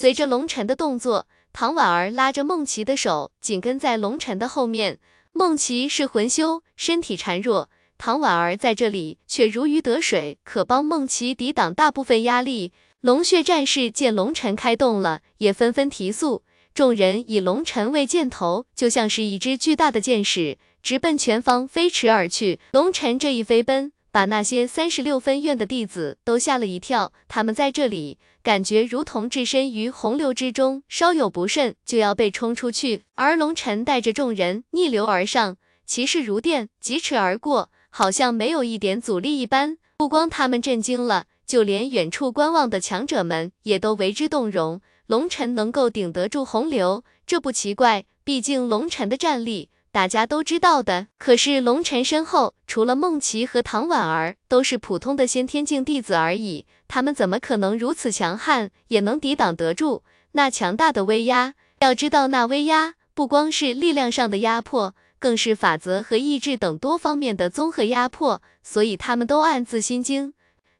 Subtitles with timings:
[0.00, 4.98] 随着龙晨的动作，唐婉儿拉着孟琪的手，紧跟在龙晨的后面。
[5.32, 12.72] 孟琪是魂修，身体孱弱，唐婉儿在这里却如鱼得水，可帮孟琪抵挡大部分压力。
[13.02, 16.44] 龙血战士见龙晨开动了，也纷纷提速。
[16.72, 22.58] 众人以龙晨为箭头，就像是一支巨大的箭矢，直奔前方飞驰而去。
[22.72, 27.12] 龙晨这一飞奔，把那些三十六分院的弟子都吓了一跳。
[27.28, 33.02] 他们在这里感觉如同置身于洪流之中，稍有不慎就要被冲出去。
[33.14, 39.78] 而龙晨带着众人逆流而上，气势如电，疾驰而过，好像没有一点阻力一般。
[39.96, 41.26] 不光他们震惊了。
[41.46, 44.80] 就连远处观望的强者们也都为之动容。
[45.08, 51.08] 龙尘能够顶得住洪流，这不奇怪，毕竟龙尘的战力大家都知道的。
[51.18, 61.54] 可是龙尘身后除了孟琪和唐婉儿，都是普通的先天境弟子而已，他们怎么可能如此强悍，也能抵挡得住那强大的威压？
[61.78, 70.34] 要知道，那威压不光是力量上的压迫，更是法则和意志等多方面的综合压迫，所以他们都暗自心惊。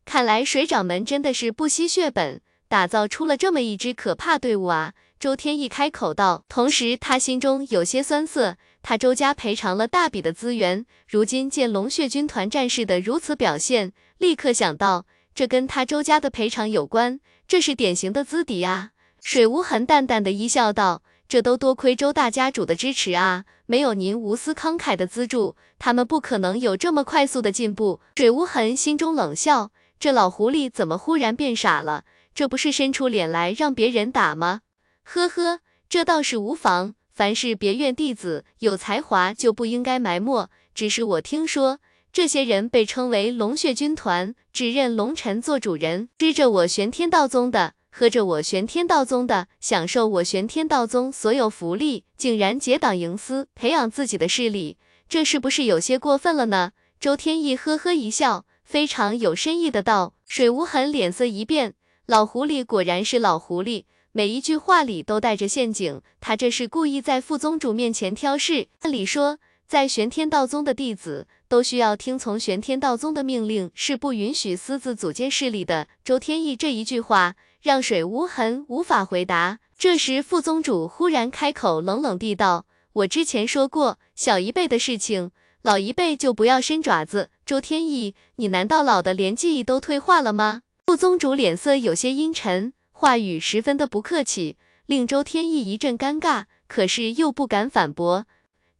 [0.04, 4.94] 看来水掌门真的是不惜血本，打造出了这么一支可怕队伍啊！
[5.20, 8.56] 周天一开口道，同时他心中有些酸涩。
[8.82, 18.90] 他周家赔偿了大笔的资源，如今见龙血军团战士的如此表现，立刻想到这跟他周家的赔偿有关，这是典型的资敌啊！
[19.22, 28.00] 水无痕淡淡的一笑道，这都多亏周大家主的支持啊，没有您无私慷慨的资助，他们不可能有这么快速的进步。
[28.16, 29.70] 水无痕心中冷笑。
[29.98, 32.04] 这老狐狸怎么忽然变傻了？
[32.34, 34.62] 这不是伸出脸来让别人打吗？
[35.04, 36.94] 呵呵，这倒是无妨。
[37.12, 40.48] 凡是别院弟子有才华就不应该埋没。
[40.74, 41.80] 只是我听说，
[42.12, 54.76] 这些人被称为龙血军团，只认龙尘做主人，吃着我玄天道宗的，喝着我玄天道宗的，享受我玄天道宗所有福利，竟然结党营私，培养自己的势力，
[55.08, 56.72] 这是不是有些过分了呢？
[56.98, 58.44] 周天意呵呵一笑。
[58.62, 61.74] 非常有深意的道，水无痕脸色一变，
[62.06, 63.82] 老狐狸果然是老狐狸，
[64.12, 68.68] 每一句话里都带着陷阱，他这是故意在副宗主面前挑事。
[68.82, 75.88] 按理说，在玄天道宗的弟子都需要听从玄天道宗的命令，是不允许私自组建势力的。
[76.04, 79.58] 周天意这一句话让水无痕无法回答。
[79.76, 82.66] 这时副宗主忽然开口，冷冷地道
[83.02, 87.30] ：“我之前说过，小一辈的事情。”老一辈就不要伸爪子。
[87.44, 90.62] 周天意，你难道老的连记忆都退化了吗？
[90.86, 94.56] 副宗主脸色有些阴沉，话语十分的不客气，
[94.86, 98.26] 令周天意一阵尴尬，可是又不敢反驳。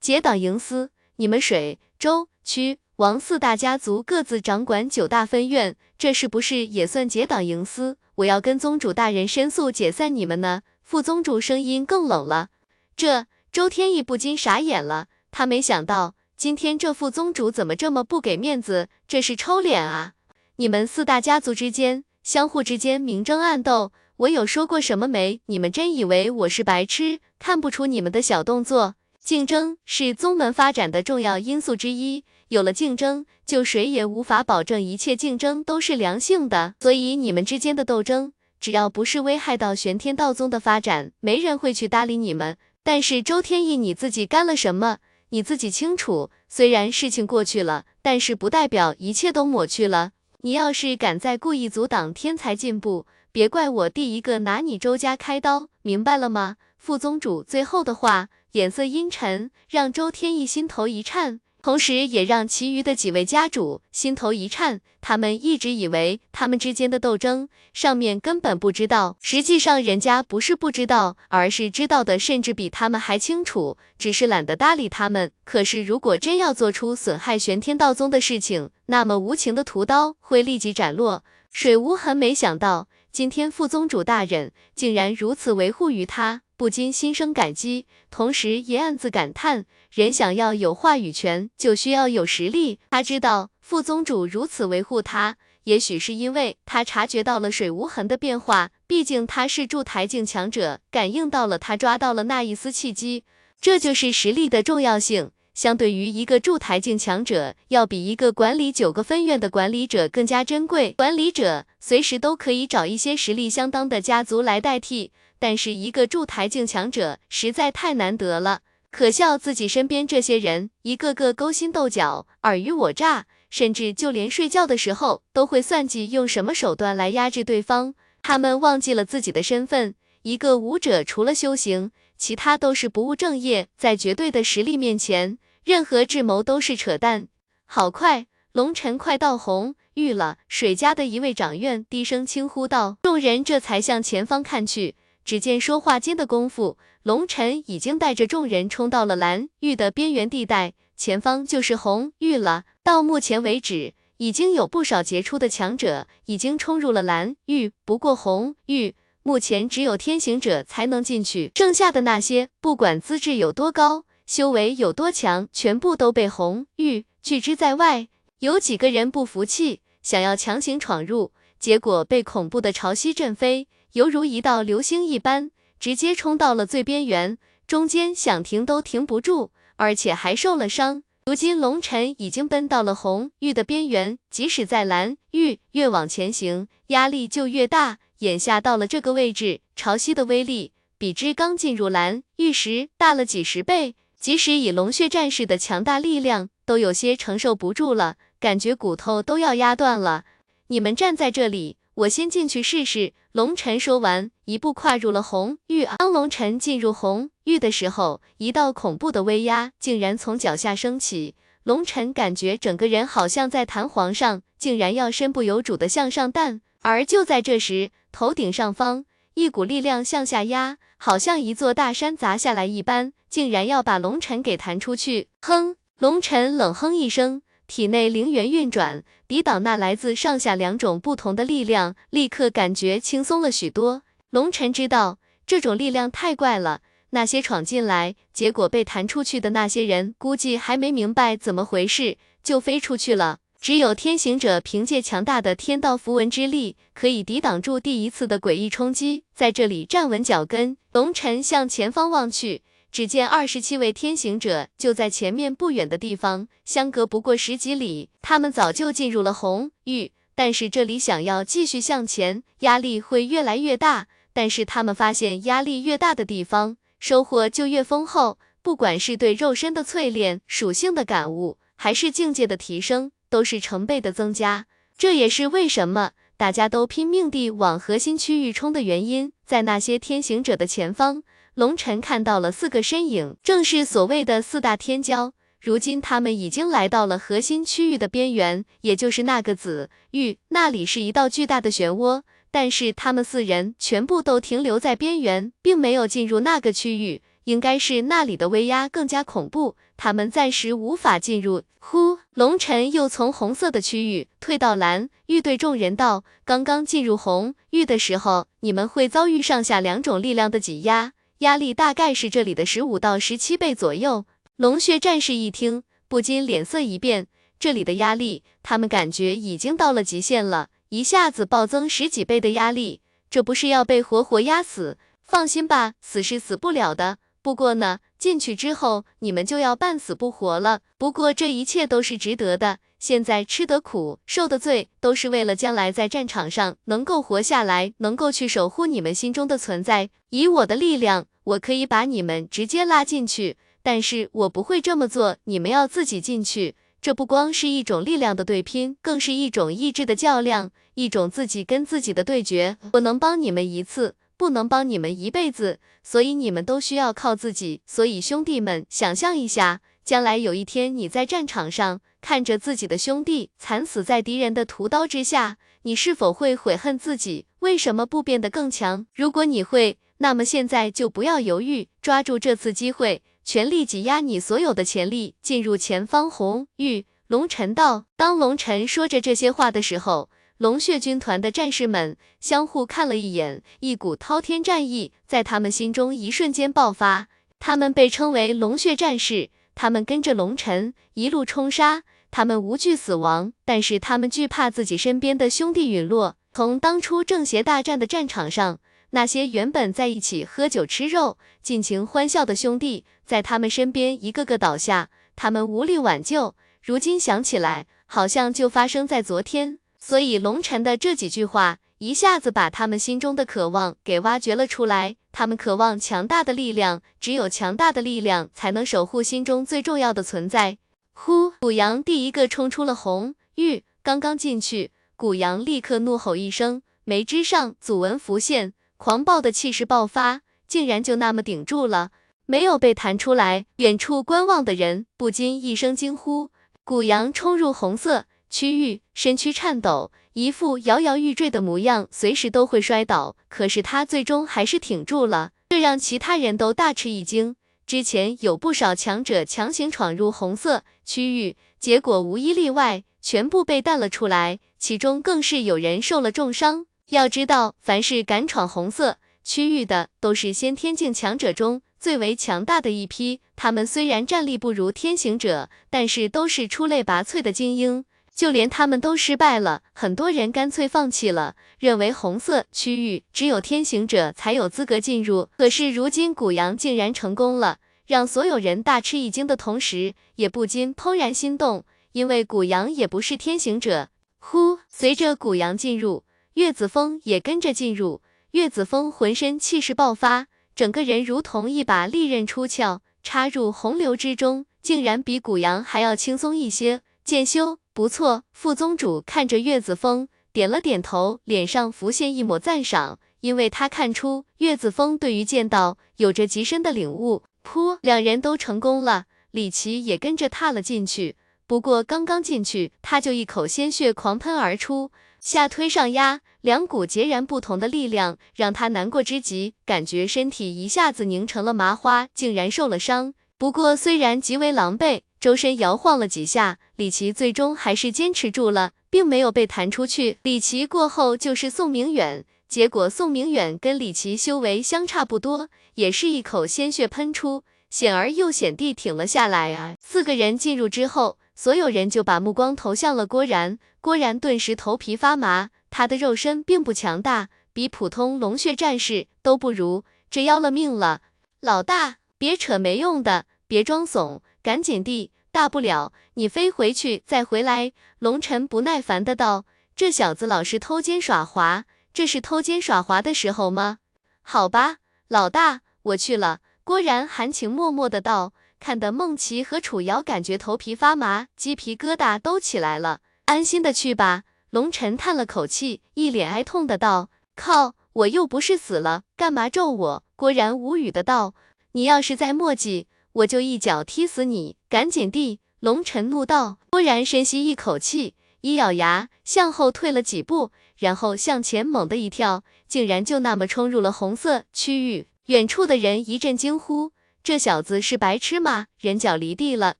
[0.00, 7.96] 结党营私，你们水周区王四大家族各自掌管九大分院，这是不是也算结党营私？
[8.16, 10.62] 我要跟宗主大人申诉解散你们呢。
[10.82, 12.48] 副宗主声音更冷了。
[12.96, 16.16] 这周天意不禁傻眼了，他没想到。
[16.36, 18.88] 今天这副宗主怎么这么不给面子？
[19.06, 20.14] 这是抽脸啊！
[20.56, 25.40] 你们四大家族之间相互之间明争暗斗，我有说过什么没？
[25.46, 28.96] 你们真以为我是白痴，看不出你们的小动作？
[29.22, 36.74] 竞争是宗门发展的重要因素之一，有了竞争，就谁也无法保证一切竞争都是良性的。
[36.80, 42.56] 所以你们之间的斗争，只要不是危害到玄天道宗的发展，没人会去搭理你们。
[42.82, 44.98] 但是周天意你自己干了什么？
[45.28, 50.12] 你自己清楚，虽然事情过去了，但是不代表一切都抹去了。
[50.40, 56.56] 你要是敢再故意阻挡天才进步，别怪我第一个拿你周家开刀，明白了吗？
[56.78, 61.40] 副宗主最后的话，脸色阴沉，让周天意心头一颤。
[61.62, 75.30] 同时也让其余的几位家主心头一颤，他们一直以为他们之间的斗争，上面根本不知道，实际上人家不是不知道，而是知道的，甚至比他们还清楚，只是懒得搭理他们。
[75.44, 81.22] 可是如果真要做出损害玄天道宗的事情，那么无情的屠刀会立即斩落。
[81.52, 86.40] 水无痕没想到，今天副宗主大人竟然如此维护于他。
[86.60, 92.80] 不禁心生感激，同时也暗自感叹：人想要有话语权，就需要有实力。
[92.90, 103.24] 他知道副宗主如此维护他，也许是因为他察觉到了水无痕的变化，毕竟他是筑台境强者，感应到了他抓到了那一丝契机。
[103.58, 105.30] 这就是实力的重要性。
[105.54, 110.92] 相对于一个筑台境强者，要比一个管理九个分院的管理者更加珍贵。
[110.92, 115.12] 管理者随时都可以找一些实力相当的家族来代替。
[115.40, 118.60] 但是一个筑台境强者实在太难得了，
[118.92, 127.94] 可笑自己身边这些人一个个勾心斗角、尔虞我诈，甚至就连睡觉的时候都会算计用什么手段来压制对方。
[128.22, 137.28] 他们忘记了自己的身份，一个武者除了修行，其他都是不务正业，在绝对的实力面前，任何智谋都是扯淡。
[137.64, 140.36] 好快，龙尘快到红玉了！
[140.48, 152.64] 水家的一位长院低声轻呼道，众人这才向前方看去，只见说话间的功夫，龙尘已经带着众人冲到了蓝玉的边缘地带，前方就是红玉了。
[152.82, 158.94] 到目前为止，已经有不少杰出的强者已经冲入了蓝玉，不过红玉。
[159.22, 168.08] 目前只有天行者才能进去，剩下的那些，不管资质有多高，修为有多强，全部都被红玉拒之在外。
[168.38, 181.02] 有几个人不服气，想要强行闯入，结果被恐怖的潮汐震飞，犹如一道流星一般，直接冲到了最边缘，中间想停都停不住，而且还受了伤。
[181.26, 187.98] 如今龙尘已经奔到了红玉的边缘，即使在蓝玉，越往前行，压力就越大。
[188.18, 200.24] 眼下到了这个位置，潮汐的威力比之刚进入蓝玉时大了几十倍，即使以龙血战士的强大力量，都有些承受不住了，感觉骨头都要压断了。
[200.66, 203.12] 你们站在这里，我先进去试试。
[203.32, 205.86] 龙尘说完，一步跨入了红玉。
[205.98, 216.60] 当龙尘进入红玉的时候，一道恐怖的威压竟然从脚下升起，龙尘感觉整个人好像在弹簧上，竟然要身不由主的向上弹。
[216.82, 219.04] 而就在这时，头顶上方
[219.34, 225.28] 一股力量向下压，好像一座大山砸下来一般，竟然要把龙尘给弹出去。
[225.42, 225.76] 哼！
[225.98, 234.02] 龙尘冷哼一声，体内灵元运转，抵挡那来自上下两种不同的力量，立刻感觉轻松了许多。
[234.30, 236.80] 龙尘知道这种力量太怪了，
[237.10, 243.38] 那些闯进来结果被弹出去的那些人，估计还没明白怎么回事就飞出去了。
[243.60, 250.76] 只有天行者凭借强大的天道符文之力，可以抵挡住第一次的诡异冲击，在这里站稳脚跟。
[250.92, 252.62] 龙尘向前方望去，
[252.92, 258.10] 只见二十七位天行者就在前面不远的地方，相隔不过十几里。
[258.22, 264.08] 他们早就进入了红域，但是这里想要继续向前，压力会越来越大。
[264.32, 268.38] 但是他们发现，压力越大的地方，收获就越丰厚。
[268.62, 273.12] 不管是对肉身的淬炼、属性的感悟，还是境界的提升。
[273.30, 274.66] 都是成倍的增加，
[274.98, 279.32] 这也是为什么大家都拼命地往核心区域冲的原因。
[279.46, 281.22] 在那些天行者的前方，
[281.60, 285.32] 龙尘看到了四个身影，正是所谓的四大天骄。
[285.60, 292.22] 如今他们已经来到了核心区域的边缘，也就是那个紫域，那里是一道巨大的漩涡。
[292.50, 297.20] 但是他们四人全部都停留在边缘，并没有进入那个区域。
[297.44, 301.64] 应该是那里的威压更加恐怖，他们暂时无法进入。
[301.78, 314.24] 呼，龙尘又从红色的区域退到蓝玉，对众人道：“刚刚进入红域的时候，你们会遭遇上下两种力量的挤压，压力大概是这里的十五到十七倍左右。”
[314.56, 317.26] 龙血战士一听，不禁脸色一变，
[317.58, 323.00] 这里的压力，他们感觉已经到了极限了，一下子暴增十几倍的压力，
[323.30, 324.98] 这不是要被活活压死？
[325.24, 327.16] 放心吧，死是死不了的。
[327.40, 330.80] 不过呢，进去之后你们就要半死不活了。
[330.98, 332.80] 不过这一切都是值得的。
[332.98, 340.10] 现在吃的苦，受的罪，都是为了将来在战场上能够活下来，能够去守护你们心中的存在。
[340.28, 345.36] 以我的力量，我可以把你们直接拉进去，但是我不会这么做。
[345.44, 346.76] 你们要自己进去。
[347.00, 352.76] 这不光是一种力量的对拼，更是一种意志的较量，一种自己跟自己的对决。
[352.92, 354.16] 我能帮你们一次。
[354.36, 357.82] 不能帮你们一辈子，所以你们都需要靠自己。
[357.84, 369.04] 所以兄弟们，想象一下，将来有一天你在战场上看着自己的兄弟惨死在敌人的屠刀之下，你是否会悔恨自己为什么不变得更强？
[369.14, 377.06] 如果你会，那么现在就不要犹豫，抓住这次机会，全力挤压你所有的潜力，进入前方红玉。
[377.26, 378.04] 龙尘道。
[378.16, 380.30] 当龙尘说着这些话的时候。
[380.58, 387.28] 龙血军团的战士们相互看了一眼，一股滔天战意在他们心中一瞬间爆发。
[387.58, 396.36] 他们被称为龙血战士，他们跟着龙尘一路冲杀，他们无惧死亡，但是他们惧怕自己身边的兄弟陨落。
[396.52, 406.54] 从当初正邪大战的战场上，那些原本在一起喝酒吃肉、尽情欢笑的兄弟，在他们身边一个个倒下，他们无力挽救。
[406.82, 409.78] 如今想起来，好像就发生在昨天。
[409.98, 415.16] 所以龙尘的这几句话，一下子把他们心中的渴望给挖掘了出来。
[415.32, 420.78] 他们渴望强大的力量，只有强大的力量才能守护心中最重要的存在。
[421.12, 428.72] 呼，古阳第一个冲出了红玉，刚刚进去，古阳立刻怒吼一声，眉之上祖纹浮现，
[429.02, 432.10] 狂暴的气势爆发，竟然就那么顶住了，
[432.44, 433.64] 没有被弹出来。
[433.76, 436.50] 远处观望的人不禁一声惊呼。
[436.84, 443.36] 古阳冲入红色区域，身躯颤抖，一副摇摇欲坠的模样，随时都会摔倒。
[443.48, 447.56] 可是他最终还是挺住了，这让其他人都大吃一惊。
[447.86, 456.84] 之前有不少强者强行闯入红色区域，结果无一例外，全部被弹了出来，其中更是有人受了重伤。
[457.10, 463.40] 要知道，凡是敢闯红色区域的，都是先天境强者中最为强大的一批。
[463.56, 468.04] 他们虽然战力不如天行者，但是都是出类拔萃的精英。
[468.32, 475.48] 就连他们都失败了，很多人干脆放弃了，认为红色区域只有天行者才有资格进入。
[475.58, 484.08] 可是如今古阳竟然成功了，让所有人大吃一惊的同时，也不禁怦然心动，因为古阳也不是天行者。
[484.38, 486.24] 呼，随着古阳进入，
[486.60, 488.20] 岳子峰也跟着进入。
[488.50, 497.00] 岳子峰浑身气势爆发，整个人如同一把利刃出鞘，插入洪流之中，竟然比古阳还要轻松一些。
[497.24, 497.78] 剑修。
[497.94, 507.42] 不错，副宗主看着岳子峰，点了点头，脸上浮现一抹赞赏，因为他看出岳子峰对于剑道有着极深的领悟。
[507.64, 511.36] 噗，两人都成功了，李奇也跟着踏了进去。
[511.66, 515.10] 不过刚刚进去，他就一口鲜血狂喷而出，
[515.40, 523.34] 下推上压，两股截然不同的力量让他难过之极，感觉身体一下子凝成了麻花，竟然受了伤。
[523.58, 525.22] 不过虽然极为狼狈。
[525.40, 530.36] 周身摇晃了几下，李奇最终还是坚持住了，并没有被弹出去。
[530.42, 539.94] 李奇过后就是宋明远，结果宋明远跟李奇修为相差不多，也是一口鲜血喷出，险而又险地挺了下来啊！
[539.98, 551.20] 四个人进入之后，所有人就把目光投向了郭然，郭然顿时头皮发麻，他的肉身并不强大，比普通龙血战士都不如，这要了命了！
[551.60, 554.42] 老大，别扯没用的，别装怂。
[554.62, 557.92] 赶紧地，大不了你飞回去再回来。
[558.18, 559.64] 龙尘不耐烦的道
[559.96, 563.98] ：“这小子老是偷奸耍滑，这是偷奸耍滑的时候吗？”
[564.42, 564.96] 好吧，
[565.28, 566.60] 老大，我去了。
[566.84, 573.20] 郭然含情脉脉的道，看得孟琪和楚瑶感觉头皮发麻，鸡皮疙瘩都起来了。
[573.50, 574.44] 安心的去吧。
[574.70, 581.56] 龙尘叹了口气，一脸哀痛的道：“靠，我又不是死了，干嘛咒我？”郭然无语的道
[581.90, 583.08] ：“你要是再墨迹。”
[583.42, 584.76] 我就一脚踢死你！
[584.88, 585.58] 赶紧地！
[585.80, 586.78] 龙尘怒道。
[586.90, 595.26] 郭然深吸一口气，一咬牙，向后退了几步，然后向前猛地一跳，竟然就那么冲入了红色区域。
[595.46, 597.10] 远处的人一阵惊呼：
[597.42, 598.86] 这小子是白痴吗？
[599.00, 599.96] 人脚离地了，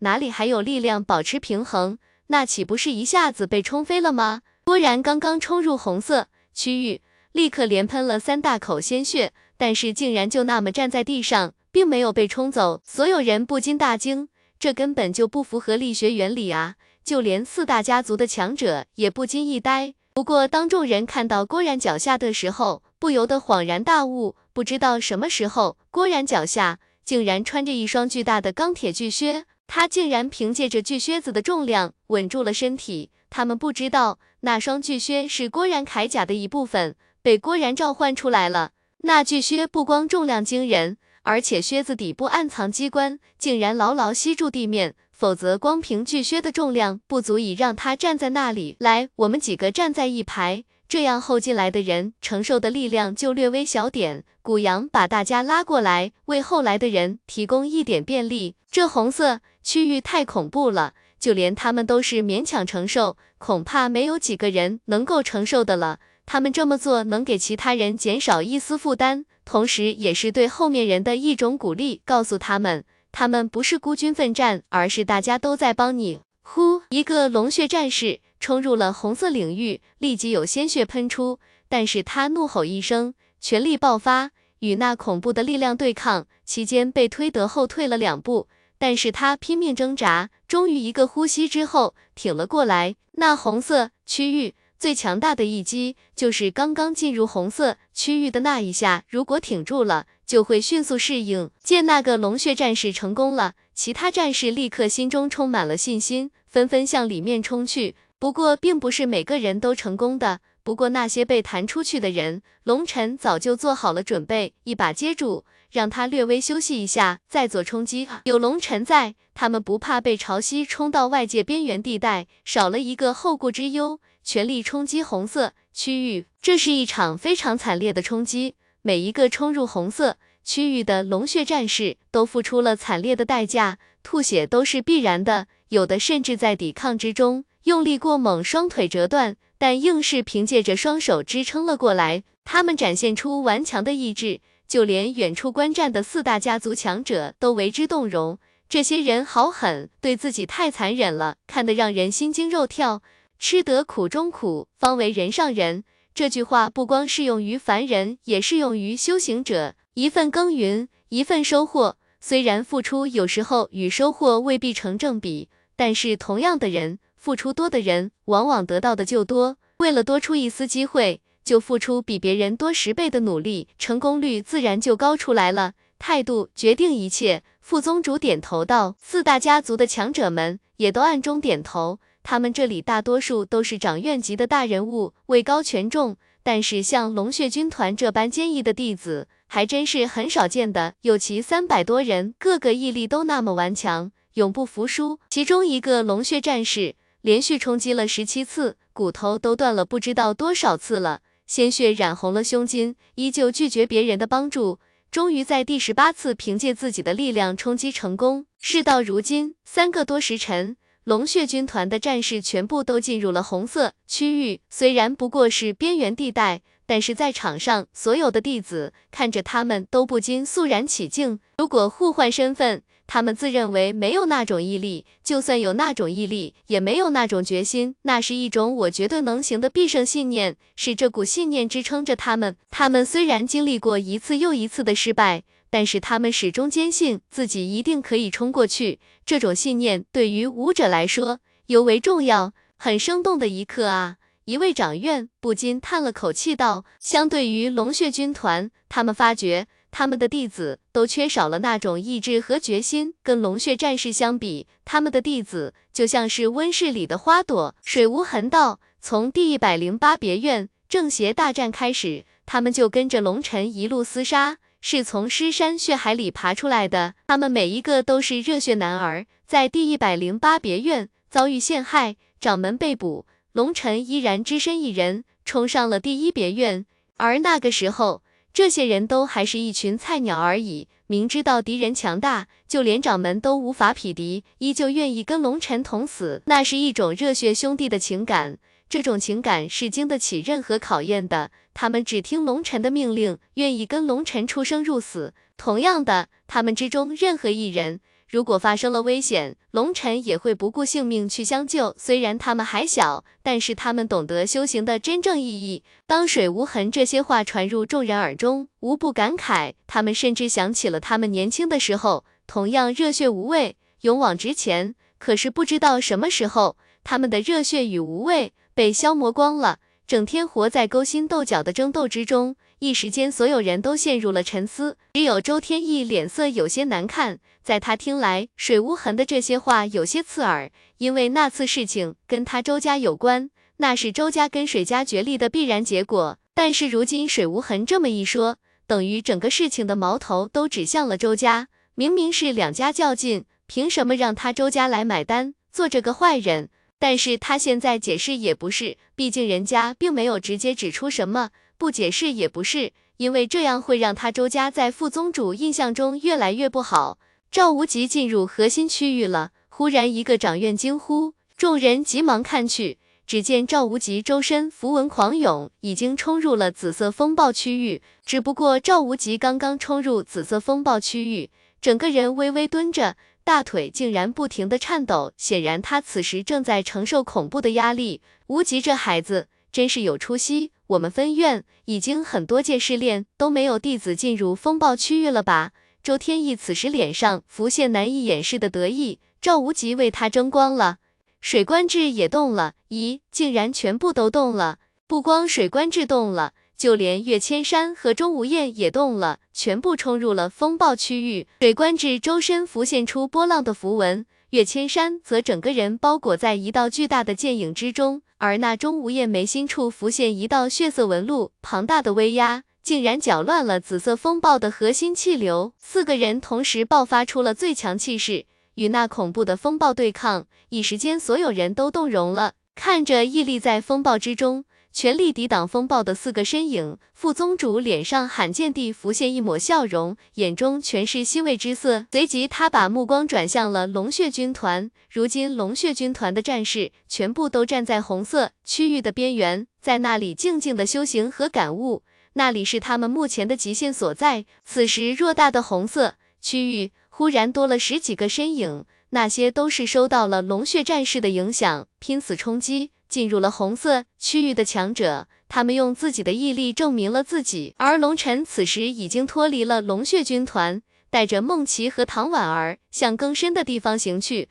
[0.00, 1.98] 哪里还有力量保持平衡？
[2.28, 4.42] 那岂不是一下子被冲飞了吗？
[4.64, 7.02] 郭然刚刚冲入红色区域，
[7.32, 11.54] 立刻连喷了三大口鲜血，但是竟然就那么站在地上。
[11.76, 14.28] 并没有被冲走，所有人不禁大惊，
[14.58, 16.76] 这根本就不符合力学原理啊！
[17.04, 19.92] 就连四大家族的强者也不禁一呆。
[20.14, 33.10] 不过当众人看到郭然脚下的时候，不由得恍然大悟，不知道什么时候，郭然脚下竟然穿着一双巨大的钢铁巨靴，他竟然凭借着巨靴子的重量稳住了身体。
[33.30, 38.72] 他们不知道，那双巨靴是郭然铠甲的一部分，被郭然召唤出来了。
[38.98, 40.96] 那巨靴不光重量惊人。
[41.28, 48.76] 而且靴子底部暗藏机关，竟然牢牢吸住地面，否则光凭巨靴的重量不足以让他站在那里。
[48.78, 54.22] 来，我们几个站在一排，这样后进来的人承受的力量就略微小点。
[54.40, 58.54] 古阳把大家拉过来，为后来的人提供一点便利。
[58.70, 65.98] 这红色区域太恐怖了，就连他们都是勉强承受，恐怕没有几个人能够承受的了。
[66.24, 69.24] 他们这么做能给其他人减少一丝负担。
[69.44, 76.20] 同时，也是对后面人的一种鼓励，告诉他们，他们不是孤军奋战，而是大家都在帮你。
[76.42, 84.30] 呼，一个龙血战士冲入了红色领域，立即有鲜血喷出，但是他怒吼一声，全力爆发，
[84.60, 88.46] 与那恐怖的力量对抗，期间被推得后退了两步，
[88.78, 92.96] 但是他拼命挣扎，终于一个呼吸之后挺了过来。
[93.12, 94.54] 那红色区域。
[94.78, 101.50] 最强大的一击就是刚刚进入红色区域的那一下，如果挺住了，就会迅速适应。
[101.62, 107.96] 见那个龙血战士成功了，其他战士立刻心中充满了信心，纷纷向里面冲去。
[108.18, 110.40] 不过，并不是每个人都成功的。
[110.62, 118.08] 不过那些被弹出去的人，龙尘早就做好了准备，一把接住，让他略微休息一下，再做冲击。
[118.24, 124.00] 有龙尘在，他们不怕被潮汐冲到外界边缘地带，少了一个后顾之忧。
[124.22, 128.56] 全力冲击红色区域，这是一场非常惨烈的冲击。
[128.82, 142.24] 每一个冲入红色区域的龙血战士都付出了惨烈的代价，吐血都是必然的，有的甚至在抵抗之中用力过猛，双腿折断，但硬是凭借着双手支撑了过来。
[142.44, 148.38] 他们展现出顽强的意志，就连远处观战的四大家族强者都为之动容。
[148.68, 153.02] 这些人好狠，对自己太残忍了，看得让人心惊肉跳。
[153.38, 155.84] 吃得苦中苦，方为人上人。
[156.14, 159.74] 这句话不光适用于凡人，也适用于修行者。
[159.94, 161.96] 一份耕耘，一份收获。
[162.20, 169.58] 虽然付出有时候与收获未必成正比，但是同样的人，付出多的人往往得到的就多。
[169.76, 175.74] 为了多出一丝机会，就付出比别人多十倍的努力，成功率自然就高出来了。
[175.96, 177.44] 态度决定一切。
[177.60, 190.94] 副宗主点头道：“四大家族的强者们也都暗中点头。”他们这里大多数都是掌院级的大人物，位高权重，但是像龙血军团这般坚毅的弟子，还真是很少见的。
[191.02, 195.20] 有其三百多人，个个毅力都那么顽强，永不服输。
[195.30, 208.46] 其中一个龙血战士连续冲击了十七次，骨头都断了不知道多少次了，鲜血染红了胸襟，依旧拒绝别人的帮助，终于在第十八次凭借自己的力量冲击成功。
[208.60, 210.76] 事到如今，三个多时辰。
[211.04, 221.40] 龙血军团的战士全部都进入了红色区域，虽然不过是边缘地带，但是在场上所有的弟子看着他们都不禁肃然起敬。
[221.58, 227.94] 如果互换身份，他们自认为没有那种毅力，就算有那种毅力，也没有那种决心。
[228.02, 232.56] 那是一种我绝对能行的必胜信念，是这股信念支撑着他们。
[232.70, 235.42] 他们虽然经历过一次又一次的失败。
[235.68, 242.52] 但是他们始终坚信自己一定可以冲过去，这种信念对于武者来说尤为重要。
[242.78, 244.16] 很生动的一刻啊！
[244.46, 253.14] 一位长院不禁叹了口气道：“相对于龙血军团，他们发觉他们的弟子都缺少了那种意志和决心。
[253.24, 276.84] 跟龙血战士相比，他们的弟子就像是温室里的花朵。”水无痕道：“从第一百零八别院正邪大战开始，他们就跟着龙尘一路厮杀。”是从尸山血海里爬出来的，他们每一个都是热血男儿，在第一百零八别院遭遇陷害，掌门被捕，龙尘依然只身一人冲上了第一别院。
[277.16, 286.42] 而那个时候，这些人都还是一群菜鸟而已，明知道敌人强大，就连掌门都无法匹敌，依旧愿意跟龙尘同死。
[286.44, 288.58] 那是一种热血兄弟的情感，
[288.90, 291.50] 这种情感是经得起任何考验的。
[291.72, 295.32] 他们只听龙尘的命令，愿意跟龙尘出生入死。
[295.56, 301.94] 同样的，他们之中任何一人，如果发生了危险，龙尘也会不顾性命去相救。
[301.96, 305.84] 虽然他们还小，但是他们懂得修行的真正意义。
[306.08, 309.74] 当水无痕这些话传入众人耳中，无不感慨。
[309.86, 314.96] 他们甚至想起了他们年轻的时候，同样热血无畏，勇往直前。
[315.18, 319.78] 可是不知道什么时候，他们的热血与无畏被消磨光了。
[320.06, 324.98] 整天活在勾心斗角的争斗之中，一时间所有人都陷入了沉思。
[325.14, 336.38] 只有周天意脸色有些难看，在他听来，水无痕的这些话有些刺耳，因为那次事情跟他周家有关，那是周家跟水家决裂的必然结果。
[336.54, 341.68] 但是如今水无痕这么一说，等于整个事情的矛头都指向了周家。
[341.94, 346.68] 明明是两家较劲，凭什么让他周家来买单，做这个坏人？
[346.98, 357.18] 但是他现在解释也不是，毕竟人家并没有直接指出什么，不解释也不是，因为这样会让他周家在副宗主印象中越来越不好。
[357.50, 368.02] 赵无极进入核心区域了，忽然一个掌院惊呼，众人急忙看去，只见赵无极周身符文狂涌，已经冲入了紫色风暴区域。
[368.24, 373.16] 只不过赵无极刚刚冲入紫色风暴区域，整个人微微蹲着。
[373.44, 378.20] 大腿竟然不停的颤抖，显然他此时正在承受恐怖的压力。
[378.48, 385.72] 无极这孩子真是有出息，我们分院已经很多届试炼都没有弟子进入风暴区域了吧？
[386.02, 390.98] 周天意此时脸上浮现难以掩饰的得意，赵无极为他争光了。
[391.40, 396.52] 水官志也动了，咦，竟然全部都动了，不光水官志动了。
[396.76, 401.48] 就连岳千山和钟无艳也动了，全部冲入了风暴区域。
[401.60, 408.22] 水官至周身浮现出波浪的符文，岳千山则整个人包裹在一道巨大的剑影之中。
[408.38, 415.72] 而那钟无艳眉心处浮现一道血色纹路，庞大的威压竟然搅乱了紫色风暴的核心气流。
[415.78, 420.46] 四个人同时爆发出了最强气势，与那恐怖的风暴对抗。
[420.68, 424.66] 一时间，所有人都动容了，看着屹立在风暴之中。
[424.98, 426.96] 全力抵挡风暴的四个身影。
[427.12, 432.06] 副宗主脸上罕见地浮现一抹笑容，眼中全是欣慰之色。
[432.10, 434.90] 随即，他把目光转向了龙血军团。
[435.10, 442.02] 如今，龙血军团的战士全部都站在红色区域的边缘，在那里静静的修行和感悟。
[442.32, 444.46] 那里是他们目前的极限所在。
[444.64, 455.28] 此时，偌大的红色区域忽然多了十几个身影，那些都是受到了龙血战士的影响，拼死冲击进入了红色区域的强者。
[455.48, 457.74] 他们用自己的毅力证明了自己。
[457.78, 464.48] 而龙尘此时已经脱离了龙血军团，带着梦琪和唐婉儿向更深的地方行去。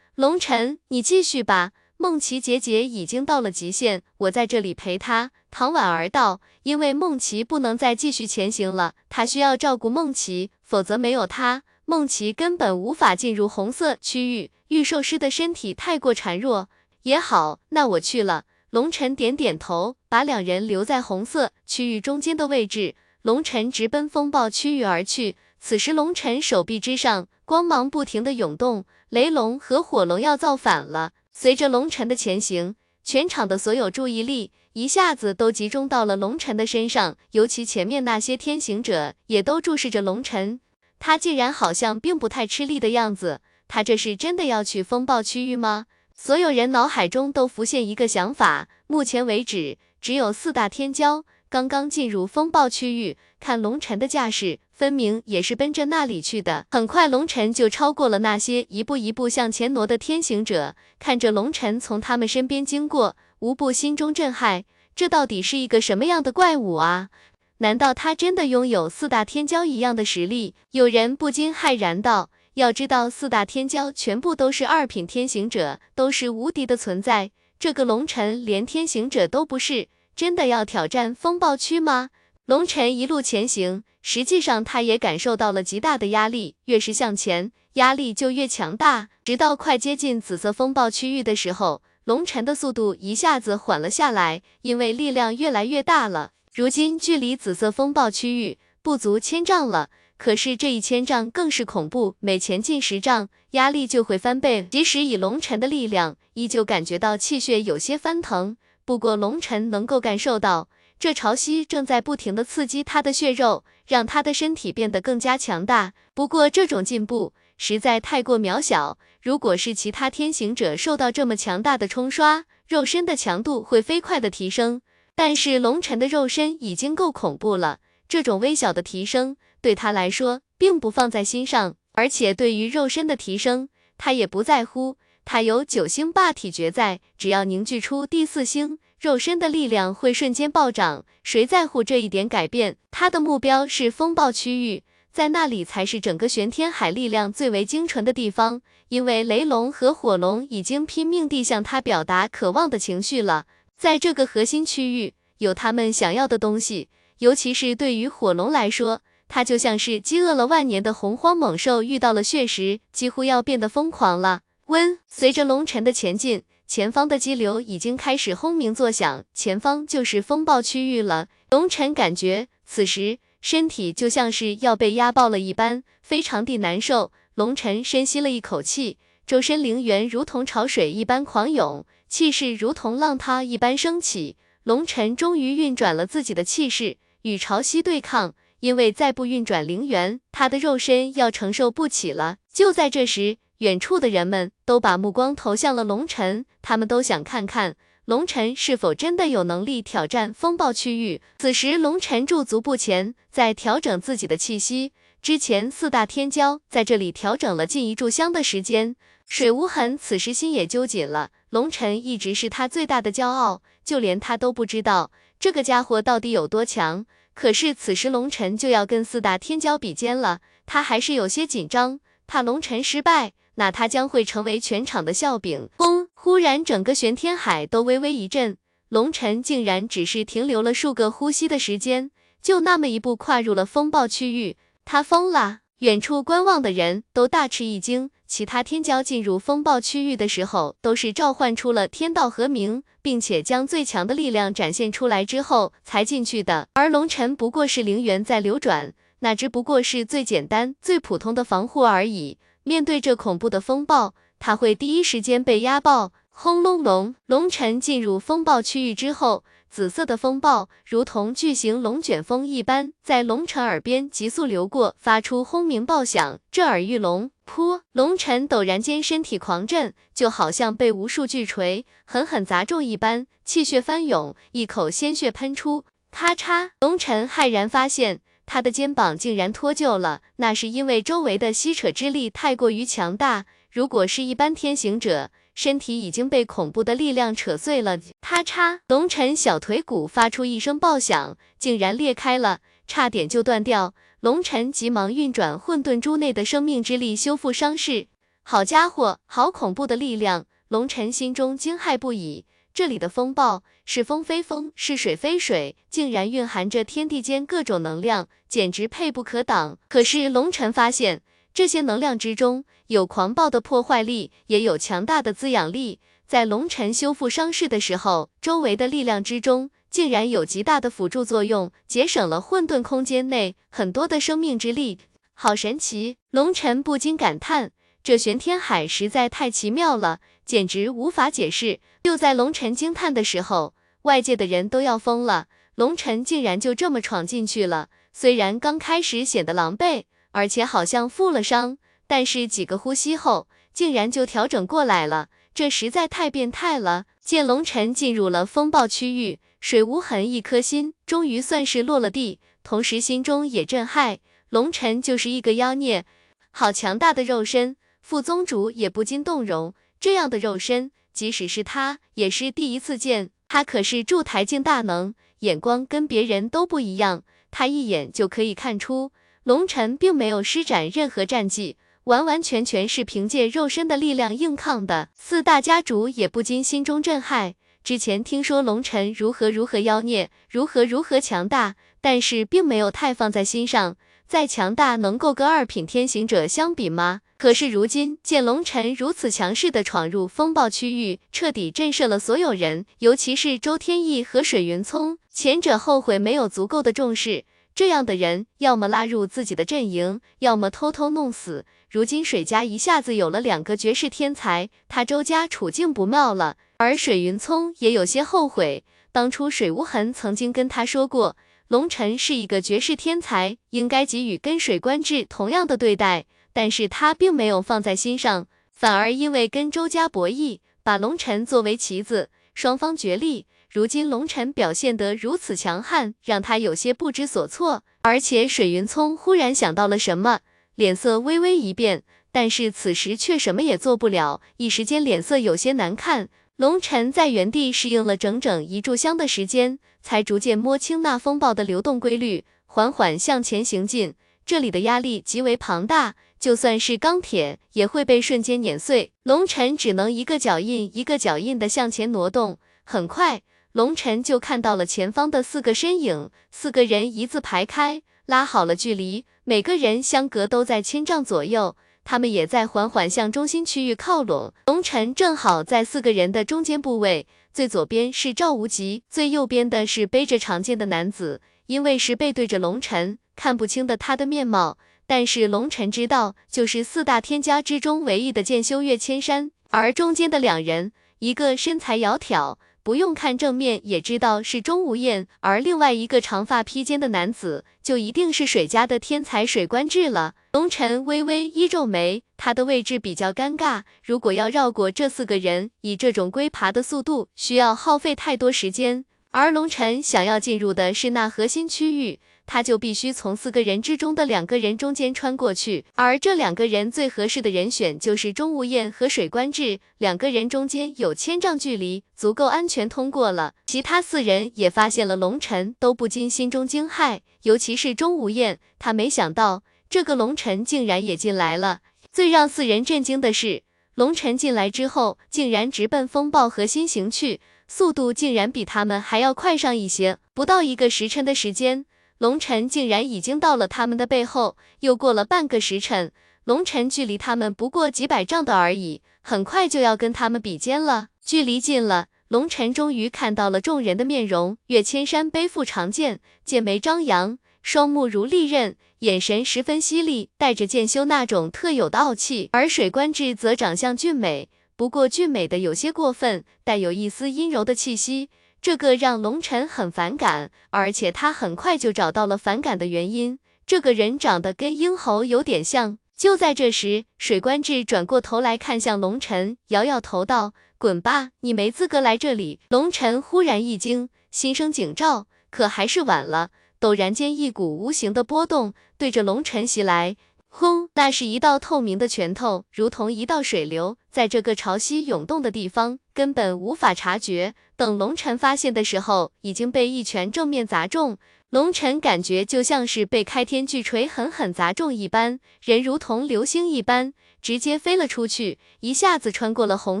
[0.14, 1.72] 龙尘，你继续吧。
[1.96, 5.30] 梦琪姐姐已经到了极限，我在这里陪她。
[5.50, 14.50] 唐婉儿道：“因为梦琪不能再继续前行了，她需要照顾梦琪，否则没有她，梦琪根本无法进入红色区域。
[14.68, 16.68] 御兽师的身体太过孱弱。
[17.04, 22.96] 也好，那我去了。”龙尘点点头，把两人留在红色区域中间的位置。
[23.22, 25.36] 龙尘直奔风暴区域而去。
[25.60, 31.12] 此时，龙尘手臂之上光芒不停的涌动，雷龙和火龙要造反了。
[31.32, 34.50] 随着龙尘的前行，全场的所有注意力。
[34.72, 40.58] 一下子都集中到了龙尘的身上，尤其前面那些天行者也都注视着龙尘，
[40.98, 45.86] 他竟然好像并不太吃力的样子，他这是真的要去风暴区域吗？
[46.16, 56.66] 所有人脑海中都浮现一个想法，目前为止只有四大天骄刚刚进入风暴区域，看龙尘的架势，分明也是奔着那里去的。
[56.70, 63.16] 很快，龙尘就超过了那些一步一步向前挪的天行者，看着龙尘从他们身边经过。
[63.40, 64.64] 无不心中震撼，
[64.96, 67.10] 这到底是一个什么样的怪物啊？
[67.58, 70.54] 难道他真的拥有四大天骄一样的实力？
[70.70, 77.30] 有人不禁骇然道：“要知道，四大天骄全部都是二品天行者，都是无敌的存在。
[77.58, 82.10] 这个龙尘连天行者都不是，真的要挑战风暴区吗？”
[82.46, 89.08] 龙尘一路前行，实际上他也感受到了极大的压力，越是向前，压力就越强大。
[89.24, 91.82] 直到快接近紫色风暴区域的时候。
[92.04, 96.32] 龙尘的速度一下子缓了下来，因为力量越来越大了。
[96.52, 104.66] 如今距离紫色风暴区域不足千丈了，可是这一千丈更是恐怖，每前进十丈，压力就会翻倍。
[104.70, 108.56] 即使以龙尘的力量，依旧感觉到气血有些翻腾。
[108.84, 115.92] 不过龙尘能够感受到，这潮汐正在不停的刺激他的血肉，让他的身体变得更加强大。
[116.14, 118.98] 不过这种进步实在太过渺小。
[119.22, 124.82] 如果是其他天行者受到这么强大的冲刷，肉身的强度会飞快的提升。
[125.14, 134.98] 但是龙尘的肉身已经够恐怖了，这种微小的提升对他来说并不放在心上，而且对于肉身的提升，他也不在乎。
[135.24, 141.06] 他有九星霸体诀在，只要凝聚出第四星，肉身的力量会瞬间暴涨。
[141.22, 142.76] 谁在乎这一点改变？
[142.90, 144.82] 他的目标是风暴区域。
[145.10, 153.46] 在那里才是整个玄天海力量最为精纯的地方，因为雷龙和火龙已经拼命地向他表达渴望的情绪了。
[153.78, 159.00] 在这个核心区域，有他们想要的东西，尤其是对于火龙来说，
[159.34, 164.42] 它就像是饥饿了万年的洪荒猛兽遇到了血食，几乎要变得疯狂了。
[164.66, 171.26] 温，随着龙尘的前进，前方的激流已经开始轰鸣作响，前方就是风暴区域了。
[171.50, 173.18] 龙尘感觉此时。
[173.40, 177.10] 身体就像是要被压爆了一般，非常地难受。
[177.34, 184.36] 龙尘深吸了一口气，周身灵元如同潮水一般狂涌，气势如同浪涛一般升起。
[184.62, 188.36] 龙尘终于运转了自己的气势，与潮汐对抗。
[188.64, 192.38] 因为再不运转灵元，他的肉身要承受不起了。
[192.50, 197.76] 就在这时，远处的人们都把目光投向了龙尘，他们都想看看。
[198.06, 201.20] 龙尘是否真的有能力挑战风暴区域？
[201.36, 204.94] 此时，龙尘驻足不前，在调整自己的气息。
[205.20, 208.96] 之前四大天骄在这里调整了近一炷香的时间。
[209.28, 211.32] 水无痕此时心也揪紧了。
[211.50, 217.04] 龙尘一直是他最大的骄傲，就连他都不知道这个家伙到底有多强。
[217.34, 223.32] 可是此时龙尘就要跟四大天骄比肩了，他还是有些紧张，怕龙尘失败。
[223.56, 225.68] 那他将会成为全场的笑柄。
[225.76, 226.08] 轰！
[226.14, 228.56] 忽然，整个玄天海都微微一震，
[228.88, 232.10] 龙尘竟然只是停留了数个呼吸的时间，
[232.42, 234.56] 就那么一步跨入了风暴区域。
[234.84, 235.60] 他疯了！
[235.78, 238.10] 远处观望的人都大吃一惊。
[238.26, 246.68] 其他天骄进入风暴区域的时候，都是召唤出了天道和鸣，并且将最强的力量展现出来之后才进去的。
[246.72, 252.38] 而龙尘不过是灵元在流转，那只不过是最简单、最普通的防护而已。
[252.64, 256.12] 面对这恐怖的风暴，他会第一时间被压爆。
[256.36, 267.32] 轰隆隆，龙尘进入风暴区域之后，紫色的风暴如同巨型龙卷风一般，在龙尘耳边急速流过，发出轰鸣爆响，震耳欲聋。
[267.44, 267.80] 噗！
[267.90, 275.84] 龙尘陡然间身体狂震，就好像被无数巨锤狠狠砸中一般，气血翻涌，一口鲜血喷出。
[276.12, 276.70] 咔嚓！
[276.78, 283.46] 龙尘骇然发现，他的肩膀竟然脱臼了，那是因为周围的吸扯之力太过于强大。
[283.72, 288.80] 如果是一般天行者，身体已经被恐怖的力量扯碎了，咔嚓！
[288.88, 293.94] 龙尘小腿骨发出一声爆响，竟然裂开了，差点就断掉。
[294.20, 298.08] 龙尘急忙运转混沌珠内的生命之力修复伤势。
[298.42, 300.46] 好家伙，好恐怖的力量！
[300.68, 302.46] 龙尘心中惊骇不已。
[302.72, 309.78] 这里的风暴是风非风，是水非水，竟然蕴含着天地间各种能量，简直配不可挡。
[309.88, 311.22] 可是龙尘发现。
[311.54, 316.00] 这些能量之中，有狂暴的破坏力，也有强大的滋养力。
[316.26, 324.98] 在龙尘修复伤势的时候，周围的力量之中，竟然有极大的辅助作用，节省了混沌空间内很多的生命之力，
[325.34, 326.16] 好神奇！
[326.32, 327.70] 龙尘不禁感叹，
[328.02, 331.78] 这玄天海实在太奇妙了，简直无法解释。
[332.02, 337.90] 就在龙尘惊叹的时候，外界的人都要疯了，龙尘竟然就这么闯进去了。
[338.12, 340.02] 虽然刚开始显得狼狈。
[340.34, 347.06] 而且好像负了伤，但是几个呼吸后，竟然就调整过来了，这实在太变态了。
[347.20, 354.18] 见龙尘进入了风暴区域，水无痕一颗心终于算是落了地，同时心中也震撼，
[354.48, 356.04] 龙尘就是一个妖孽，
[356.50, 359.72] 好强大的肉身，副宗主也不禁动容。
[360.00, 369.12] 这样的肉身，即使是他也是第一次见，他可是筑台境大能，眼光跟别人都不一样，他一眼就可以看出。
[369.44, 375.10] 龙尘并没有施展任何战技，完完全全是凭借肉身的力量硬抗的。
[375.14, 377.52] 四大家主也不禁心中震撼。
[377.82, 383.98] 之前听说龙尘如何如何妖孽，如何如何强大，但是并没有太放在心上。
[384.26, 387.20] 再强大，能够跟二品天行者相比吗？
[387.36, 397.44] 可是如今见龙尘如此强势的闯入风暴区域，彻底震慑了所有人，尤其是周天意和水云聪，前者后悔没有足够的重视。
[397.74, 401.66] 这样的人，要么拉入自己的阵营，要么偷偷弄死。
[401.90, 406.56] 如今水家一下子有了两个绝世天才，他周家处境不妙了。
[406.76, 423.46] 而水云聪也有些后悔，当初水无痕曾经跟他说过，龙尘是一个绝世天才，应该给予跟水官至同样的对待，但是他并没有放在心上，反而因为跟周家博弈，把龙尘作为棋子，双方角力。
[423.74, 427.82] 如今龙尘表现得如此强悍，让他有些不知所措。
[428.02, 430.42] 而且水云聪忽然想到了什么，
[430.76, 436.28] 脸色微微一变，但是此时却什么也做不了，一时间脸色有些难看。
[436.54, 444.14] 龙尘在原地适应了整整一炷香的时间，才逐渐摸清那风暴的流动规律，缓缓向前行进。
[444.46, 449.10] 这里的压力极为庞大，就算是钢铁也会被瞬间碾碎。
[449.24, 453.42] 龙尘只能一个脚印一个脚印的向前挪动，很快。
[453.74, 461.74] 龙尘就看到了前方的四个身影，四个人一字排开，拉好了距离，每个人相隔都在千丈左右。
[462.04, 464.54] 他们也在缓缓向中心区域靠拢。
[464.66, 471.40] 龙尘正好在四个人的中间部位，最左边是赵无极，最右边的是背着长剑的男子。
[471.66, 479.50] 因为是背对着龙尘，看不清的他的面貌，但是龙尘知道，就是四大天家之中唯一的剑修岳千山。
[479.70, 482.56] 而中间的两人，一个身材窈窕。
[482.84, 490.34] 不用看正面也知道是钟无艳，而另外一个长发披肩的男子就一定是水家的天才水官志了。
[490.52, 502.20] 龙尘微微一皱眉，他的位置比较尴尬，如果要绕过这四个人，以这种龟爬的速度，需要耗费太多时间，而龙尘想要进入的是那核心区域。
[502.46, 513.54] 他就必须从四个人之中的两个人中间穿过去，而这两个人最合适的人选就是钟无艳和水官志，两个人中间有千丈距离，足够安全通过了。
[513.66, 521.80] 其他四人也发现了龙尘，都不禁心中惊骇，尤其是钟无艳，他没想到这个龙尘竟然也进来了。
[522.12, 523.62] 最让四人震惊的是，
[523.94, 531.86] 龙尘进来之后，竟然直奔风暴核心行去，速度竟然比他们还要快上一些，不到一个时辰的时间。
[532.18, 536.12] 龙尘竟然已经到了他们的背后，又过了半个时辰，
[536.44, 541.08] 龙尘距离他们不过几百丈的而已，很快就要跟他们比肩了。
[541.24, 544.56] 距离近了，龙尘终于看到了众人的面容。
[544.66, 552.48] 岳千山背负长剑，剑眉张扬，双目如利刃，眼神十分犀利，带着剑修那种特有的傲气。
[552.52, 558.28] 而水官志则长相俊美，不过俊美的有些过分，带有一丝阴柔的气息。
[558.64, 563.38] 这个让龙晨很反感，而且他很快就找到了反感的原因。
[563.66, 565.98] 这个人长得跟鹰猴有点像。
[566.16, 576.48] 就在这时，水官志转过头来看向龙晨，摇摇头道：“滚吧，你没资格来这里。”龙晨忽然一惊，心生警兆，可还是晚了。
[576.80, 580.16] 陡然间，一股无形的波动对着龙晨袭来。
[580.56, 580.88] 轰！
[580.94, 587.54] 那是一道透明的拳头，如同一道水流，在这个潮汐涌动的地方，根本无法察觉。
[587.74, 591.18] 等龙晨发现的时候，已经被一拳正面砸中。
[591.50, 597.12] 龙晨感觉就像是被开天巨锤狠狠砸中一般，人如同流星一般
[597.42, 600.00] 直接飞了出去，一下子穿过了红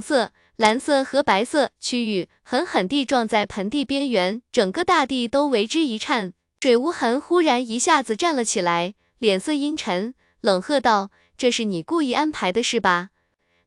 [0.00, 6.32] 色、蓝色和白色区域，狠狠地撞在盆地边缘，整个大地都为之一颤。
[6.60, 10.14] 水无痕忽然一下子站了起来，脸色阴沉。
[10.44, 13.08] 冷喝道：“这是你故意安排的是吧？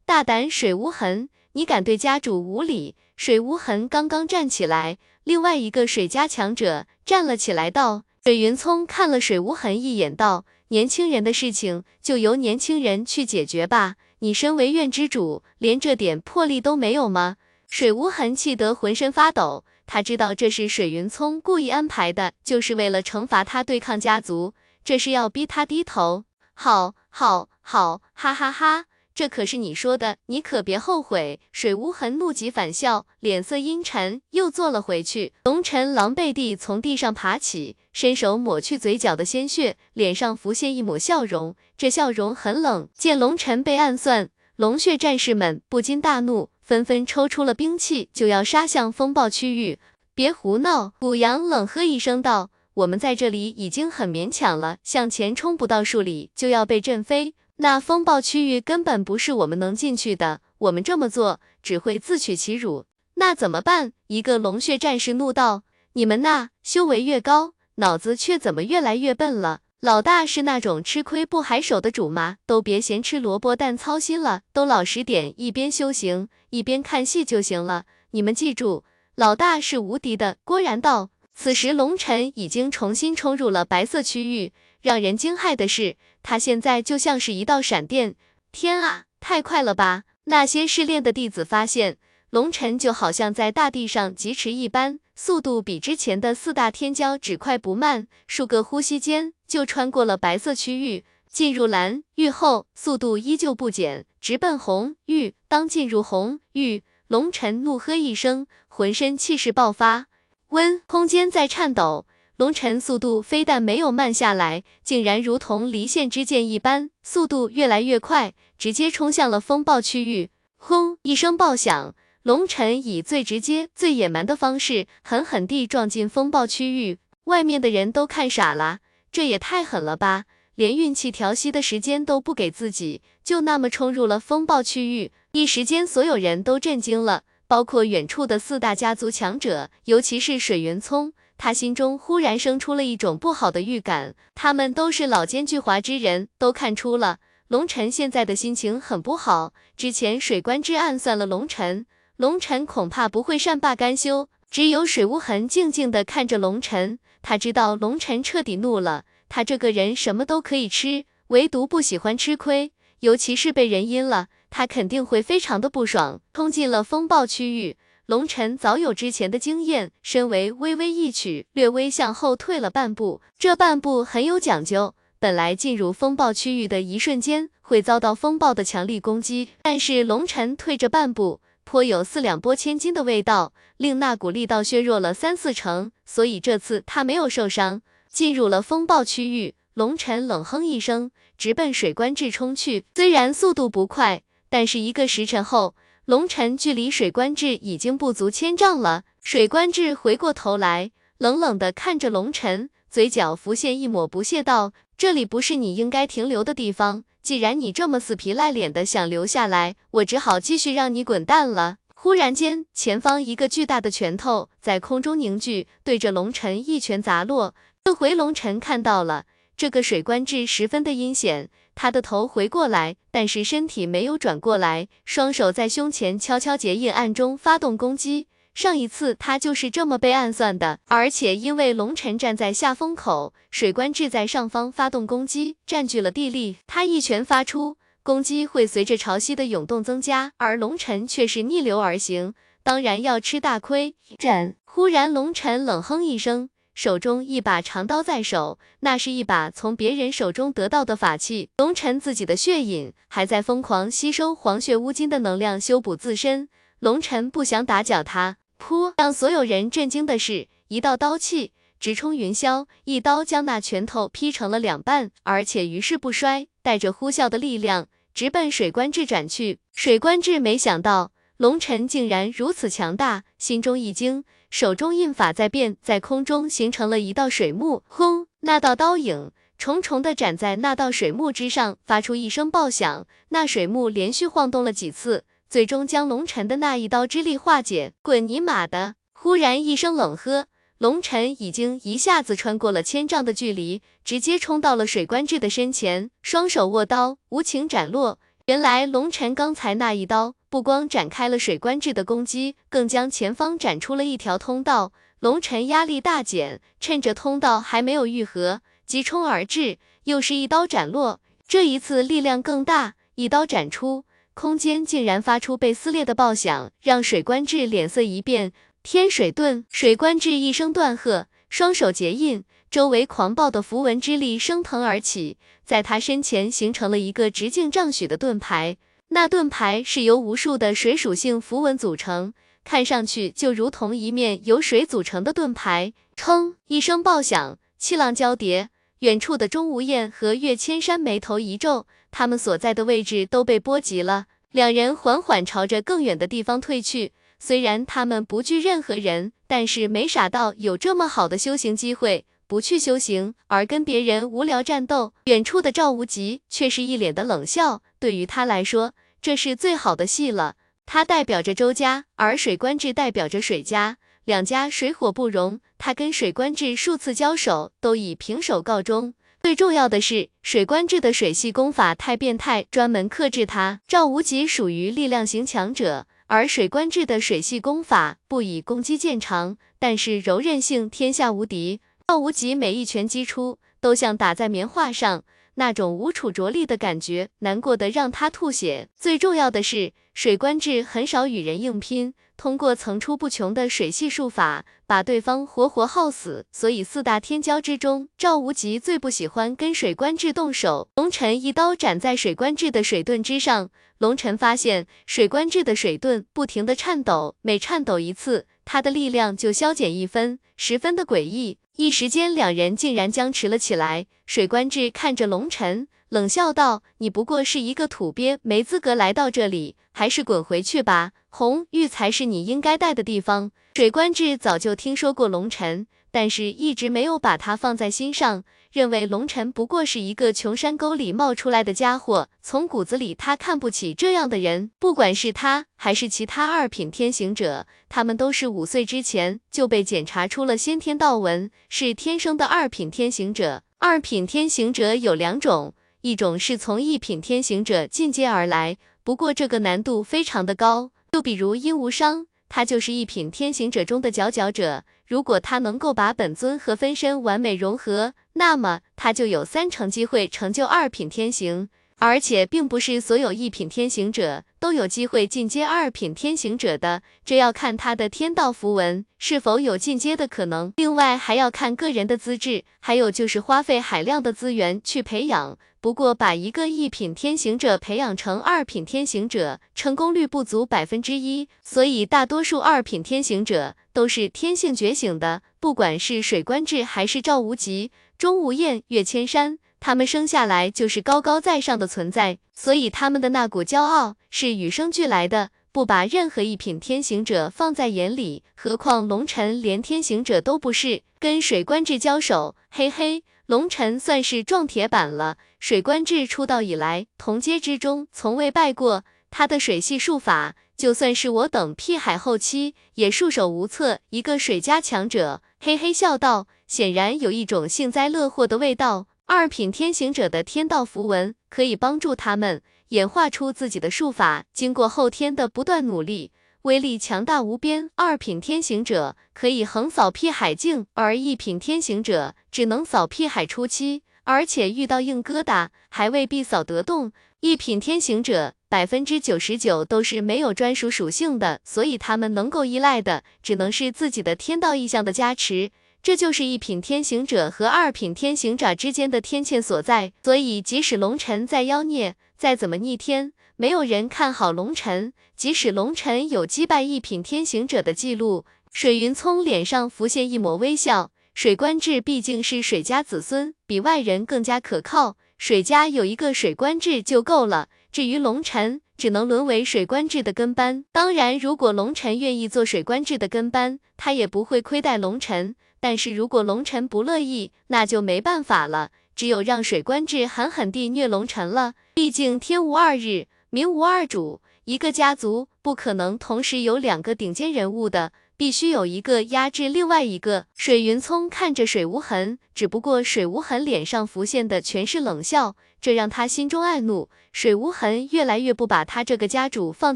[0.06, 13.96] 大胆水无痕，你敢对家主无礼！”水无痕刚刚站起来，另外一个水家强者站了起来，道：“水云聪看了水无痕一眼，道：年轻人的事情就由年轻人去解决吧。
[14.20, 17.38] 你身为院之主，连这点魄力都没有吗？”
[17.68, 26.26] 水无痕气得浑身发抖，他知道这是水云聪故意安排的，就是为了惩罚他对抗家族，这是要逼他低头。
[26.60, 28.86] 好，好，好，哈哈哈！
[29.14, 31.40] 这可是你说的，你可别后悔。
[31.52, 35.34] 水无痕怒极反笑，脸色阴沉，又坐了回去。
[35.44, 42.90] 龙尘狼狈地从地上爬起，伸手抹去嘴角的鲜血，脸上浮现一抹笑容，这笑容很冷。
[42.96, 49.78] 见龙尘被暗算，龙血战士们不禁大怒，纷纷抽出了兵器，就要杀向风暴区域。
[50.16, 50.94] 别胡闹！
[51.00, 52.50] 古阳冷喝一声道。
[52.78, 62.86] 我们在这里已经很勉强了，向前冲不到数里就要被震飞，那风暴区域根本不是我们能进去的，我们这么做只会自取其辱。
[63.16, 63.94] 那怎么办？
[64.06, 65.64] 一个龙血战士怒道
[65.94, 69.62] ：“你们那修为越高，脑子却怎么越来越笨了？
[69.80, 72.38] 老大是那种吃亏不还手的主吗？
[72.46, 77.86] 都别嫌吃萝卜淡操心了，都老实点，一边修行一边看戏就行了。
[78.12, 78.84] 你们记住，
[79.16, 81.10] 老大是无敌的。”郭然道。
[81.40, 84.54] 此时，龙尘已经重新冲入了白色区域。
[84.82, 88.16] 让人惊骇的是，他现在就像是一道闪电。
[88.52, 90.06] 天啊，太快了吧！
[90.24, 91.98] 那些试炼的弟子发现，
[92.32, 105.36] 龙尘就好像在大地上疾驰一般，速度比之前的四大天骄只快不慢，数个呼吸间就穿过了白色区域，进入蓝域后，速度依旧不减，直奔红域。
[105.48, 110.08] 当进入红域，龙尘怒喝一声，浑身气势爆发。
[110.50, 112.06] 温空间在颤抖，
[112.38, 120.30] 龙尘速度非但没有慢下来，竟然如同离线之箭一般，速度越来越快，直接冲向了风暴区域。
[120.56, 127.00] 轰一声爆响，龙尘以最直接、最野蛮的方式，狠狠地撞进风暴区域。
[127.26, 128.80] 外面的人都看傻了，
[129.12, 130.24] 这也太狠了吧！
[130.56, 135.12] 连运气调息的时间都不给自己，就那么冲入了风暴区域。
[135.34, 137.24] 一时间，所有人都震惊了。
[137.48, 144.16] 包括远处的四大家族强者，尤其是水云聪，他心中忽然生出了一种不好的预感。
[144.36, 149.54] 他们都是老奸巨猾之人，都看出了龙尘现在的心情很不好。
[149.78, 151.86] 之前水官之暗算了龙尘，
[152.18, 154.28] 龙尘恐怕不会善罢甘休。
[154.52, 159.06] 只有水无痕静静的看着龙尘，他知道龙尘彻底怒了。
[159.30, 164.28] 他这个人什么都可以吃，唯独不喜欢吃亏，尤其是被人阴了。
[164.50, 167.78] 他肯定会非常的不爽，冲进了风暴区域。
[168.06, 173.22] 龙尘早有之前的经验，身为微微一曲，略微向后退了半步。
[173.38, 187.82] 这半步很有讲究，本来进入风暴区域的一瞬间会遭到风暴的强力攻击，但是龙尘退着半步，颇有四两拨千斤的味道，令那股力道削弱了三四成，所以这次他没有受伤。
[188.10, 192.86] 进入了风暴区域，龙尘冷哼一声，直奔水官志冲去。
[192.96, 194.24] 虽然速度不快。
[194.50, 199.04] 但是一个时辰后，龙尘距离水官志已经不足千丈了。
[199.22, 207.04] 水官志回过头来，冷冷的看着龙尘，嘴角浮现一抹不屑，道：“这里不是你应该停留的地方。
[207.22, 217.56] 既然你这么死皮赖脸的想留下来，我只好继续让你滚蛋了。”忽然间，前方一个巨大的拳头在空中凝聚，对着龙尘一拳砸落。
[217.84, 219.26] 这回龙尘看到了，
[219.58, 221.50] 这个水官志十分的阴险。
[221.80, 228.28] 他的头回过来，但是身体没有转过来，双手在胸前悄悄结印，暗中发动攻击。
[228.56, 236.58] 上一次他就是这么被暗算的，而且因为龙尘站在下风口，水官志在上方发动攻击，占据了地利。
[236.66, 242.34] 他一拳发出，攻击会随着潮汐的涌动增加，而龙尘却是逆流而行。
[242.64, 243.96] 当然要吃大亏。
[244.18, 244.56] 斩！
[244.66, 251.50] 忽然龙晨冷哼一声，手中一把长刀在手，那是一把从别人手中得到的法器。
[251.58, 258.38] 龙晨自己的血瘾还在疯狂吸收黄血乌金的能量修补自身，龙晨不想打搅他。
[258.60, 258.94] 噗！
[258.96, 267.88] 让所有人震惊的是，一道刀气直冲云霄，一刀将那拳头劈成了两半，而且于势不衰，带着呼啸的力量。
[268.14, 278.28] 直奔水官志斩去，水官志没想到龙尘竟然如此强大，心中一惊，手中印法在变，在空中形成了一道水幕，轰！
[278.42, 287.94] 那道刀影重重的斩在那道水幕之上，发出一声爆响，那水幕连续晃动了几次，最终将龙尘的那一刀之力化解。
[288.02, 288.96] 滚你妈的！
[289.14, 290.48] 忽然一声冷喝。
[290.78, 298.20] 龙尘已经一下子穿过了千丈的距离，直接冲到了水官志的身前，双手握刀，无情斩落。
[298.46, 304.94] 原来龙尘刚才那一刀，不光展开了水官志的攻击，更将前方斩出了一条通道。
[305.20, 311.20] 龙尘压力大减，趁着通道还没有愈合，急冲而至，又是一刀斩落。
[311.48, 318.54] 这一次力量更大，一刀斩出，空间竟然发出被撕裂的爆响，让水官志脸色一变。
[318.84, 328.78] 天水遁，水官至一声断喝，双手结印，周围狂暴的符文之力升腾而起，在他身前形成了一个直径丈许的盾牌。
[329.10, 332.34] 那盾牌是由无数的水属性符文组成，
[332.64, 335.94] 看上去就如同一面由水组成的盾牌。
[336.16, 336.56] 砰！
[336.68, 344.26] 一声爆响，气浪交叠，远处的钟无艳和岳千山眉头一皱，他们所在的位置都被波及了。
[344.52, 347.14] 两人缓缓朝着更远的地方退去。
[347.40, 355.14] 虽然他们不惧任何人，但是没傻到有这么好的修行机会，不去修行，而跟别人无聊战斗。
[355.26, 360.56] 远处的赵无极却是一脸的冷笑，对于他来说，这是最好的戏了。
[360.86, 365.60] 他代表着周家，而水官志代表着水家，两家水火不容。
[365.78, 369.14] 他跟水官志数次交手，都以平手告终。
[369.42, 373.82] 最重要的是，水官志的水系功法太变态，专门克制他。
[373.88, 376.08] 赵无极属于力量型强者。
[376.28, 381.80] 而水官志的水系功法不以攻击见长，但是柔韧性天下无敌。
[382.08, 385.24] 赵无极每一拳击出，都像打在棉花上，
[385.60, 388.90] 那种无处着力的感觉，难过的让他吐血。
[388.96, 392.14] 最重要的是，水官志很少与人硬拼。
[392.38, 396.46] 通过层出不穷的水系术法，把对方活活耗死。
[396.52, 400.88] 所以四大天骄之中，赵无极最不喜欢跟水官志动手。
[400.96, 411.58] 龙尘一刀斩在水官志的水盾之上，龙尘发现水官志的水盾不停的颤抖，每颤抖一次，他的力量就消减一分，十分的诡异。
[411.78, 414.08] 一时间，两人竟然僵持了起来。
[414.26, 423.52] 水官志看着龙尘，冷笑道：“你不过是一个土鳖，没资格来到这里，还是滚回去吧。”红玉才是你应该待的地方。
[423.76, 428.44] 水官志早就听说过龙尘，但是一直没有把他放在心上，
[428.78, 432.30] 认为龙尘不过是一个穷山沟里冒出来的家伙。
[432.44, 434.70] 从骨子里，他看不起这样的人。
[434.78, 443.64] 不管是他还是其他二品天行者，他们都是五岁之前就被检查出了先天道纹，是天生的二品天行者。
[443.80, 450.92] 二品天行者有两种，一种是从一品天行者进阶而来，不过这个难度非常的高。
[451.12, 454.84] 就比如殷无伤，他就是一品天行者中的佼佼者。
[455.08, 461.70] 如果他能够把本尊和分身完美融合，那么他就有三成机会成就二品天行。
[462.00, 470.72] 而且，并不是所有一品天行者都有机会进阶二品天行者的，这要看他的天道符文是否有进阶的可能。
[470.78, 475.58] 另外，还要看个人的资质，还有就是花费海量的资源去培养。
[475.82, 481.48] 不过，把一个一品天行者培养成二品天行者，成功率不足百分之一。
[481.64, 485.42] 所以，大多数二品天行者都是天性觉醒的。
[485.60, 489.58] 不管是水官志，还是赵无极、钟无艳、岳千山。
[489.80, 498.44] 他们生下来就是高高在上的存在，所以他们的那股骄傲是与生俱来的，不把任何一品天行者放在眼里。
[498.56, 505.38] 何况龙尘连天行者都不是，跟水官志交手，嘿嘿，龙尘算是撞铁板了。
[505.60, 514.00] 水官志出道以来，同阶之中从未败过，他的水系术法，就算是我等辟海后期也束手无策。
[514.10, 519.08] 一个水家强者，嘿嘿笑道，显然有一种幸灾乐祸的味道。
[519.30, 527.90] 二品天行者的天道符文可以帮助他们演化出自己的术法，经过后天的不断努力，威力强大无边。
[527.96, 537.12] 二品天行者可以横扫辟海境，而一品天行者只能扫辟海初期，而且遇到硬疙瘩还未必扫得动。
[537.42, 545.72] 一品天行者百分之九十九都是没有专属属性的，所以他们能够依赖的只能是自己的天道意象的加持。
[546.02, 550.14] 这就是一品天行者和二品天行者之间的天堑所在。
[550.24, 555.12] 所以，即使龙尘再妖孽，再怎么逆天，没有人看好龙尘。
[555.36, 561.12] 即使龙尘有击败一品天行者的记录，水云聪脸上浮现一抹微笑。
[561.34, 565.18] 水官志毕竟是水家子孙，比外人更加可靠。
[565.38, 567.70] 水家有一个水官志就够了。
[567.92, 570.86] 至于龙尘，只能沦为水官志的跟班。
[570.92, 575.56] 当然，如果龙尘愿意做水官志的跟班，他也不会亏待龙尘。
[575.80, 581.74] 但是如果龙尘不乐意，那就没办法了，只有让水官志狠狠地虐龙尘了。
[581.94, 588.12] 毕竟天无二日，民无二主，一个家族不可能同时有两个顶尖人物的。
[588.38, 590.46] 必须有一个压制另外一个。
[590.56, 597.10] 水云聪看着水无痕，只不过水无痕脸上浮现的全是冷笑，这让他心中暗怒。
[597.34, 599.96] 水无痕越来越不把他这个家主放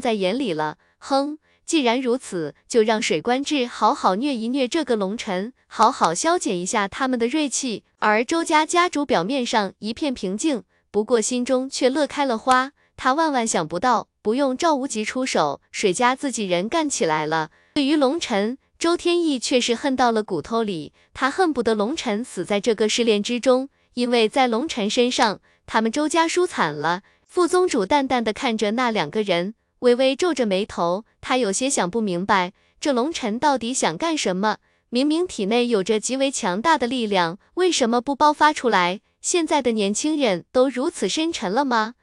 [0.00, 0.76] 在眼里了。
[0.98, 1.38] 哼，
[1.72, 7.82] 既然如此，就让水官志好好虐一虐这个龙尘，好好消减一下他们的锐气。
[8.00, 12.72] 而周家家主表面上一片平静，不过心中却乐开了花。
[12.94, 17.48] 他万万想不到，不用赵无极出手，水家自己人干起来了。
[17.72, 20.92] 对于龙尘，周天意却是恨到了骨头里。
[21.14, 27.00] 他恨不得龙尘死在这个试炼之中，因为在龙尘身上，他们周家输惨了。
[27.26, 34.58] 副宗主淡淡的看着那两个人，微微皱着眉头，他有些想不明白，这龙尘到底想干什么？
[34.90, 39.00] 明明体内有着极为强大的力量，为什么不爆发出来？
[39.20, 41.94] 现在的年轻人都如此深沉了吗？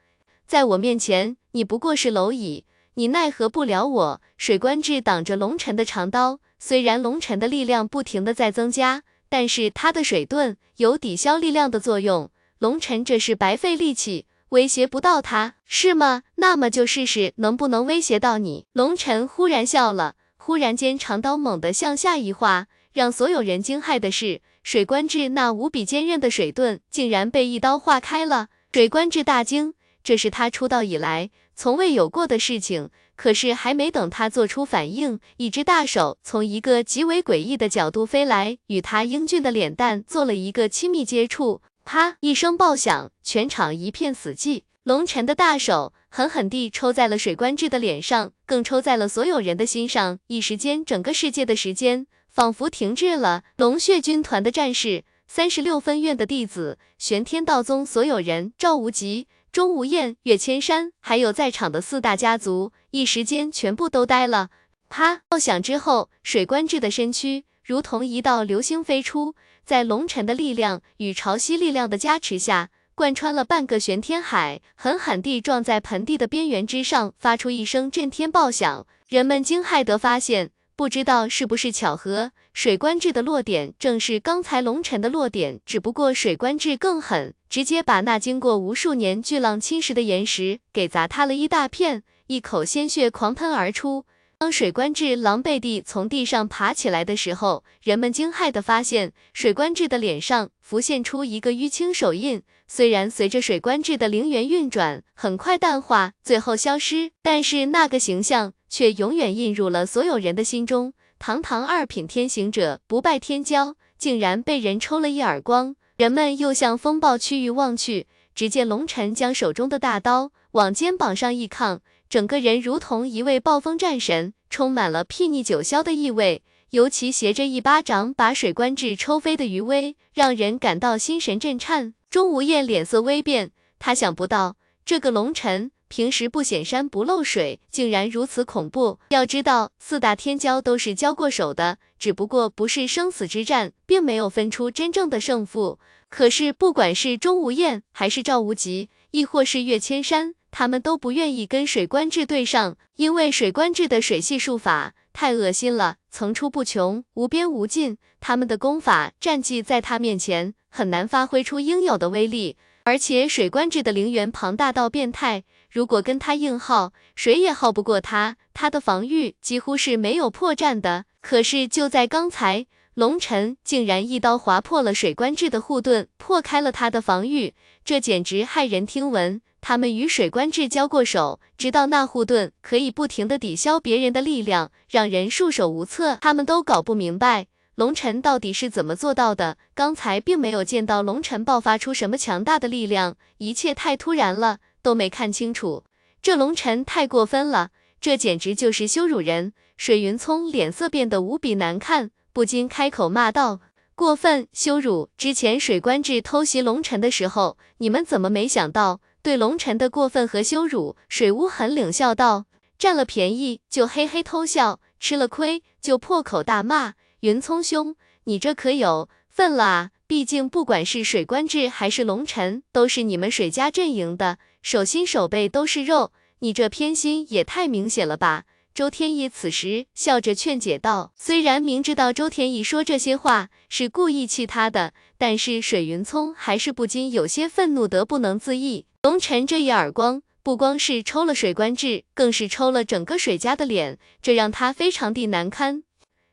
[0.46, 2.66] 在我面前，你不过是蝼蚁。
[2.94, 4.20] 你奈何不了我？
[4.36, 16.24] 水官志挡着龙尘的长刀，虽然龙尘的力量不停的在增加，但是他的水盾有抵消力量的作用，龙尘这是白费力气，威胁不到他，是吗？
[16.36, 18.66] 那么就试试能不能威胁到你。
[18.72, 28.48] 龙尘忽然笑了，忽然间长刀猛地向下一划，让所有人惊骇的是，水官志那无比坚韧的水盾竟然被一刀划开了。
[28.72, 31.30] 水官志大惊，这是他出道以来。
[31.54, 41.62] 从未有过的事情，可是还没等他做出反应，一只大手从一个极为诡异的角度飞来，与他英俊的脸蛋做了一个亲密接触。
[41.92, 42.18] 啪！
[42.20, 44.62] 一声爆响，全场一片死寂。
[44.84, 50.20] 龙尘的大手狠狠地抽在了水官志的脸上，更抽在了所有人的心上。
[50.28, 53.42] 一时间，整个世界的时间仿佛停滞了。
[53.56, 59.26] 龙血军团的战士，三十六分院的弟子，玄天道宗所有人，赵无极。
[59.50, 64.50] 钟无艳、岳千山，还有在场的四大家族，一时间全部都呆了。
[64.88, 65.22] 啪！
[65.28, 78.84] 爆响之后，水官志的身躯如同一道流星飞出，在龙尘的力量与潮汐力量的加持下，贯穿了半个玄天海，狠狠地撞在盆地的边缘之上，发出一声震天爆响。
[79.06, 82.32] 人们惊骇地发现，不知道是不是巧合。
[82.52, 94.06] 水官志的落点正是刚才龙尘的落点，只不过水官志更狠，直接把那经过无数年巨浪侵蚀的岩石给砸塌了一大片，一口鲜血狂喷而出。
[94.40, 110.94] 当水官志狼狈地从地上爬起来的时候，人们惊骇地发现，水官志的脸上浮现出一个淤青手印，虽然随着水官志的灵元运转，很快淡化，最后消失，但是那个形象却永远印入了所有人的心中。
[111.18, 115.76] 堂堂二品天行者不败天骄，竟然被人抽了一耳光。
[115.98, 126.42] 人们又向风暴区域望去，只见龙尘将手中的大刀往肩膀上一抗，整个人如同一位暴风战神，充满了睥睨九霄的意味。
[126.70, 131.94] 尤其携着一巴掌把水官志抽飞的余威，让人感到心神震颤。
[132.10, 135.70] 钟无艳脸色微变，他想不到这个龙尘。
[135.86, 138.98] 平时不显山不漏水，竟然如此恐怖。
[139.10, 145.78] 要知道，四大天骄都是交过手的，只不过不是生死之战，并没有分出真正的胜负。
[146.08, 157.98] 可是，不管是钟无艳，还是赵无极，亦或是岳千山，他们都不愿意跟水官志对上，因为水官志的水系术法太恶心了，层出不穷，无边无尽。
[158.20, 165.44] 他们的功法战绩在他面前很难发挥出应有的威力，而且水官志的灵源庞大到变态。
[165.70, 168.36] 如果跟他硬耗，谁也耗不过他。
[168.52, 171.04] 他的防御几乎是没有破绽的。
[171.22, 179.40] 可是就在刚才，龙尘竟然一刀划破了水官志的护盾，破开了他的防御，这简直骇人听闻。
[179.60, 186.16] 他们与水官志交过手，知道那护盾可以不停的抵消别人的力量，让人束手无策。
[186.20, 189.58] 他们都搞不明白，龙尘到底是怎么做到的。
[189.74, 194.58] 刚才并没有见到龙尘爆发出什么强大的力量，一切太突然了。
[194.82, 195.84] 都没看清楚，
[196.22, 197.68] 这龙晨太过分了，
[198.00, 199.52] 这简直就是羞辱人。
[199.76, 203.60] 水云聪脸色变得无比难看，不禁开口骂道
[203.94, 205.10] ：“过分，羞辱！
[205.18, 212.46] 之前水官志偷袭龙晨的时候，你们怎么没想到对龙晨的过分和羞辱？”水乌很冷笑道
[212.78, 216.94] ：“占了便宜就嘿嘿偷笑，吃了亏就破口大骂。
[217.20, 219.90] 云聪兄，你这可有份了啊！
[220.06, 238.86] 毕竟不管是水官制还是龙晨，都是你们水家阵营的，手心手背都是肉，你这偏心也太明显了吧？”周天意此时笑着劝解道：“虽然明知道周天意说这些话是故意气他的，但是水云聪还是不禁有些愤怒得不能自抑。
[239.02, 245.82] 龙晨这一耳光，不光是抽了水官志，更是抽了整个水家的脸，这让他非常的难堪。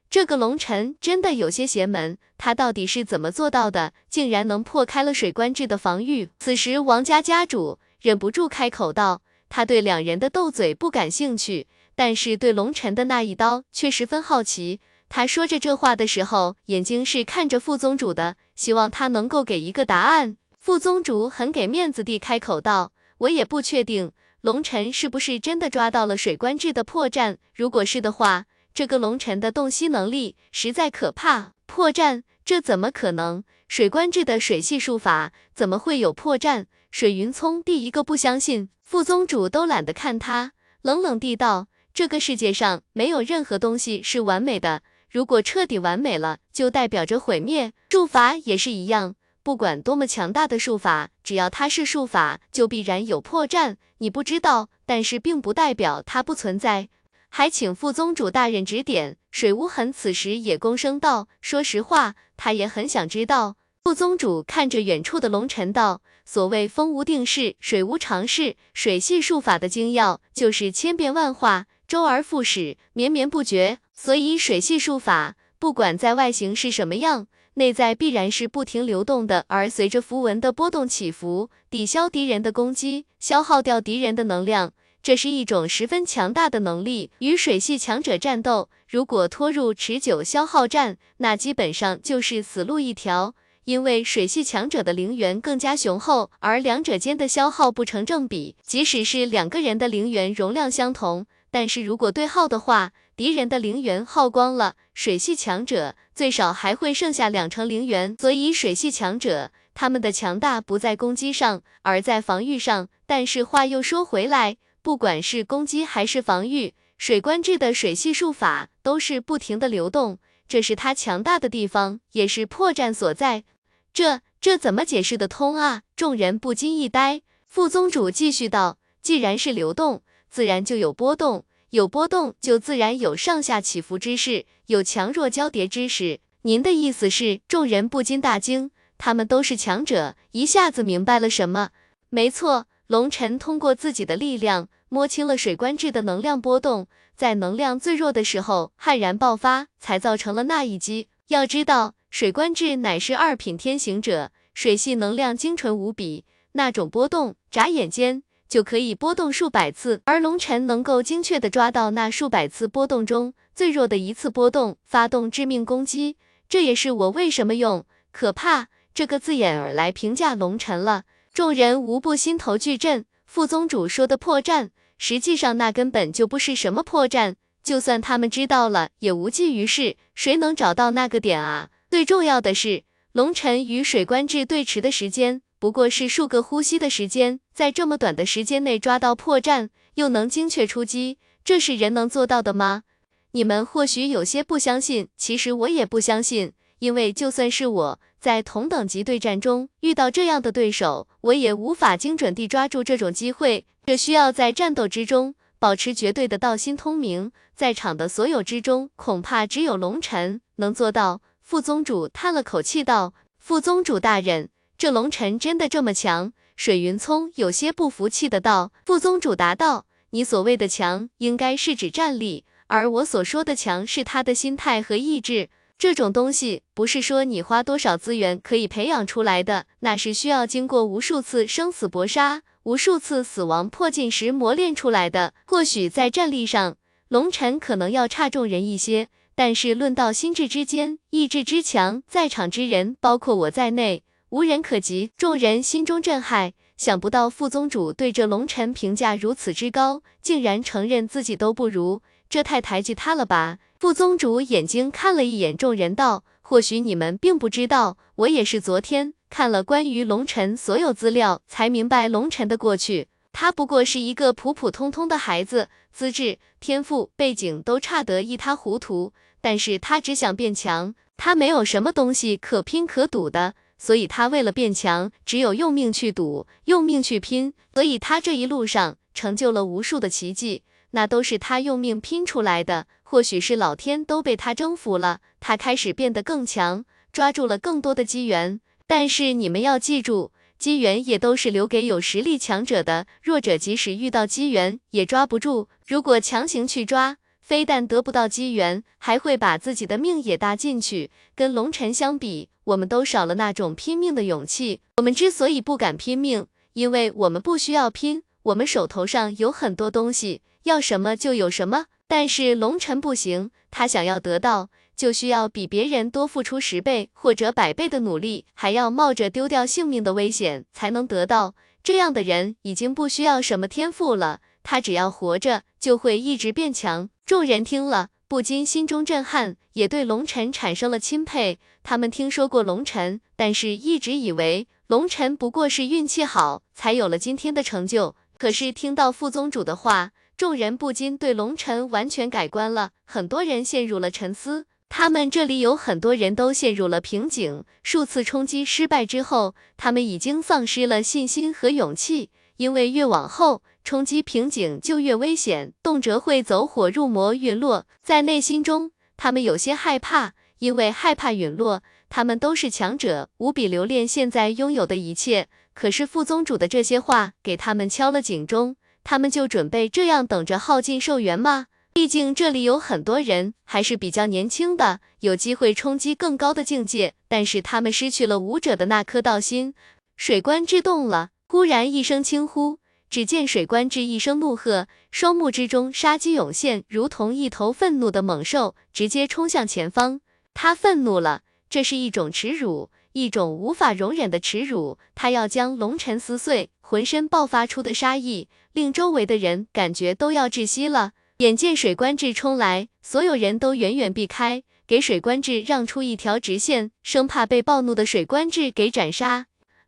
[0.09, 11.67] 这个龙晨真的有些邪门，他到底是怎么做到的，竟然能破开了水官志的防御？”此时，王家家主忍不住开口道：“他对两人的斗嘴不感兴趣。”
[11.97, 14.79] 但是对龙晨的那一刀却十分好奇。
[15.09, 20.37] 他说着这话的时候，眼睛是看着副宗主的，希望他能够给一个答案。
[20.59, 22.91] 副宗主很给面子地开口道
[23.25, 27.37] ：“我也不确定龙晨是不是真的抓到了水官志的破绽。
[27.55, 28.45] 如果是的话，
[28.75, 31.53] 这个龙晨的洞悉能力实在可怕。
[31.65, 32.21] 破绽？
[32.45, 33.43] 这怎么可能？
[33.67, 40.51] 水官志的水系术法怎么会有破绽？”水云聪第一个不相信，副宗主都懒得看他，
[40.83, 41.67] 冷冷地道。
[41.97, 47.73] 这个世界上没有任何东西是完美的，如果彻底完美了，就代表着毁灭。
[47.89, 53.77] 术法也是一样，不管多么强大的术法，只要它是术法，就必然有破绽。
[53.97, 56.89] 你不知道，但是并不代表它不存在。
[57.29, 59.17] 还请副宗主大人指点。
[59.31, 79.45] 水无痕此时也躬声道：“说实话，他也很想知道。”副宗主看着远处的龙尘道：“所谓风无定势，水无常势，水系术法的精要就是千变万化。”周而复始，绵绵不绝，所以水系术法不管在外形是什么样，内在必然是不停流动的。
[79.47, 87.09] 而随着符文的波动起伏，抵消敌人的攻击，消耗掉敌人的能量，这是一种十分强大的能力。
[87.19, 93.33] 与水系强者战斗，如果拖入持久消耗战，那基本上就是死路一条。
[93.63, 98.55] 因为水系强者的灵元更加雄厚，而两者间的消耗不成正比。
[98.61, 101.25] 即使是两个人的灵元容量相同。
[101.49, 112.89] 但是如果对耗的话，敌人的灵元耗光了，水系强者最少还会剩下两成灵元，所以水系强者他们的强大不在攻击上，而在防御上。
[113.05, 123.45] 但是话又说回来，不管是攻击还是防御，水官制的水系术法都是不停的流动，这是他强大的地方，也是破绽所在。
[123.93, 125.81] 这这怎么解释得通啊？
[125.95, 127.21] 众人不禁一呆。
[127.47, 130.03] 副宗主继续道：既然是流动。
[130.29, 136.19] 自然就有波动，有波动就自然有上下起伏之势，有强弱交叠之势。
[136.43, 137.41] 您的意思是？
[137.47, 141.71] 众人不禁大惊，他们都是强者，一下子明白了什么。
[142.09, 151.09] 没错，龙尘通过自己的力量摸清了水官志的能量波动，在能量最弱的时候悍然爆发，才造成了那一击。
[151.27, 156.23] 要知道，水官志乃是二品天行者，水系能量精纯无比，
[156.53, 158.23] 那种波动，眨眼间。
[158.47, 166.17] 就可以波动数百次，而龙尘能够精确的抓到那数百次波动中最弱的一次波动，发动致命攻击。
[166.47, 171.03] 这也是我为什么用“可怕”这个字眼儿来评价龙尘了。
[171.33, 173.05] 众人无不心头巨震。
[173.25, 179.97] 副宗主说的破绽，实际上那根本就不是什么破绽，就算他们知道了，也无济于事。
[180.15, 181.69] 谁能找到那个点啊？
[181.91, 185.41] 最重要的是，龙尘与水官志对持的时间。
[185.59, 192.83] 不过是数个呼吸的时间，在这么短的时间内抓到破绽，又能精确出击，这是人能做到的吗？
[193.31, 203.65] 你们或许有些不相信，其实我也不相信，因为就算是我在同等级对战中遇到这样的对手，我也无法精准地抓住这种机会。
[203.85, 211.21] 这需要在战斗之中保持绝对的道心通明，在场的所有之中，恐怕只有龙尘能做到。
[211.41, 216.33] 副宗主叹了口气道：“副宗主大人。”这龙尘真的这么强？
[216.55, 218.71] 水云聪有些不服气的道。
[218.85, 225.49] 副宗主答道：“你所谓的强，应该是指战力，而我所说的强，是他的心态和意志。
[225.79, 235.33] 这种东西，不是说你花多少资源可以培养出来的，那是需要经过无数次生死搏杀、无数次死亡破境时磨练出来的。
[235.47, 253.59] 或许在战力上，龙尘可能要差众人一些，但是论到心智之间、意志之强，在场之人，包括我在内。”无人可及，众人心中震撼，想不到副宗主对这龙晨评价如此之高，竟然承认自己都不如，这太抬举他了吧？
[253.79, 263.07] 副宗主眼睛看了一眼众人，道：“或许你们并不知道，我也是昨天看了关于龙晨所有资料，才明白龙晨的过去。
[263.31, 269.13] 他不过是一个普普通通的孩子，资质、天赋、背景都差得一塌糊涂。
[269.39, 277.53] 但是他只想变强，他没有什么东西可拼可赌的，所以他为了变强，只有用命去赌，用命去拼。
[277.73, 288.61] 所以他这一路上成就了无数的奇迹。”那都是他用命拼出来的，或许是老天都被他征服了，他开始变得更强，抓住了更多的机缘。
[288.87, 295.67] 但是你们要记住，机缘也都是留给有实力强者的，弱者即使遇到机缘也抓不住。
[295.85, 297.17] 如果强行去抓，
[297.47, 301.09] 非但得不到机缘，还会把自己的命也搭进去。
[301.33, 304.81] 跟龙尘相比，我们都少了那种拼命的勇气。
[304.97, 310.41] 我们之所以不敢拼命，因为我们不需要拼，我们手头上有很多东西。
[310.63, 321.55] 要什么就有什么，但是龙尘不行，他想要得到，就需要比别人多付出十倍或者百倍的努力，还要冒着丢掉性命的危险才能得到。
[321.81, 327.09] 这样的人已经不需要什么天赋了，他只要活着就会一直变强。
[327.25, 331.57] 众人听了不禁心中震撼，也对龙尘产生了钦佩。
[331.83, 338.17] 他们听说过龙尘，但是一直以为龙尘不过是运气好才有了今天的成就。
[338.37, 340.11] 可是听到副宗主的话。
[340.35, 344.67] 众人不禁对龙尘完全改观了，很多人陷入了沉思。
[344.87, 352.29] 他们这里有很多人都陷入了瓶颈，数次冲击失败之后，他们已经丧失了信心和勇气。
[352.57, 357.85] 因为越往后冲击瓶颈就越危险，动辄会走火入魔陨落。
[358.03, 361.81] 在内心中，他们有些害怕，因为害怕陨落。
[362.09, 365.47] 他们都是强者，无比留恋现在拥有的一切。
[365.73, 368.75] 可是副宗主的这些话给他们敲了警钟。
[369.05, 371.67] 他们就准备这样等着耗尽寿元吗？
[371.93, 377.13] 毕竟这里有很多人还是比较年轻的，有机会冲击更高的境界。
[377.29, 379.73] 但是他们失去了武者的那颗道心。
[380.17, 382.79] 水官至动了，忽然一声轻呼，
[383.09, 390.21] 只见水官至一声怒喝，双目之中杀机涌现，如同一头愤怒的猛兽，直接冲向前方。
[390.53, 394.97] 他愤怒了，这是一种耻辱，一种无法容忍的耻辱。
[395.15, 398.49] 他要将龙尘撕碎，浑身爆发出的杀意。
[398.73, 401.13] 令周围的人感觉都要窒息了。
[401.37, 409.45] 眼见水官至冲来，所有人都远远避开，给水官至让出一条直线，生怕被暴怒的水官至给斩杀。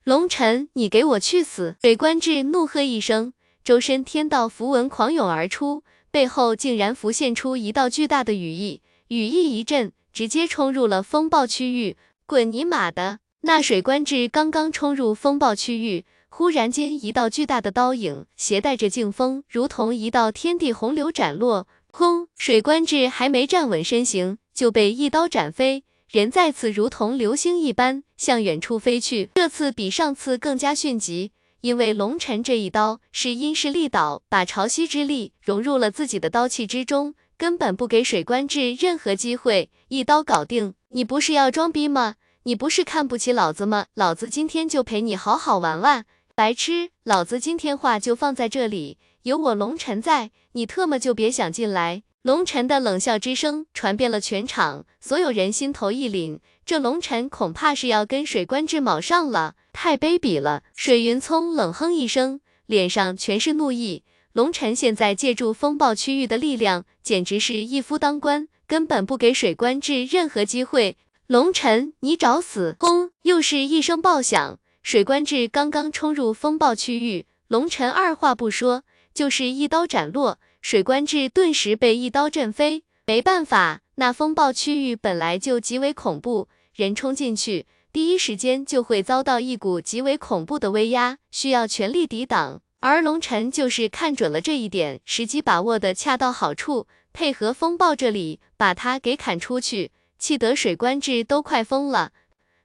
[0.10, 1.76] 龙尘，你给我去死！
[1.84, 3.32] 水官至怒喝一声，
[3.64, 11.96] 周身天道符文狂涌而出，背后竟然浮现出一道巨大的羽翼，羽翼一震，直接冲入了风暴区域。
[12.26, 13.20] 滚你妈的！
[13.42, 16.06] 那水官至刚刚冲入风暴区域。
[16.30, 21.68] 忽然间，一道巨大的刀影携带着劲风，如同一道天地洪流斩落。
[21.92, 22.28] 轰！
[22.36, 29.30] 水官至还没站稳身形，就被一刀斩飞，人再次如同流星一般向远处飞去。
[29.36, 40.74] 这次比上次更加迅疾，因为龙尘这一刀是因势利导，把潮汐之力融入了自己的刀气之中，根本不给水官至任何机会，一刀搞定。
[40.90, 42.16] 你不是要装逼吗？
[42.42, 43.86] 你不是看不起老子吗？
[43.94, 46.06] 老子今天就陪你好好玩玩。
[46.34, 52.02] 白痴，老子今天话就放在这里，有我龙尘在，你特么就别想进来。
[52.30, 60.62] 龙尘的冷笑之声传遍了全场，所有人心头一凛，这龙尘恐怕是要跟水官至卯上了，太卑鄙了。
[60.76, 64.04] 水云聪冷哼一声，脸上全是怒意。
[64.34, 70.98] 龙尘现在借助风暴区域的力量，简直是一夫当关，根本不给水官至任何机会。
[71.26, 72.76] 龙尘，你找死！
[72.80, 74.60] 轰，又是一声爆响。
[74.84, 78.84] 水官至刚刚冲入风暴区域，龙尘二话不说，
[79.16, 80.38] 就是一刀斩落。
[80.62, 82.84] 水官至顿时被一刀震飞。
[83.06, 92.62] 没办法，那风暴区域本来就极为恐怖，人冲进去，第一时间就会遭到一股极为恐怖的威压，需要全力抵挡。
[92.82, 102.12] 而龙尘就是看准了这一点，时机把握的恰到好处，配合风暴这里把他给砍出去，气得水官志都快疯了。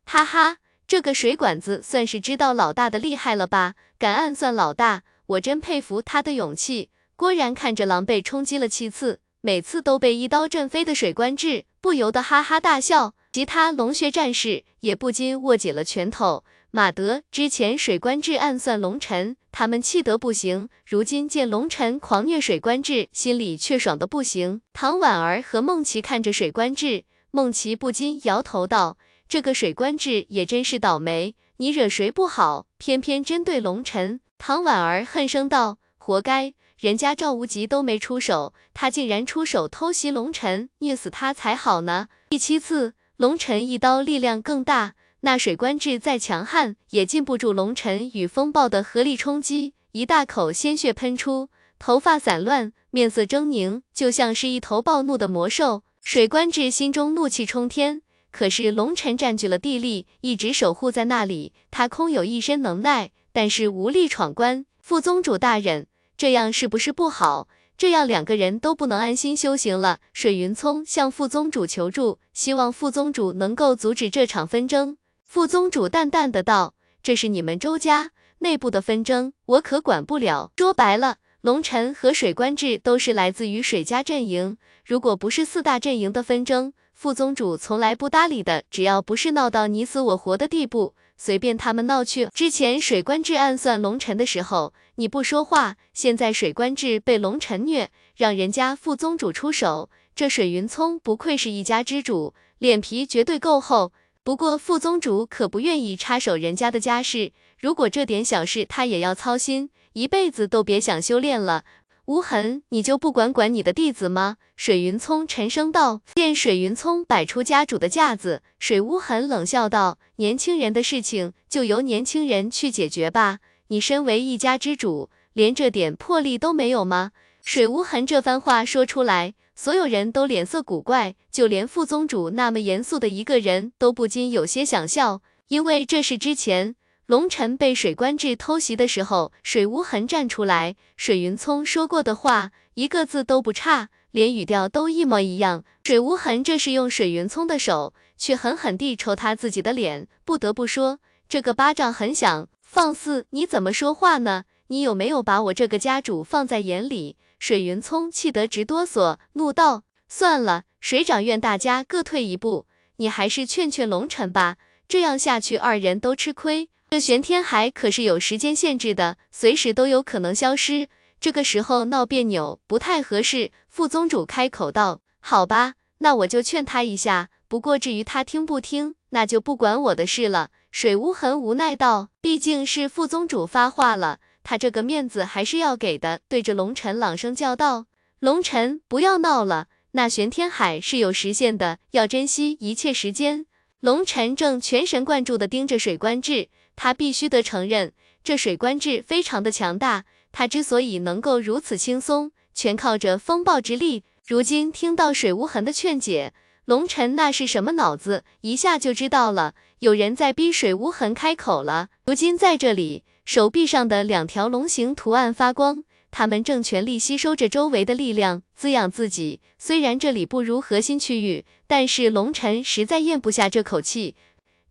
[0.04, 0.58] 哈哈。
[0.86, 3.74] 这个水管子算是知道老大的厉害了吧？
[3.98, 6.90] 敢暗算老大，我真佩服他的勇气。
[7.16, 13.14] 郭然看着狼狈冲击了七次，每次都被一刀震飞的水官至，不由得哈哈大笑。
[13.32, 16.44] 其他龙血战士也不禁握紧了拳头。
[16.70, 24.60] 马德之前水官至暗算龙尘，他们气得不行；如今见龙尘狂虐水官至，心里却爽的不行。
[24.72, 28.98] 唐婉儿和梦琪看着水官至，梦琪不禁摇头道。
[29.28, 34.20] 这个水官至也真是倒霉，你惹谁不好，偏偏针对龙晨？
[34.38, 36.54] 唐婉儿恨声道：“活该！
[36.84, 55.84] 人家赵无极都没出手，他竟然出手偷袭龙晨，虐死他才好呢。”第七次，龙晨一刀力量更大，那水官至再强悍，也禁不住龙晨与风暴的合力冲击，一大口鲜血喷出，头发散乱，面色狰狞，就像是一头暴怒的魔兽。
[56.02, 58.02] 水官至心中怒气冲天。
[58.30, 61.54] 可是龙尘占据了地利，一直守护在那里。
[61.70, 64.66] 他空有一身能耐，但是无力闯关。
[64.78, 65.86] 副宗主大人，
[66.16, 67.48] 这样是不是不好？
[67.76, 69.98] 这样两个人都不能安心修行了。
[70.12, 74.96] 水云聪向副宗主求助，希望副宗主能够阻止这场纷争。
[75.24, 80.52] 副宗主淡淡的道：“这是你们周家内部的纷争，我可管不了。
[80.56, 84.56] 说白了，龙尘和水官志都是来自于水家阵营。
[84.84, 92.28] 如果不是四大阵营的纷争，副宗主从来不搭理的，只要不是闹到你死我活的地步，随便他们闹去。
[92.32, 103.92] 之前水官志暗算龙尘的时候，你不说话，现在水官至被龙尘虐，让人家副宗主出手，这水云聪不愧是一家之主，脸皮绝对够厚。
[104.22, 111.64] 不过副宗主可不愿意插手人家的家事，如果这点小事他也要操心，一辈子都别想修炼了。
[112.06, 114.36] 无痕，你就不管管你的弟子吗？
[114.56, 116.02] 水云聪沉声道。
[116.14, 123.38] 见水云聪摆出家主的架子，水无痕冷笑道：“年轻人的事情就由年轻人去解决吧。
[123.68, 127.12] 你身为一家之主，连这点魄力都没有吗？”
[127.44, 136.74] 水无痕这番话说出来，所有人都脸色古怪，就连副宗主那么严肃的一个人都不禁有些想笑，因为这是之前。
[137.06, 145.64] 龙尘被水官至偷袭的时候，水无痕站出来，水云聪说过的话一个字都不差，连语调都一模一样。
[145.84, 150.98] 水无痕这是用水云聪的手去狠狠地抽他自己的脸，不得不说
[151.28, 152.48] 这个巴掌很响。
[152.74, 154.46] 放肆，你怎么说话呢？
[154.66, 157.16] 你有没有把我这个家主放在眼里？
[157.38, 162.66] 水云聪气得直哆嗦，怒道：算了，水长院大家各退一步，
[162.96, 164.56] 你还是劝劝龙尘吧，
[164.88, 166.68] 这样下去二人都吃亏。
[166.90, 170.88] 这玄天海可是有时间限制的，随时都有可能消失。
[171.20, 173.52] 这个时候闹别扭不太合适。
[173.68, 177.30] 副宗主开口道：“好吧，那我就劝他一下。
[177.46, 187.86] 不过至于他听不听，那就不管我的事了。”水无痕无奈道：“毕竟是副宗主发话了，他这个面子还是要给的。”对着龙尘朗声叫道
[188.18, 189.68] ：“龙尘，不要闹了。
[189.92, 193.46] 那玄天海是有时限的，要珍惜一切时间。”
[193.78, 196.48] 龙尘正全神贯注地盯着水官志。
[196.74, 197.92] 他必须得承认，
[198.24, 200.04] 这水官志非常的强大。
[200.32, 204.02] 他之所以能够如此轻松，全靠着风暴之力。
[204.26, 206.34] 如今听到水无痕的劝解，
[206.66, 208.24] 龙尘那是什么脑子？
[208.40, 211.88] 一下就知道了，有人在逼水无痕开口了。
[212.06, 219.40] 如今在这里，手臂上的两条龙形图案发光，他们正全力吸收着周围的力量，滋养自己。
[219.58, 224.14] 虽然这里不如核心区域，但是龙尘实在咽不下这口气。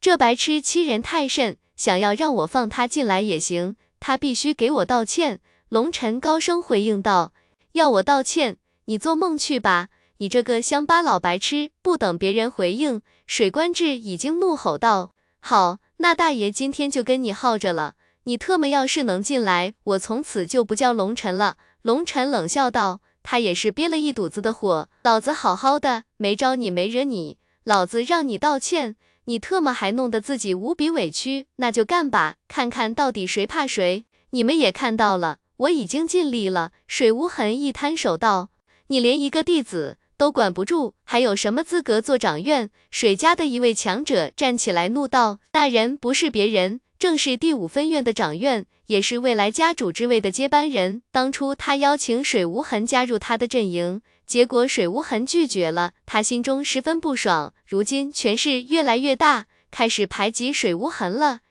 [0.01, 1.57] 这白痴欺人太甚！
[1.75, 5.41] 想要让我放他进来也行，他必须给我道歉。
[5.69, 7.33] 龙尘高声回应道
[7.73, 8.57] ：“要我道歉？
[8.85, 9.89] 你做梦去吧！
[10.23, 15.11] 你这个乡巴佬白痴！”不等别人回应，水官志已经怒吼道
[15.41, 17.95] ：“好，那大爷今天就跟你耗着了。
[18.23, 28.95] 你特么要是能进来，我从此就不叫龙尘了。”龙尘冷笑道：“他也是憋了一肚子的火，老子好好的，没招你，没惹你，老子让你道歉。”
[29.25, 34.05] 你特么还弄得自己无比委屈，那就干吧，看看到底谁怕谁。
[34.29, 36.71] 你们也看到了，我已经尽力了。
[36.87, 38.49] 水无痕一摊手道
[38.87, 51.01] ：“你连一个弟子都管不住，还有什么资格做掌院？”水家的一位强者站起来怒道：“那人不是别人，正是第五分院的掌院，也是未来家主之位的接班人。
[51.11, 57.53] 当初他邀请水无痕加入他的阵营。”结果水无痕拒绝了，他心中十分不爽。
[57.67, 61.41] 如今权势越来越大，开始排挤水无痕了。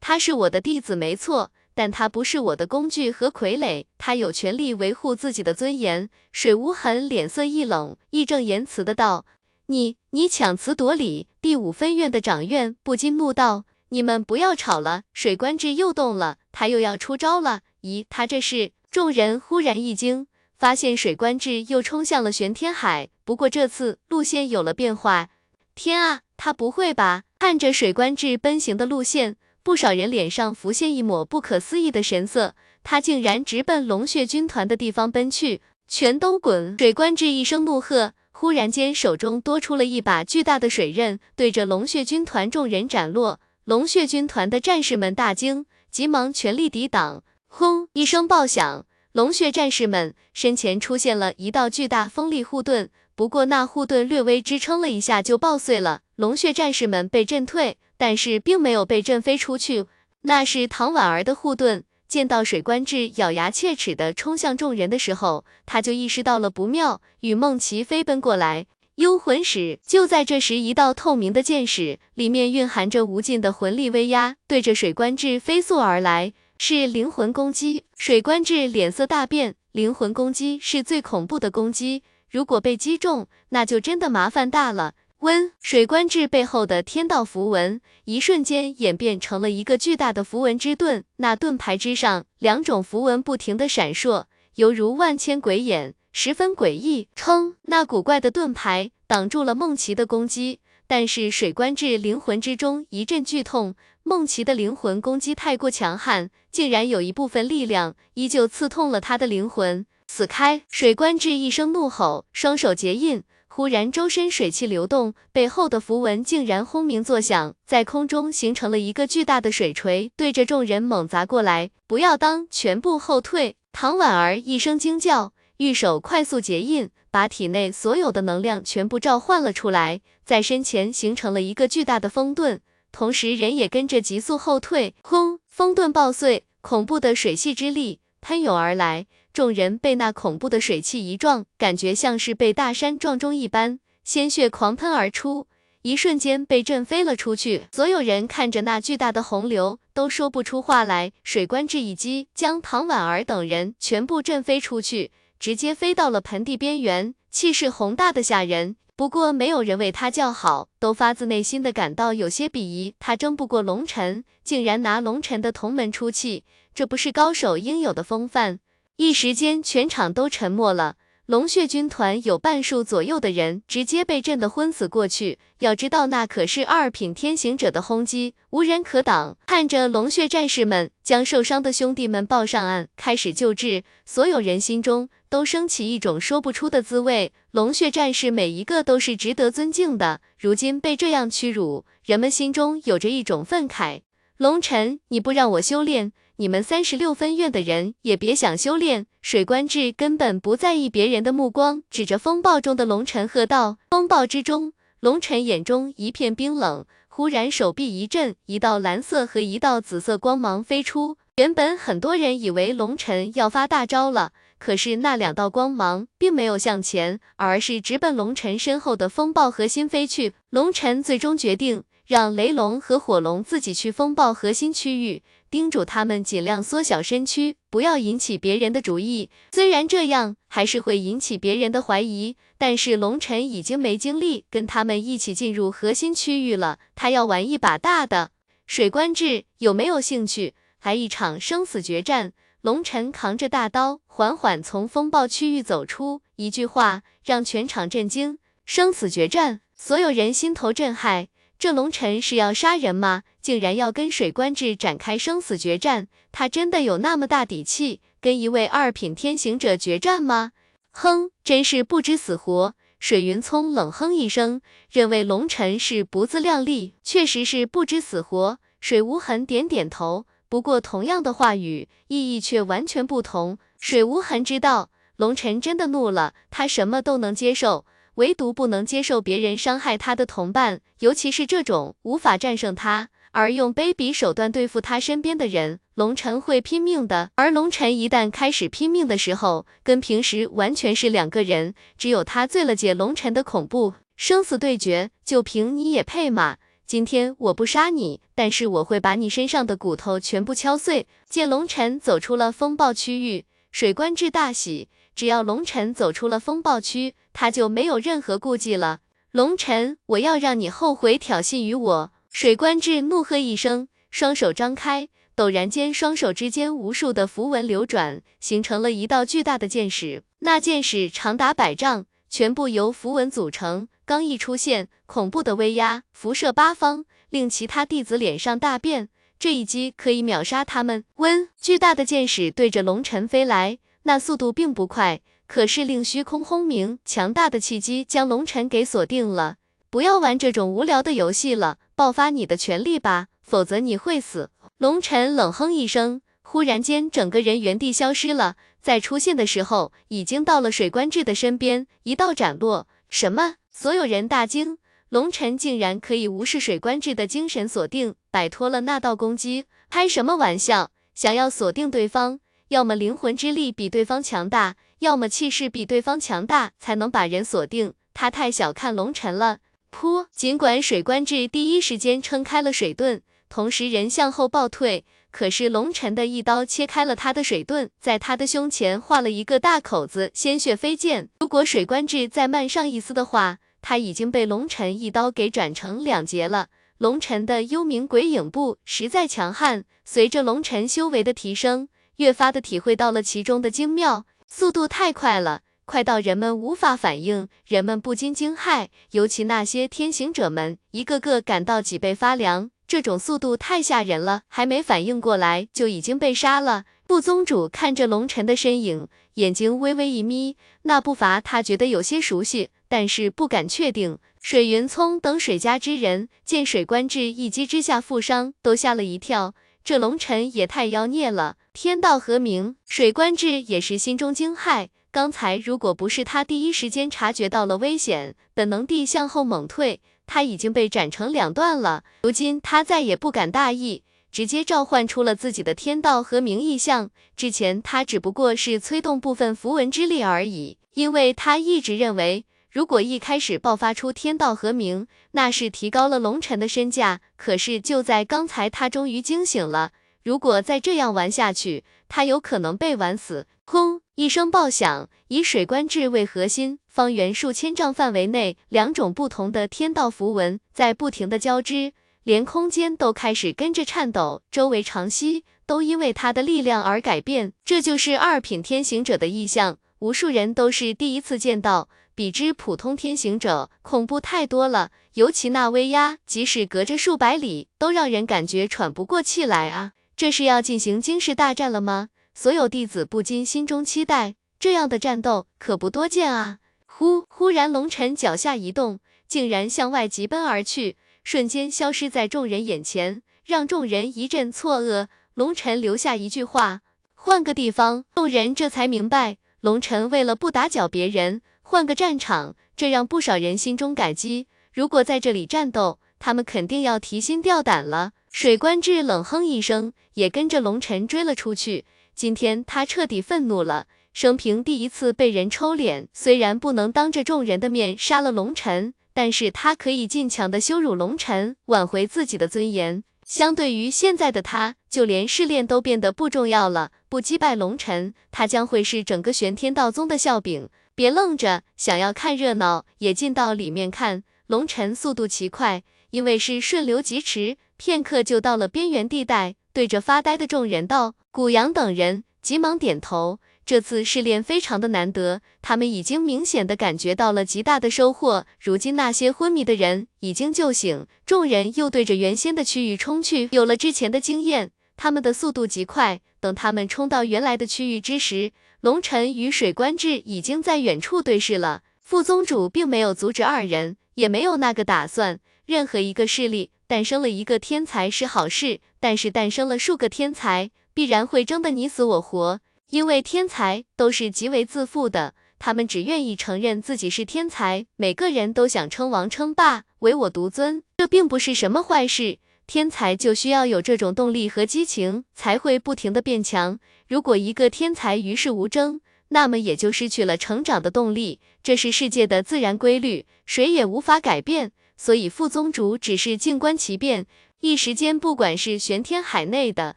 [0.00, 6.08] 他是我的弟子没错，但他不是我的工具和傀儡，他有权利维护自己的尊严。
[6.32, 9.26] 水无痕脸色一冷，义正言辞的道
[9.66, 17.60] ：“你你强词夺理！”第五分院的长院不禁怒道：“你们不要吵了！”水官志又动了，他又要出招了。
[17.82, 18.72] 咦，他这是？
[18.90, 20.26] 众人忽然一惊。
[20.56, 25.28] 发现水官志又冲向了玄天海，不过这次路线有了变化。
[25.74, 27.24] 天啊，他不会吧？
[27.38, 32.54] 看着水官志奔行的路线，不少人脸上浮现一抹不可思议的神色。
[32.84, 35.62] 他竟然直奔龙血军团的地方奔去！
[35.88, 36.76] 全都滚！
[36.78, 43.40] 水官志一声怒喝，忽然间手中多出了一把巨大的水刃，对着龙血军团众人斩落。
[43.64, 47.24] 龙血军团的战士们大惊，急忙全力抵挡。
[47.46, 47.88] 轰！
[47.94, 56.02] 一声爆响，龙血战士们身前出现了一道巨大锋利护盾，不过那护盾略微支撑了一下就爆碎了。
[56.16, 59.86] 龙血战士们被震退，但是并没有被震飞出去。
[60.22, 61.84] 那是唐婉儿的护盾。
[62.06, 68.66] 见到水官志咬牙切齿的冲向众人的时候，他就意识到了不妙，与梦琪飞奔过来。
[68.96, 77.82] 幽魂使就在这时，一道透明的剑矢，里面蕴含着无尽的魂力威压，对着水官志飞速而来，是灵魂攻击。
[77.98, 84.94] 水官志脸色大变，灵魂攻击是最恐怖的攻击，如果被击中，那就真的麻烦大了。
[85.24, 95.94] 温水官志背后的天道符文，一瞬间演变成了一个巨大的符文之盾，那盾牌之上，两种符文不停的闪烁，犹如万千鬼眼。
[96.12, 109.86] 十分诡异，称那古怪的盾牌挡住了梦琪的攻击，但是水官志灵魂之中一阵剧痛，梦琪的灵魂攻击太过强悍，竟然有一部分力量依旧刺痛了他的灵魂。
[110.06, 110.64] 死开！
[110.70, 113.22] 水官志一声怒吼，双手结印，
[113.56, 121.70] 忽然周身水气流动，背后的符文竟然轰鸣作响，在空中形成了一个巨大的水锤，对着众人猛砸过来。
[121.86, 123.54] 不要当，全部后退！
[123.70, 125.32] 唐婉儿一声惊叫。
[125.58, 132.58] 玉手快速结印，把体内所有的能量全部召唤了出来，在身前形成了一个巨大的风盾，
[132.90, 134.96] 同时人也跟着急速后退。
[135.02, 135.38] 轰！
[135.46, 145.48] 风盾爆碎，恐怖的水系之力喷涌而来，众人被那恐怖的水汽一撞，感觉像是被大山撞中一般，鲜血狂喷而出，
[145.82, 147.66] 一瞬间被震飞了出去。
[147.72, 151.10] 所有人看着那巨大的洪流，都说不出话来。
[151.24, 155.10] 水官这一击将唐婉儿等人全部震飞出去。
[155.40, 158.76] 直接飞到了盆地边缘，气势宏大的吓人。
[158.94, 162.94] 不过没有人为他叫好，都发自内心的感到有些鄙夷。
[163.00, 168.60] 他争不过龙尘，竟然拿龙尘的同门出气，这不是高手应有的风范。
[168.96, 170.94] 一时间，全场都沉默了。
[171.26, 175.38] 龙血军团有半数左右的人直接被震得昏死过去。
[175.60, 179.36] 要知道，那可是二品天行者的轰击，无人可挡。
[179.46, 185.08] 看着龙血战士们将受伤的兄弟们抱上岸，开始救治，所有人心中。
[185.30, 187.32] 都升起一种说不出的滋味。
[187.50, 194.02] 龙血战士每一个都是值得尊敬的，如今被这样屈辱，人们心中有着一种愤慨。
[194.36, 199.06] 龙尘，你不让我修炼，你们三十六分院的人也别想修炼。
[199.22, 211.16] 水官志根本不在意别人的目光，指着风暴中的龙尘喝道：“风暴之中，龙尘眼中一片冰冷，忽然手臂一震，一道蓝色和一道紫色光芒飞出。
[211.36, 220.32] 原本很多人以为龙尘要发大招了。”可是那两道光芒并没有向前，而是直奔龙尘身后的风暴核心飞去。
[220.48, 229.30] 龙尘最终决定让雷龙和火龙自己去风暴核心区域，叮嘱他们尽量缩小身躯，不要引起别人的注意。
[229.52, 238.30] 虽然这样还是会引起别人的怀疑，但是龙尘已经没精力跟他们一起进入核心区域了，他要玩一把大的。
[238.66, 242.32] 水官志有没有兴趣来一场生死决战？
[242.60, 248.38] 龙尘扛着大刀，缓缓从风暴区域走出，一句话让全场震惊。
[248.64, 251.28] 生死决战，所有人心头震撼。
[251.64, 253.22] 这龙尘是要杀人吗？
[253.40, 256.08] 竟然要跟水官志展开生死决战？
[256.30, 260.52] 他真的有那么大底气，跟一位二品天行者决战吗？
[260.90, 262.74] 哼，真是不知死活。
[262.98, 264.60] 水云聪冷哼一声，
[264.90, 268.58] 认为龙尘是不自量力，确实是不知死活。
[268.82, 270.26] 水无痕点点头。
[270.50, 273.56] 不过，同样的话语意义却完全不同。
[273.80, 277.86] 水无痕知道，龙尘真的怒了，他什么都能接受，
[278.16, 285.80] 唯独不能接受别人伤害他的同伴，尤其是这种无法战胜他而用卑鄙手段对付他身边的人。
[285.94, 291.74] 龙尘会拼命的，而龙尘一旦开始拼命的时候，跟平时完全是两个人。
[291.96, 296.56] 只有他醉了解龙尘的恐怖，生死对决，就凭你也配吗？
[296.84, 301.06] 今天我不杀你，但是我会把你身上的骨头全部敲碎。
[301.28, 304.88] 见龙尘走出了风暴区域，水官志大喜。
[305.14, 309.00] 只要龙尘走出了风暴区，他就没有任何顾忌了。
[309.32, 312.12] 龙尘，我要让你后悔挑衅于我！
[312.30, 320.22] 水官志怒喝一声，双手张开，陡然间，双手之间无数的符文流转，形成了一道巨大的剑矢。
[320.38, 323.88] 那剑矢长达百丈，全部由符文组成。
[324.06, 329.08] 刚一出现，恐怖的威压辐射八方，令其他弟子脸上大变。
[329.38, 331.04] 这一击可以秒杀他们。
[331.16, 339.56] 温，巨大的剑矢对着龙尘飞来，那速度并不快，可是令虚空轰鸣，强大的契机将龙尘给锁定了。
[339.90, 343.28] 不要玩这种无聊的游戏了，爆发你的全力吧！
[343.42, 344.50] 否则你会死。
[344.78, 352.88] 龙尘冷哼一声，忽然间整个人原地消失了，在出现的时候已经到了水官志的身边，一道斩落。
[353.08, 353.56] 什么？
[353.70, 354.78] 所有人大惊，
[355.10, 359.66] 龙尘竟然可以无视水官志的精神锁定，摆脱了那道攻击？
[359.90, 360.90] 开什么玩笑？
[361.14, 362.40] 想要锁定对方，
[362.74, 367.94] 要么灵魂之力比对方强大，要么气势比对方强大，才能把人锁定。
[368.12, 369.58] 他太小看龙尘了。
[369.92, 370.26] 噗！
[370.32, 381.28] 尽管水官志第一时间撑开了水盾，同时人向后暴退，可是龙尘的一刀切开了他的水盾，在他的胸前划了一个大口子，鲜血飞溅。
[381.38, 386.66] 如果水官志再慢上一丝的话，他已经被龙尘一刀给斩成两截了。
[386.98, 395.62] 龙尘的幽冥鬼影步实在强悍，随着龙尘修为的提升，越发的体会到了其中的精妙，速度太快了。
[395.86, 402.70] 快到人们无法反应，人们不禁惊骇，尤其那些天行者们，一个个感到脊背发凉。
[402.86, 406.84] 这种速度太吓人了，还没反应过来就已经被杀了。
[407.06, 414.18] 副宗主看着龙尘的身影，眼睛微微一眯，那步伐他觉得有些熟悉，但是不敢确定。
[414.40, 419.54] 水云聪等水家之人见水官志一击之下负伤，都吓了一跳。
[419.84, 421.56] 这龙尘也太妖孽了！
[421.74, 424.88] 天道和鸣，水官志也是心中惊骇。
[425.12, 432.02] 刚才如果不是他第一时间察觉到了危险，本能地向后猛退，他已经被斩成两段了。
[432.22, 437.10] 如今他再也不敢大意，直接召唤出了自己的天道和明意象。
[437.36, 447.20] 之前他只不过是催动部分符文之力而已，因为他一直认为，如果一开始爆发出天道和鸣，那是提高了龙尘的身价。
[447.36, 449.92] 可是就在刚才，他终于惊醒了。
[450.24, 453.46] 如果再这样玩下去，他有可能被玩死。
[453.64, 454.00] 轰！
[454.16, 461.92] 一声爆响，以水官志为核心，方圆数千丈范围内，两种不同的天道符文在不停的交织，
[462.24, 467.52] 连空间都开始跟着颤抖，周围长息都因为他的力量而改变。
[467.64, 474.90] 这就是二品天行者的意象，无数人都是第一次见到，比之普通天行者恐怖太多了。
[475.14, 479.92] 尤其那威压，即使隔着数百里，都让人感觉喘不过气来啊！
[480.16, 482.08] 这是要进行惊世大战了吗？
[482.34, 486.58] 所有弟子不禁心中期待，这样的战斗可不多见啊！
[486.86, 488.98] 忽忽然，龙尘脚下一动，
[489.28, 495.06] 竟然向外疾奔而去，瞬间消失在众人眼前，让众人一阵错愕。
[495.34, 496.80] 龙尘留下一句话
[497.14, 504.48] ：“换个地方。”众人这才明白，龙尘为了不打搅别人，换个战场，这让不少人心中感激。
[504.70, 508.12] 如果在这里战斗，他们肯定要提心吊胆了。
[508.30, 511.86] 水官志冷哼一声，也跟着龙尘追了出去。
[512.14, 516.06] 今天他彻底愤怒了，生平第一次被人抽脸。
[516.12, 523.02] 虽然不能当着众人的面杀了龙尘，但是他可以尽强的羞辱龙尘，挽回自己的尊严。
[523.24, 526.90] 相对于现在的他，就连试炼都变得不重要了。
[527.08, 530.68] 不击败龙尘，他将会是整个玄天道宗的笑柄。
[530.94, 534.22] 别愣着，想要看热闹，也进到里面看。
[534.46, 539.56] 龙尘速度奇快，因为是顺流疾驰，片刻就到了边缘地带。
[539.72, 543.40] 对着发呆的众人道：“古阳等人急忙点头。
[543.66, 548.46] 这次试炼非常的难得，他们已经明显的感觉到了极大的收获。
[548.60, 553.48] 如今那些昏迷的人已经救醒，众人又对着原先的区域冲去。
[553.52, 556.20] 有了之前的经验，他们的速度极快。
[556.38, 558.52] 等他们冲到原来的区域之时，
[558.84, 561.84] 龙尘与水官志已经在远处对视了。
[562.02, 565.40] 副宗主并没有阻止二人，也没有那个打算。
[565.64, 572.60] 任何一个势力。”诞生了一个天才是好事，但是诞生了数个天才，必然会争得你死我活。
[572.90, 580.82] 因为天才都是极为自负的，他们只愿意承认自己是天才，每个人都想称王称霸，唯我独尊。
[580.98, 582.36] 这并不是什么坏事，
[582.66, 586.78] 天才就需要有这种动力和激情，才会不停的变强。
[587.08, 594.72] 如果一个天才与世无争，那么也就失去了成长的动力，这是世界的自然规律，谁也无法改变。
[594.96, 597.26] 所以副宗主只是静观其变，
[597.60, 599.96] 一时间，不管是玄天海内的，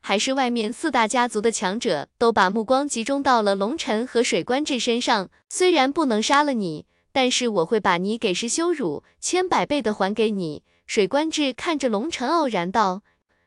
[0.00, 5.28] 还是外面四大家族的强者，都把目光集中到了龙尘和水官志身上。
[5.48, 10.62] 虽然不能杀了你，但是我会把你给是羞辱千百倍的还给你。
[10.86, 13.02] 水官志看着龙尘，傲然道：“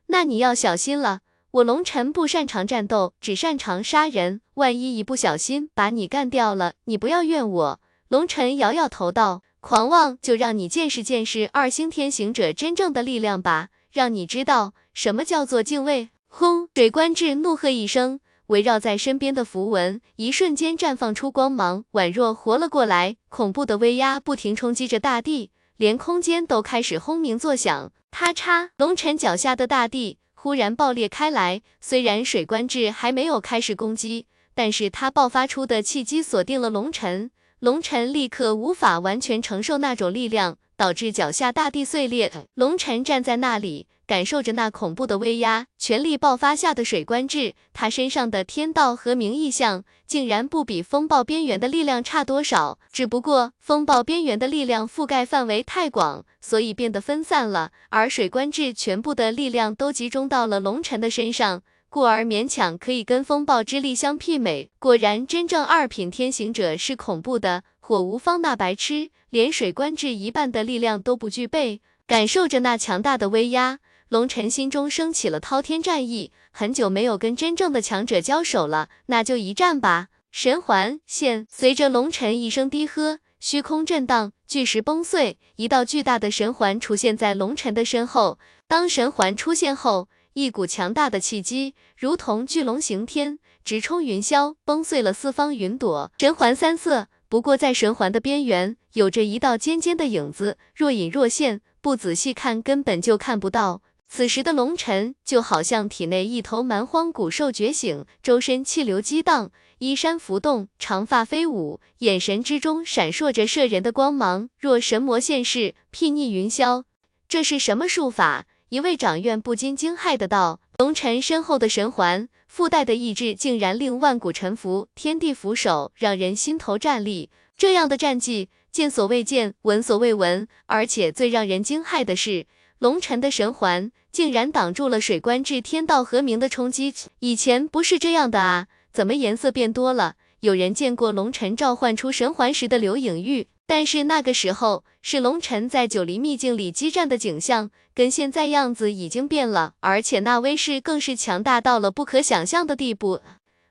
[0.08, 1.22] 那你要小心了，
[1.52, 4.42] 我龙尘不擅长战斗，只擅长杀人。
[4.54, 9.42] 万一一不小心把你干掉了，你不要怨我。”龙尘摇摇头道。
[9.60, 16.10] 狂妄，就让你见识见识二星天行者真正的力量吧，让你知道什么叫做敬畏。
[16.28, 16.68] 轰！
[16.74, 23.18] 水官志怒喝一声，围绕在身边的符文一瞬间绽放出光芒，宛若活了过来。
[23.30, 27.92] 恐怖的威压不停冲击着大地，连空间都开始轰鸣作响。
[28.10, 31.62] 咔嚓，龙尘脚下的大地忽然爆裂开来。
[31.80, 40.58] 虽然水官志还没有开始攻击，但是他爆发出的气机锁定了龙尘，龙尘立刻无法完全承受那种力量。
[40.76, 61.62] 导致脚下大地碎裂，龙尘站在那里，感受着那恐怖的威压，全力爆发下的水官至，他身上的天道和明意象竟然不比风暴边缘的力量差多少，只不过风暴边缘的力量覆盖范围太广，所以变得分散了，而水官至全部的力量都集中到了龙尘的身上。
[61.88, 64.70] 故而勉强可以跟风暴之力相媲美。
[64.78, 67.64] 果然，真正二品天行者是恐怖的。
[67.80, 71.80] 火无方那白痴，连水官至一半的力量都不具备。
[72.08, 73.80] 感受着那强大的威压，
[74.12, 76.34] 龙尘心中升起了滔天战意。
[76.52, 80.10] 很久没有跟真正的强者交手了，那就一战吧！
[80.32, 88.38] 神环现，随着龙尘一声低喝，虚空震荡，巨石崩碎，一道巨大的神环出现在龙尘的身后。
[88.68, 96.12] 当神环出现后，一股强大的气机，如同巨龙行天，直冲云霄，崩碎了四方云朵。
[96.18, 103.82] 神环三色，不过在神环的边缘，有着一道尖尖的影子，若隐若现，不仔细看根本就看不到。
[104.14, 116.84] 此时的龙尘，就好像体内一头蛮荒古兽觉醒，周身气流激荡，衣衫浮动，长发飞舞，眼神之中闪烁着摄人的光芒，若神魔现世，睥睨云霄。
[117.30, 118.48] 这是什么术法？
[118.68, 127.30] 一位掌院不禁惊骇的道：“龙尘身后的神环附带的意志，竟然令万古臣服，天地俯首，让人心头战栗。
[127.56, 130.46] 这样的战绩，见所未见，闻所未闻。
[130.66, 132.46] 而且最让人惊骇的是，
[132.80, 136.94] 龙尘的神环竟然挡住了水关至天道和鸣的冲击。
[137.20, 140.16] 以前不是这样的啊，怎么颜色变多了？
[140.42, 153.22] 有人见过龙尘召唤出神环时的刘影玉？”但是那个时候是龙尘在九黎秘境里激战的景象，跟现在样子已经变了，而且那威势更是强大到了不可想象的地步。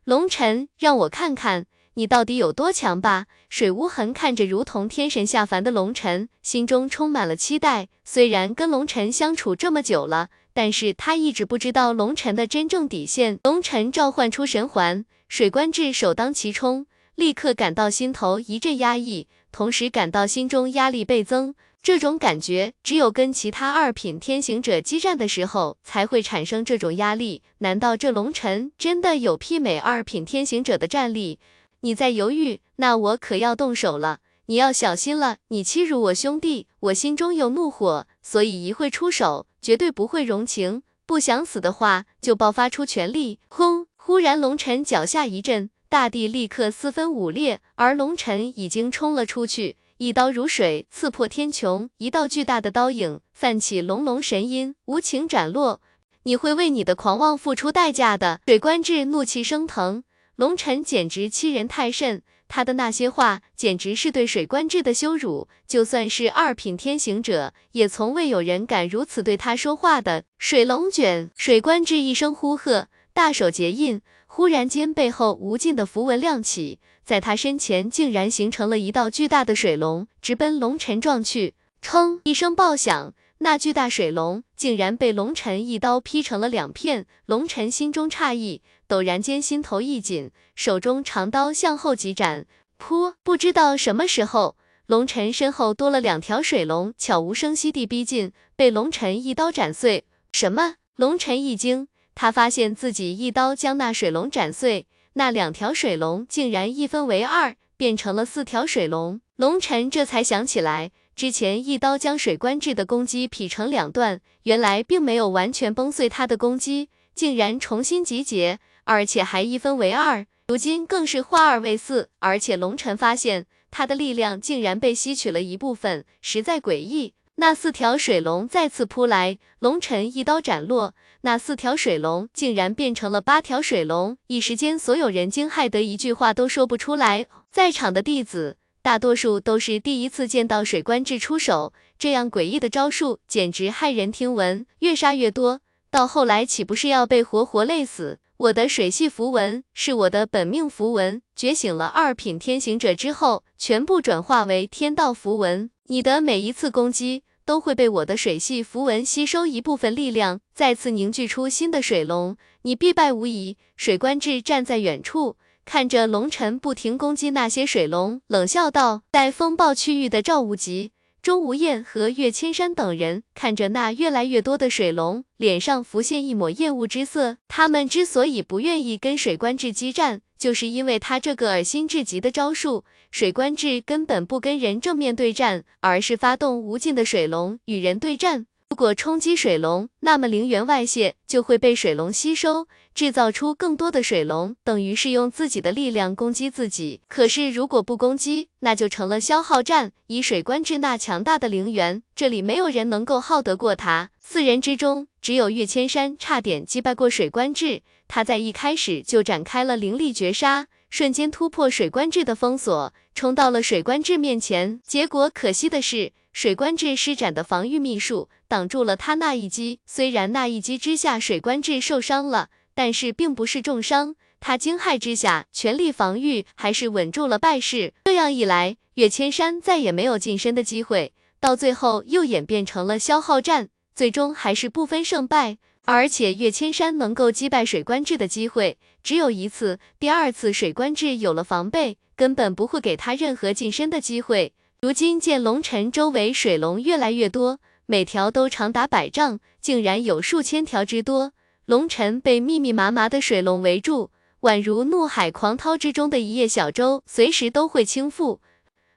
[0.05, 1.67] 龙尘，让我看看
[2.01, 3.27] 你到底有多强吧！
[3.51, 7.89] 水无痕看着如同天神下凡的龙尘，心中充满了期待。
[8.07, 13.39] 虽然跟龙尘相处这么久了，但是他一直不知道龙尘的真正底线。
[13.45, 16.87] 龙尘召唤出神环，水官至首当其冲，
[17.17, 19.29] 立刻感到心头一阵压抑。
[19.53, 27.43] 同时感到心中压力倍增，这种感觉只有跟其他二品天行者激战的时候才会产生这种压力。
[27.59, 31.39] 难道这龙尘真的有媲美二品天行者的战力？
[31.83, 35.39] 你在犹豫，那我可要动手了，你要小心了。
[35.49, 40.83] 你欺辱我兄弟，我心中有怒火，所以一会出手，绝对不会容情。
[41.07, 43.41] 不想死的话，就爆发出全力。
[43.49, 43.87] 轰！
[43.97, 45.71] 忽然龙尘脚下一震。
[45.89, 55.81] 大地立刻四分五裂，而龙尘已经冲了出去，一刀如水刺破天穹，一道巨大的刀影泛起隆隆神音，无情斩落。
[56.23, 58.41] 你会为你的狂妄付出代价的！
[58.47, 60.05] 水官至怒气升腾，
[60.41, 65.49] 龙尘简直欺人太甚，他的那些话简直是对水官志的羞辱。
[65.67, 70.25] 就算是二品天行者，也从未有人敢如此对他说话的。
[70.39, 74.01] 水龙卷，水官至一声呼喝，大手结印。
[74.27, 81.53] 忽然间，背后无尽的符文亮起，在他身前竟然形成了一道巨大的水龙，直奔龙尘撞去。
[81.85, 82.21] 砰！
[82.25, 83.13] 一声爆响，
[83.43, 87.07] 那巨大水龙竟然被龙尘一刀劈成了两片。
[87.25, 92.47] 龙尘心中诧异，陡然间心头一紧，手中长刀向后急斩。
[92.79, 93.15] 噗！
[93.23, 94.57] 不知道什么时候，
[94.87, 100.05] 龙尘身后多了两条水龙，悄无声息地逼近，被龙尘一刀斩碎。
[100.33, 100.75] 什么？
[100.97, 101.89] 龙尘一惊。
[102.15, 109.23] 他发现自己一刀将那水龙斩碎，那两条水龙竟然一分为二，变成了四条水龙。
[109.37, 110.91] 龙尘这才想起来，
[111.21, 120.25] 之前一刀将水官至的攻击劈成两段，原来并没有完全崩碎他的攻击，竟然重新集结，而且还一分为二。
[120.49, 127.13] 如今更是化二为四，而且龙尘发现他的力量竟然被吸取了一部分，实在诡异。
[127.35, 134.17] 那四条水龙再次扑来，龙尘一刀斩落，那四条水龙竟然变成了八条水龙。
[134.29, 137.27] 一时间，所有人惊骇得一句话都说不出来。
[137.51, 144.67] 在场的弟子大多数都是第一次见到水官至出手，这样诡异的招数简直骇人听闻。
[144.79, 148.19] 越杀越多，到后来岂不是要被活活累死？
[148.39, 155.71] 我的水系符文是我的本命符文，觉醒了二品天行者之后，全部转化为天道符文。
[155.89, 157.25] 你的每一次攻击。
[157.43, 163.57] 都会被我的水系符文吸收一部分力量，再次凝聚出新的水龙，你必败无疑。
[163.77, 165.37] 水官至站在远处，
[165.73, 170.91] 看着龙尘不停攻击那些水龙，冷笑道：“在风暴区域的赵无极，
[171.23, 177.37] 钟无艳和岳千山等人看着那越来越多的水龙，脸上浮现一抹厌恶之色。
[177.47, 182.85] 他们之所以不愿意跟水官志激战，就是因为他这个恶心至极的招数。
[183.13, 188.47] 水官志根本不跟人正面对战，而是发动无尽的水龙与人对战。
[188.71, 197.01] 如果冲击水龙，那么灵源外泄就会被水龙吸收，制造出更多的水龙，等于是用自己的力量攻击自己。
[197.09, 199.91] 可是如果不攻击，那就成了消耗战。
[200.07, 204.11] 以水关志那强大的灵源，这里没有人能够耗得过他。
[204.21, 207.83] 四人之中，只有岳千山差点击败过水关志。
[208.07, 214.81] 他在一开始就展开了灵力绝杀，瞬间突破水关志的封锁，冲到了水关志面前。
[214.87, 216.13] 结果可惜的是。
[216.33, 224.15] 水官志施展的防御秘术挡住了他那一击，虽然那一击之下水官志受伤了，但是并不是重伤。
[224.39, 227.93] 他惊骇之下全力防御，还是稳住了败势。
[228.05, 235.59] 这样一来，岳千山再也没有近身的机会，到最后又演变成了消耗战，最终还是不分胜败。
[235.85, 244.55] 而且岳千山能够击败水官志的机会只有一次，第二次水官志有了防备，根本不会给他任何近身的机会。
[244.83, 251.35] 如今见龙尘周围水龙越来越多，每条都长达百丈，竟然有数千条之多。
[251.67, 258.39] 龙尘被密密麻麻的水龙围住，宛如怒海狂涛之中的一叶小舟，随时都会倾覆。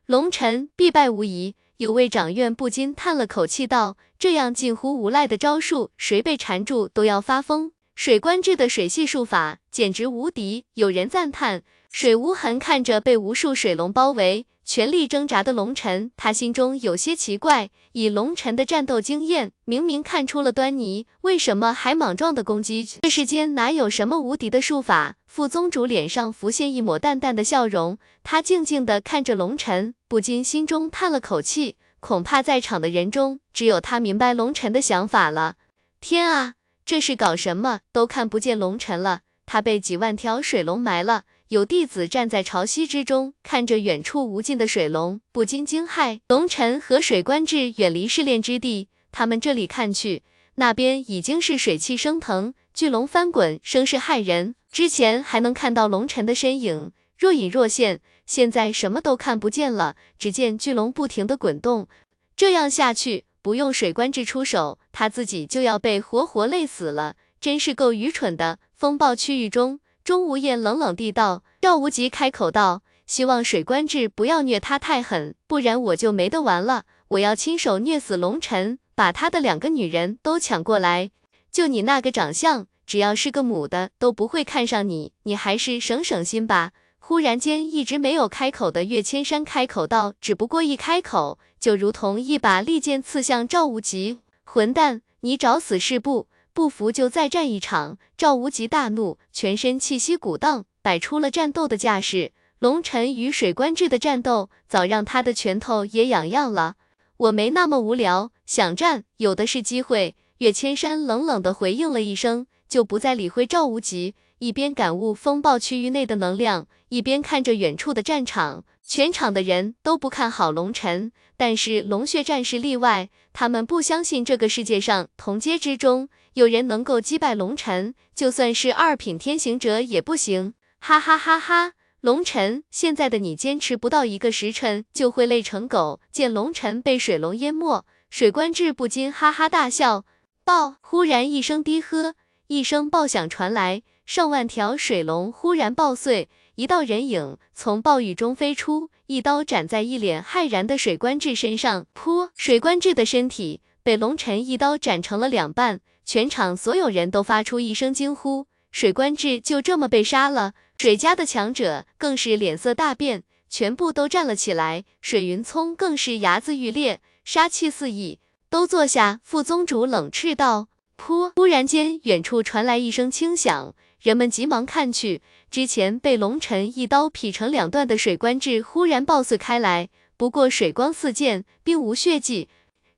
[0.05, 1.55] 龙尘必败无疑。
[1.75, 7.73] 有位掌院不禁叹了口气道：“这样近乎无赖的招数，谁被缠住都要发疯。
[7.93, 11.63] 水官制的水系术法简直无敌。”有人赞叹。
[11.93, 14.47] 水无痕看着被无数水龙包围。
[14.65, 17.69] 全力挣扎的龙尘，他心中有些奇怪。
[17.91, 22.83] 以龙尘的战斗经验，明明看出了端倪，为什么还莽撞的攻击？
[23.03, 25.17] 这世间哪有什么无敌的术法？
[25.27, 31.75] 副宗主脸上浮现一抹淡淡的笑容，他静静地看着龙尘，不禁心中叹了口气。
[31.99, 35.57] 恐怕在场的人中，只有他明白龙尘的想法了。
[36.01, 37.81] 天啊，这是搞什么？
[37.91, 41.25] 都看不见龙尘了，他被几万条水龙埋了。
[41.53, 46.19] 有弟子站在潮汐之中，看着远处无尽的水龙，不禁惊骇。
[46.27, 50.23] 龙尘和水官志远离试炼之地，他们这里看去，
[50.55, 54.55] 那边已经是水汽升腾，巨龙翻滚，声势骇人。
[54.71, 59.95] 之前还能看到龙尘的身影若隐若现，现在什么都看不见了。
[60.17, 61.87] 只见巨龙不停的滚动，
[62.35, 68.57] 这样下去，不用水官志出手，他自己就要被活活累死了，真是够愚蠢的。
[68.73, 69.79] 风暴区域中。
[70.03, 76.83] 钟无艳冷冷地道：“赵无极开口道，希望水官志不要虐他太狠，不然我就没得玩了。
[77.07, 81.11] 我要亲手虐死龙尘，把他的两个女人都抢过来。
[81.49, 86.71] 就你那个长相，只要是个母的都不会看上你，你还是省省心吧。”
[87.05, 94.19] 忽然间，一直没有开口的岳千山开口道：“只不过一开口，就如同一把利剑刺向赵无极。
[94.43, 97.97] 混蛋，你找死是不？”不服就再战一场！
[98.15, 102.31] 赵无极大怒，全身气息鼓荡，摆出了战斗的架势。
[102.59, 106.75] 龙尘与水官志的战斗，早让他的拳头也痒痒了。
[107.17, 110.15] 我没那么无聊，想战有的是机会。
[110.37, 118.63] 岳千山冷冷的回应了一声，就不再理会赵无极，一边感悟风暴区域内的能量，一边看着远处的战场。
[118.85, 126.09] 全场的人都不看好龙尘，但是龙血战士例外，他们不相信这个世界上同阶之中。
[126.33, 130.55] 有人能够击败龙尘，就算是二品天行者也不行。
[130.79, 131.73] 哈哈哈哈！
[132.01, 136.01] 龙尘，现在的你坚持不到一个时辰就会累成狗。
[136.11, 140.05] 见龙尘被水龙淹没，水官志不禁哈哈大笑。
[140.43, 140.75] 爆！
[140.81, 142.15] 忽然一声低喝，
[142.47, 151.85] 一声爆响传来，上万条水龙忽然爆碎，一道人影从暴雨中飞出，一刀斩在一脸骇然的水官志身上。
[151.95, 152.31] 噗！
[152.35, 155.79] 水官志的身体被龙尘一刀斩成了两半。
[156.05, 160.53] 全场所有人都发出一声惊呼，水官志就这么被杀了。
[160.77, 164.83] 水家的强者更是脸色大变，全部都站了起来。
[164.99, 168.19] 水云聪更是牙眦欲裂，杀气四溢。
[168.49, 170.67] 都坐下，副宗主冷斥道。
[170.97, 171.31] 噗！
[171.35, 182.49] 忽然间，远处传来一声轻响，人们急忙看去，之前被龙尘一刀劈成两段的水官志忽然爆碎开来，不过水光四溅，并无血迹，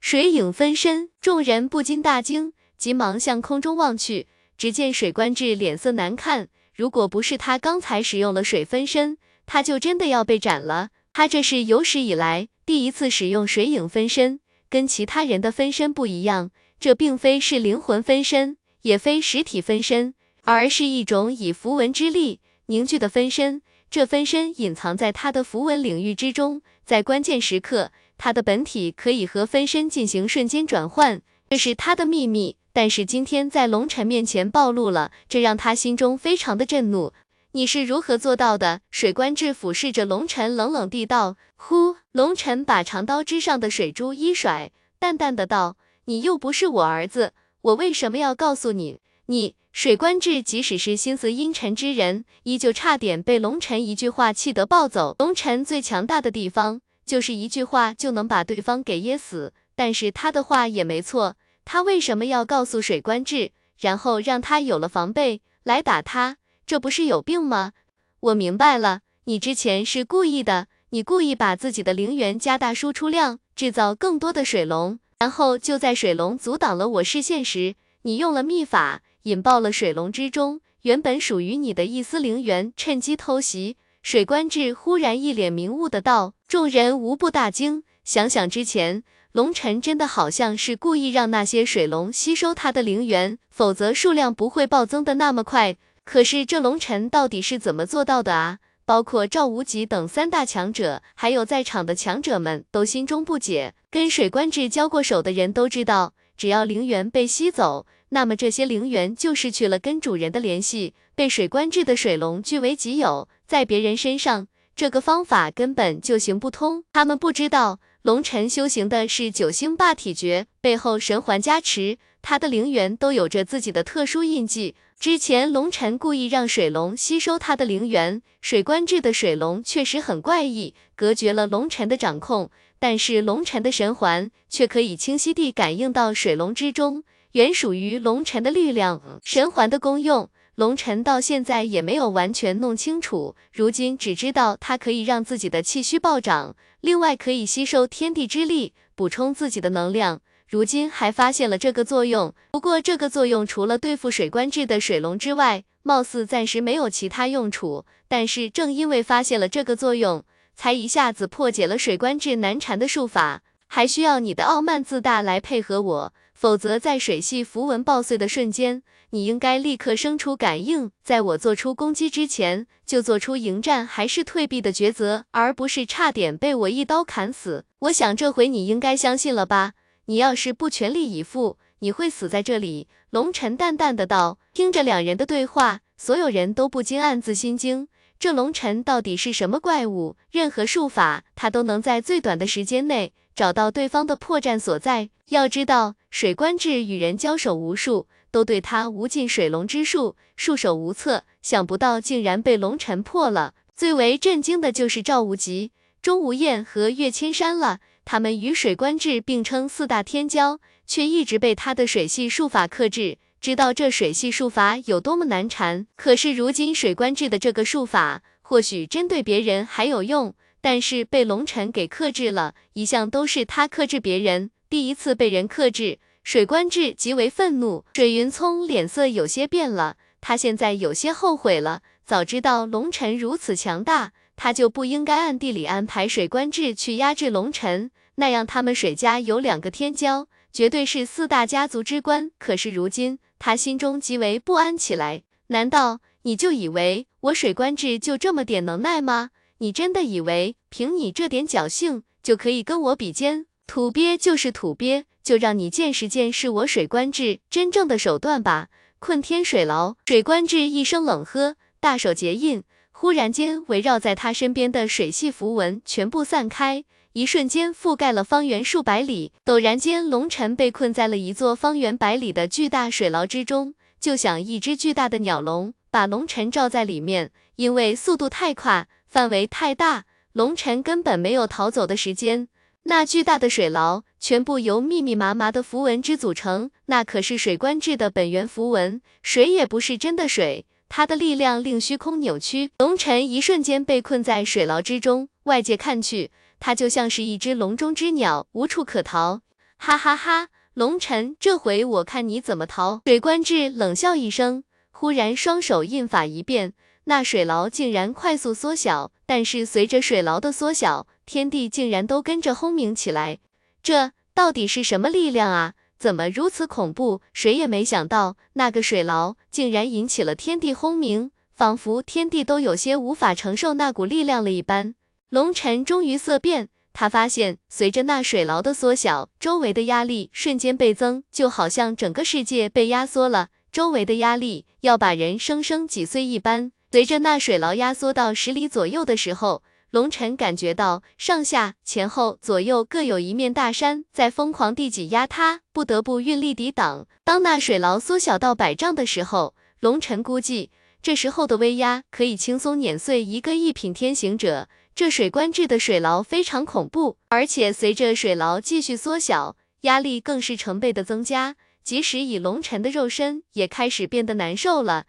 [0.02, 1.10] 水影分身。
[1.22, 2.52] 众人不禁大惊。
[2.78, 4.28] 急忙向空中望去，
[4.58, 6.50] 只见水官志脸色难看。
[6.74, 10.90] 如果不是他刚才使用了水分身，他就真的要被斩了。
[11.14, 16.52] 他这是有史以来第一次使用水影分身，跟其他人的分身不一样。
[16.78, 23.62] 这并非是灵魂分身，也非实体分身，而是一种以符文之力凝聚的分身。
[23.90, 32.58] 这分身隐藏在他的符文领域之中，在关键时刻他的本体可以和分身进行瞬间转换，这是他的秘密。
[32.76, 37.14] 但是今天在龙尘面前暴露了，这让他心中非常的震怒。
[37.54, 38.82] 你是如何做到的？
[38.92, 41.38] 水官志俯视着龙尘，冷冷地道。
[41.56, 45.78] 呼，龙尘把长刀之上的水珠一甩，淡淡的道
[46.08, 47.32] ：“你又不是我儿子，
[47.62, 49.00] 我为什么要告诉你？
[49.28, 55.16] 你水官志即使是心思阴沉之人，依旧差点被龙尘一句话气得暴走。
[55.20, 59.54] 龙尘最强大的地方，就是一句话就能把对方给噎死。
[59.78, 66.38] 但是他的话也没错。”他为什么要告诉水官志，然后让他有了防备来打他？
[66.66, 67.74] 这不是有病吗？
[68.20, 83.78] 我明白了，你之前是故意的，你故意把自己的灵源加大输出量，制造更多的水龙，然后就在水龙阻挡了我视线时，你用了秘法引爆了水龙之中原本属于你的一丝灵源，趁机偷袭。
[84.04, 89.04] 水官志忽然一脸明悟的道，众人无不大惊，想想之前。
[89.36, 95.76] 龙尘真的好像是故意让那些水龙吸收他的灵元，否则数量不会暴增的那么快。
[96.06, 98.60] 可是这龙尘到底是怎么做到的啊？
[98.86, 103.74] 包括赵无极等三大强者，还有在场的强者们都心中不解。
[103.92, 113.28] 跟水官志交过手的人都知道，只要灵元被吸走，那么这些灵元就失去了跟主人的联系，被水官志的水龙据为己有。
[113.46, 114.48] 在别人身上，
[114.78, 116.86] 这个方法根本就行不通。
[116.94, 117.82] 他们不知道。
[118.06, 124.76] 龙尘修行的是九星霸体诀，背后神环加持，他的灵元都有着自己的特殊印记。
[125.00, 132.52] 之前龙尘故意让水龙吸收他的灵元，水官制的水龙确实很怪异，隔绝了龙尘的掌控。
[132.78, 139.02] 但是龙尘的神环却可以清晰地感应到水龙之中原属于龙尘的力量。
[139.24, 140.30] 神环的功用。
[140.54, 150.22] 龙尘到现在也没有完全弄清楚，如今只知道它可以让自己的气虚暴涨，另外可以吸收天地之力，补充自己的能量。
[150.48, 157.86] 如今还发现了这个作用，不过这个作用除了对付水官制的水龙之外，貌似暂时没有其他用处。
[158.08, 163.42] 但是正因为发现了这个作用，才一下子破解了水官制难缠的术法。
[163.66, 168.84] 还需要你的傲慢自大来配合我，否则在水系符文爆碎的瞬间。
[169.12, 177.66] 你应该立刻生出感应，在我做出攻击之前，就做出迎战还是退避的抉择，而不是差点被我一刀砍死。
[177.80, 179.74] 我想这回你应该相信了吧？
[180.06, 182.88] 你要是不全力以赴，你会死在这里。
[183.10, 184.38] 龙尘淡淡的道。
[184.54, 187.88] 听着两人的对话，所有人都不禁暗自心惊。
[188.18, 190.16] 这龙尘到底是什么怪物？
[190.32, 195.10] 任何术法，他都能在最短的时间内找到对方的破绽所在。
[195.30, 198.08] 要知道，水官志与人交手无数。
[198.36, 203.54] 都对他无尽水龙之术束手无策，想不到竟然被龙尘破了。
[203.78, 205.72] 最为震惊的就是赵无极、
[206.02, 207.80] 钟无艳和岳千山了。
[208.04, 213.20] 他们与水官志并称四大天骄，却一直被他的水系术法克制。
[213.40, 222.54] 知道这水系术法有多么难缠，可是如今水官志的这个术法，或许针对别人还有用，但是被龙尘给克制了。
[222.74, 226.00] 一向都是他克制别人，第一次被人克制。
[226.26, 231.84] 水官志极为愤怒，水云聪脸色有些变了，他现在有些后悔了。
[232.04, 242.32] 早知道龙尘如此强大，他就不应该暗地里安排水官志去压制龙尘，那样他们水家有两个天骄，绝对是四大家族之冠。
[242.40, 245.22] 可是如今他心中极为不安起来。
[245.48, 249.30] 难道你就以为我水官志就这么点能耐吗？
[249.60, 253.46] 你真的以为凭你这点侥幸就可以跟我比肩？
[253.68, 255.06] 土鳖就是土鳖。
[255.26, 258.68] 就让你见识见识我水官志真正的手段吧！
[259.00, 262.62] 困天水牢，水官志一声冷喝，大手结印，
[262.92, 269.32] 忽然间围绕在他身边的水系符文全部散开，一瞬间覆盖了方圆数百里。
[269.44, 277.32] 陡然间，龙尘被困在了一座方圆百里的巨大水牢之中，就像一只巨大的鸟笼，把龙尘罩在里面。
[277.56, 282.48] 因为速度太快，范围太大，龙尘根本没有逃走的时间。
[282.84, 289.02] 那巨大的水牢全部由密密麻麻的符文之组成，那可是水官志的本源符文。
[289.22, 292.72] 水也不是真的水，它的力量令虚空扭曲。
[292.80, 299.42] 龙尘一瞬间被困在水牢之中，外界看去，他就像是一只笼中之鸟，无处可逃。
[299.78, 303.02] 哈哈哈，龙尘，这回我看你怎么逃！
[303.06, 306.74] 水官志冷笑一声，忽然双手印法一变，
[307.04, 309.12] 那水牢竟然快速缩小。
[309.26, 313.40] 但是随着水牢的缩小，天地竟然都跟着轰鸣起来，
[313.86, 315.74] 这到底是什么力量啊？
[316.00, 317.22] 怎么如此恐怖？
[317.34, 324.96] 谁也没想到，那个水牢竟然引起了天地轰鸣，仿佛天地都有些无法承受那股力量了一般。
[325.30, 336.72] 龙尘终于色变，他发现随着那水牢的缩小，周围的压力瞬间倍增，就好像整个世界被压缩了，周围的压力要把人生生挤碎一般。
[336.92, 339.62] 随着那水牢压缩到十里左右的时候，
[339.96, 347.08] 龙晨感觉到上下前后左右各有一面大山在疯狂地挤压他，不得不运力抵挡。
[347.24, 350.70] 当那水牢缩小到百丈的时候，龙晨估计。
[351.02, 361.56] 这时候的威压可以轻松碾碎一个一品天行者，这水官制的水牢非常恐怖，而且随着水牢继续缩小，压力更是成倍的增加，
[361.86, 365.06] 即使以龙尘的肉身也开始变得难受了。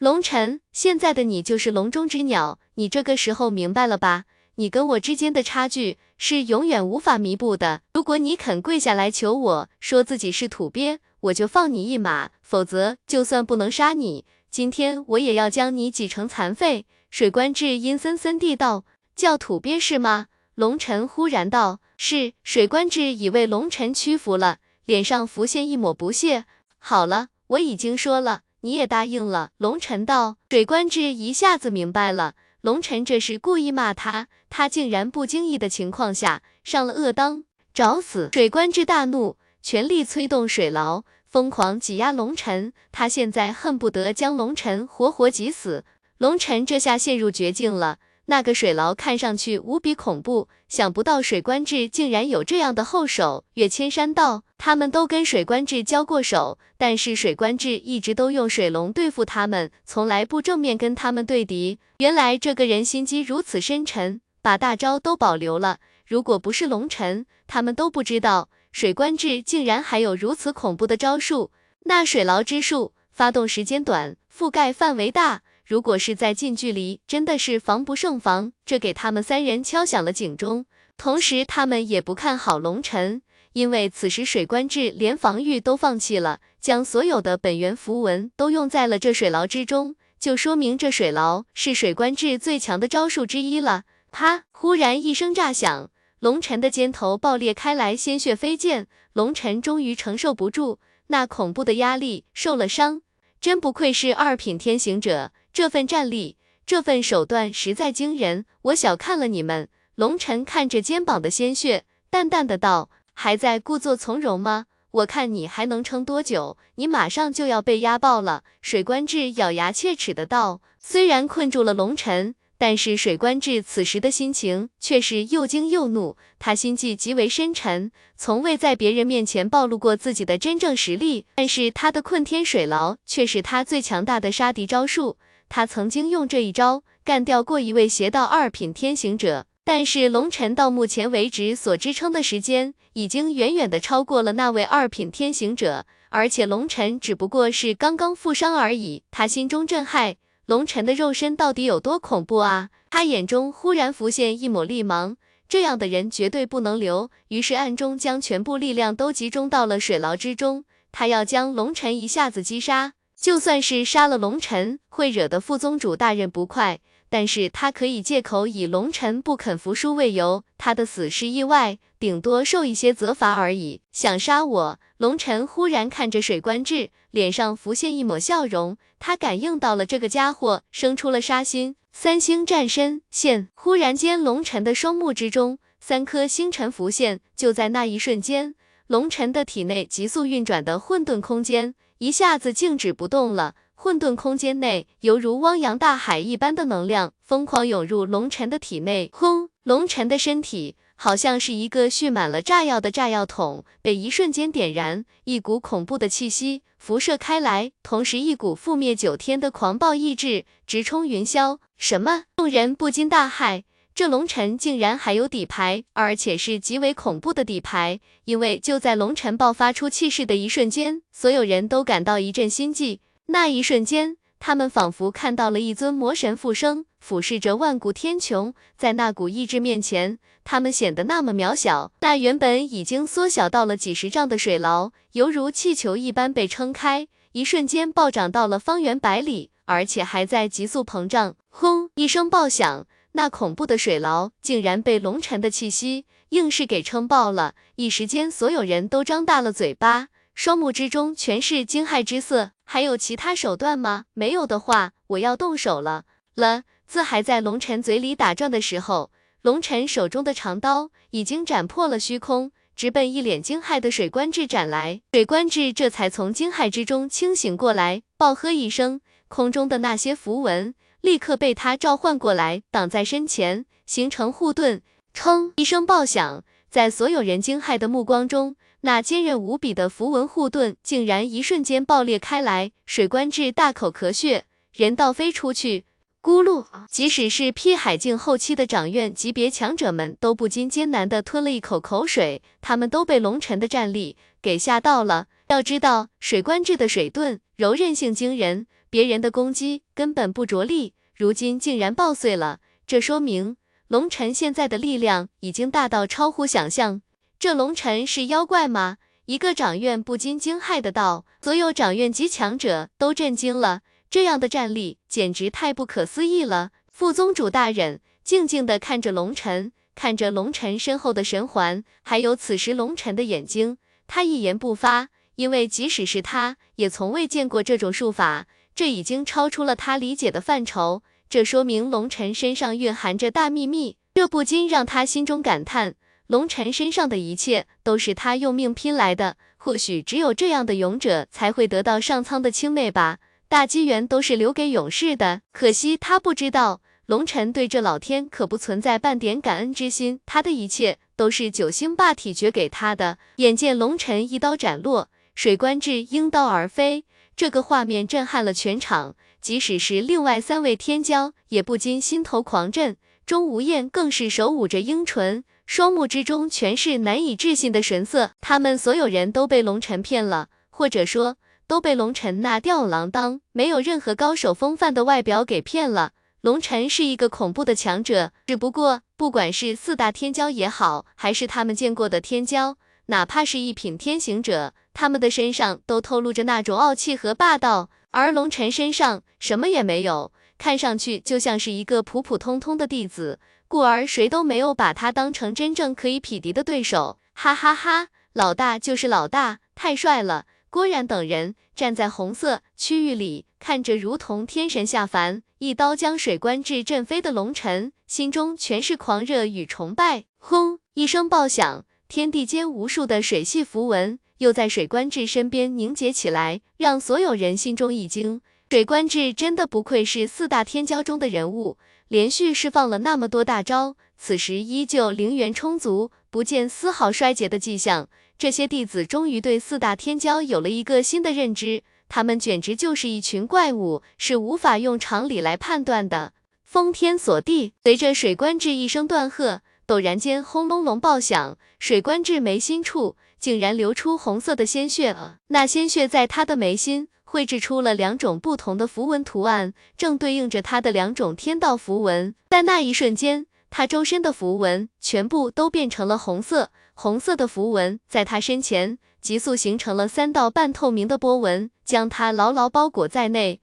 [0.00, 4.24] 龙尘，现在的你就是笼中之鸟，你这个时候明白了吧？
[4.54, 7.82] 你跟我之间的差距是永远无法弥补的。
[7.92, 14.24] 如果你肯跪下来求我说自己是土鳖，我就放你一马，否则就算不能杀你。
[14.50, 16.86] 今天我也要将你挤成残废。
[17.10, 26.46] 水官至阴森森地道：“叫土鳖是吗？”龙尘忽然道：“是。”水官至已为龙尘屈服了，脸上浮现一抹不屑。
[26.78, 29.50] 好了，我已经说了，你也答应了。
[29.58, 30.36] 龙尘道。
[30.50, 38.28] 水观之一下子明白了，龙尘这是故意骂他，他竟然不经意的情况下上了恶当，找死！
[38.32, 41.04] 水观之大怒，全力催动水牢。
[41.26, 45.84] 疯狂挤压龙尘，他现在恨不得将龙尘活活挤死。
[46.18, 47.98] 龙尘这下陷入绝境了。
[48.30, 53.44] 那个水牢看上去无比恐怖，想不到水官志竟然有这样的后手。
[53.54, 61.80] 岳千山道，他们都跟水官志交过手，但是水官志一直都用水龙对付他们，从来不正面跟他们对敌。
[61.98, 65.78] 原来这个人心机如此深沉，把大招都保留了。
[66.06, 68.48] 如果不是龙尘，他们都不知道。
[68.70, 71.50] 水官志竟然还有如此恐怖的招数，
[71.86, 78.50] 那水牢之术发动时间短，覆盖范围大，如果是在近距离，真的是防不胜防。
[78.66, 80.66] 这给他们三人敲响了警钟。
[80.96, 83.22] 同时，他们也不看好龙尘，
[83.52, 93.84] 因为此时水官志连防御都放弃了，将所有的本源符文都用在了这水牢之中，就说明这水牢是水官志最强的招数之一了。
[94.10, 94.42] 啪！
[94.50, 95.88] 忽然一声炸响。
[96.18, 98.88] 龙尘的肩头爆裂开来，鲜血飞溅。
[99.12, 103.02] 龙尘终于承受不住那恐怖的压力，受了伤。
[103.40, 108.44] 真不愧是二品天行者，这份战力，这份手段实在惊人。
[108.62, 109.68] 我小看了你们。
[109.96, 114.66] 龙尘看着肩膀的鲜血，淡淡的道：“还在故作从容吗？
[114.92, 116.56] 我看你还能撑多久？
[116.76, 131.24] 你马上就要被压爆了。”水官志咬牙切齿的道：“虽然困住了龙尘。”但是水官志此时的心情却是又惊又怒，他心计极为深沉，从未在别人面前暴露过自己的真正实力。
[131.36, 135.16] 但是他的困天水牢却是他最强大的杀敌招数，
[135.50, 139.44] 他曾经用这一招干掉过一位邪道二品天行者。
[139.62, 150.16] 但是龙尘到目前为止所支撑的时间，已经远远的超过了那位二品天行者，而且龙尘只不过是刚刚负伤而已，他心中震撼。
[150.46, 152.70] 龙尘的肉身到底有多恐怖啊？
[152.88, 155.16] 他眼中忽然浮现一抹厉芒，
[155.48, 157.10] 这样的人绝对不能留。
[157.28, 162.94] 于是暗中将全部力量都集中到了水牢之中，他要将龙尘一下子击杀。
[163.20, 166.80] 就算是杀了龙尘，会惹得副宗主大人不快，
[167.10, 173.82] 但是他可以借口以龙尘不肯服输为由，他的死是意外，顶多受一些责罚而已。
[173.92, 174.78] 想杀我？
[174.96, 178.78] 龙尘忽然看着水官志，脸上浮现一抹笑容。
[178.98, 181.76] 他感应到了这个家伙，生出了杀心。
[181.92, 187.20] 三星战身现，忽然间，龙尘的双目之中，三颗星辰浮现。
[187.36, 188.54] 就在那一瞬间，
[188.86, 193.54] 龙尘的体内急速运转的混沌空间一下子静止不动了。
[193.74, 199.10] 混沌空间内，犹如汪洋大海一般的能量疯狂涌入龙尘的体内。
[199.12, 199.50] 轰！
[199.64, 200.76] 龙尘的身体。
[200.96, 211.58] 好像是一个蓄满了炸药的炸药桶，被一瞬间点燃，一股恐怖的气息辐射开来，同时一股覆灭九天的狂暴意志直冲云霄。
[211.78, 212.24] 什么？
[212.36, 213.62] 众人不禁大骇，
[213.94, 218.00] 这龙尘竟然还有底牌，而且是极为恐怖的底牌。
[218.24, 223.00] 因为就在龙尘爆发出气势的一瞬间，所有人都感到一阵心悸。
[223.26, 226.86] 那一瞬间，他们仿佛看到了一尊魔神复生。
[227.00, 231.92] 俯视着万古天穹，在那股意志面前，他们显得那么渺小。
[232.00, 241.36] 那原本已经缩小到了几十丈的水牢，犹如气球一般被撑开，一瞬间暴涨到了方圆百里，而且还在急速膨胀。
[241.48, 241.88] 轰！
[241.94, 247.54] 一声爆响，那恐怖的水牢竟然被龙尘的气息硬是给撑爆了。
[247.76, 252.52] 一时间，所有人都张大了嘴巴，双目之中全是惊骇之色。
[252.64, 254.04] 还有其他手段吗？
[254.14, 256.04] 没有的话，我要动手了
[256.36, 256.62] 了。
[256.86, 259.10] 字还在龙尘嘴里打转的时候，
[259.42, 265.00] 龙晨手中的长刀已经斩破了虚空，直奔一脸惊骇的水官至斩来。
[265.12, 274.82] 水官至这才从惊骇之中清醒过来，暴喝一声，空中的那些符文立刻被他召唤过来，挡在身前，形成护盾。
[275.14, 275.52] 砰！
[275.56, 282.72] 一声爆响，在所有人惊骇的目光中，那坚韧无比的符文护盾竟然一瞬间爆裂开来。
[282.86, 285.84] 水官至大口咳血，人倒飞出去。
[286.22, 295.28] 咕噜，即使是劈海境后期的掌院级别强者们都不禁艰难地吞了一口口水，他们都被龙尘的战力给吓到了。
[295.48, 303.56] 要知道，水官制的水盾柔韧性惊人，别人的攻击根本不着力，如今竟然爆碎了，这说明
[303.86, 307.00] 龙尘现在的力量已经大到超乎想象。
[307.38, 308.98] 这龙尘是妖怪吗？
[309.26, 313.82] 一个掌院不禁惊骇的道，所有掌院级强者都震惊了。
[314.10, 316.72] 这样的战力简直太不可思议了！
[316.90, 328.48] 副宗主大人静静地看着龙尘，看着龙尘身后的神环，还有此时龙尘的眼睛，他一言不发，因为即使是他也从未见过这种术法，
[328.80, 331.02] 这已经超出了他理解的范畴。
[331.28, 335.96] 这说明龙尘身上蕴含着大秘密，这不禁让他心中感叹：
[336.28, 343.18] 龙尘身上的一切都是他用命拼来的，或许只有这样的勇者才会得到上苍的青睐吧。
[343.50, 353.18] 大机缘都是留给勇士的，可惜他不知道，龙尘对这老天可不存在半点感恩之心，他的一切都是九星霸体诀给他的。
[353.36, 357.04] 眼见龙尘一刀斩落，水官至应刀而飞，
[357.40, 362.98] 这个画面震撼了全场，即使是另外三位天骄也不禁心头狂震。
[363.24, 368.32] 钟无艳更是手捂着樱唇，双目之中全是难以置信的神色。
[368.42, 371.38] 他们所有人都被龙尘骗了，或者说。
[371.66, 376.12] 都被龙尘那吊儿郎当、没有任何高手风范的外表给骗了。
[376.42, 382.74] 龙尘是一个恐怖的强者，只不过不管是四大天骄也好，还是他们见过的天骄，
[383.06, 393.38] 哪怕是一品天行者，他们的身上都透露着那种傲气和霸道，而龙尘身上什么也没有，看上去就像是一个普普通通的弟子，
[393.68, 397.18] 故而谁都没有把他当成真正可以匹敌的对手。
[397.32, 400.46] 哈哈哈，老大就是老大，太帅了。
[400.68, 410.24] 郭然等人站在红色区域里，看着如同天神下凡，一刀将水关至震飞的龙尘，心中全是狂热与崇拜。
[410.38, 410.78] 轰！
[410.94, 418.40] 一声爆响，天地间无数的水系符文又在水官至身边凝结起来，让所有人心中一惊。
[418.70, 421.76] 水官至真的不愧是四大天骄中的人物，
[422.08, 428.08] 连续释放了那么多大招，此时依旧灵元充足，不见丝毫衰竭的迹象。
[428.38, 436.32] 这些弟子终于对四大天骄有了一个新的认知，他们简直就是一群怪物，是无法用常理来判断的。
[436.64, 445.38] 封天锁地，随着水官至一声断喝，陡然间轰隆隆爆响，水官至眉心处竟然流出红色的鲜血了。
[445.48, 452.34] 那鲜血在他的眉心绘制出了两种不同的符文图案，正对应着他的两种天道符文。
[452.50, 456.70] 在那一瞬间，他周身的符文全部都变成了红色。
[456.94, 463.60] 红色的符文在他身前急速形成了三道半透明的波纹，将他牢牢包裹在内。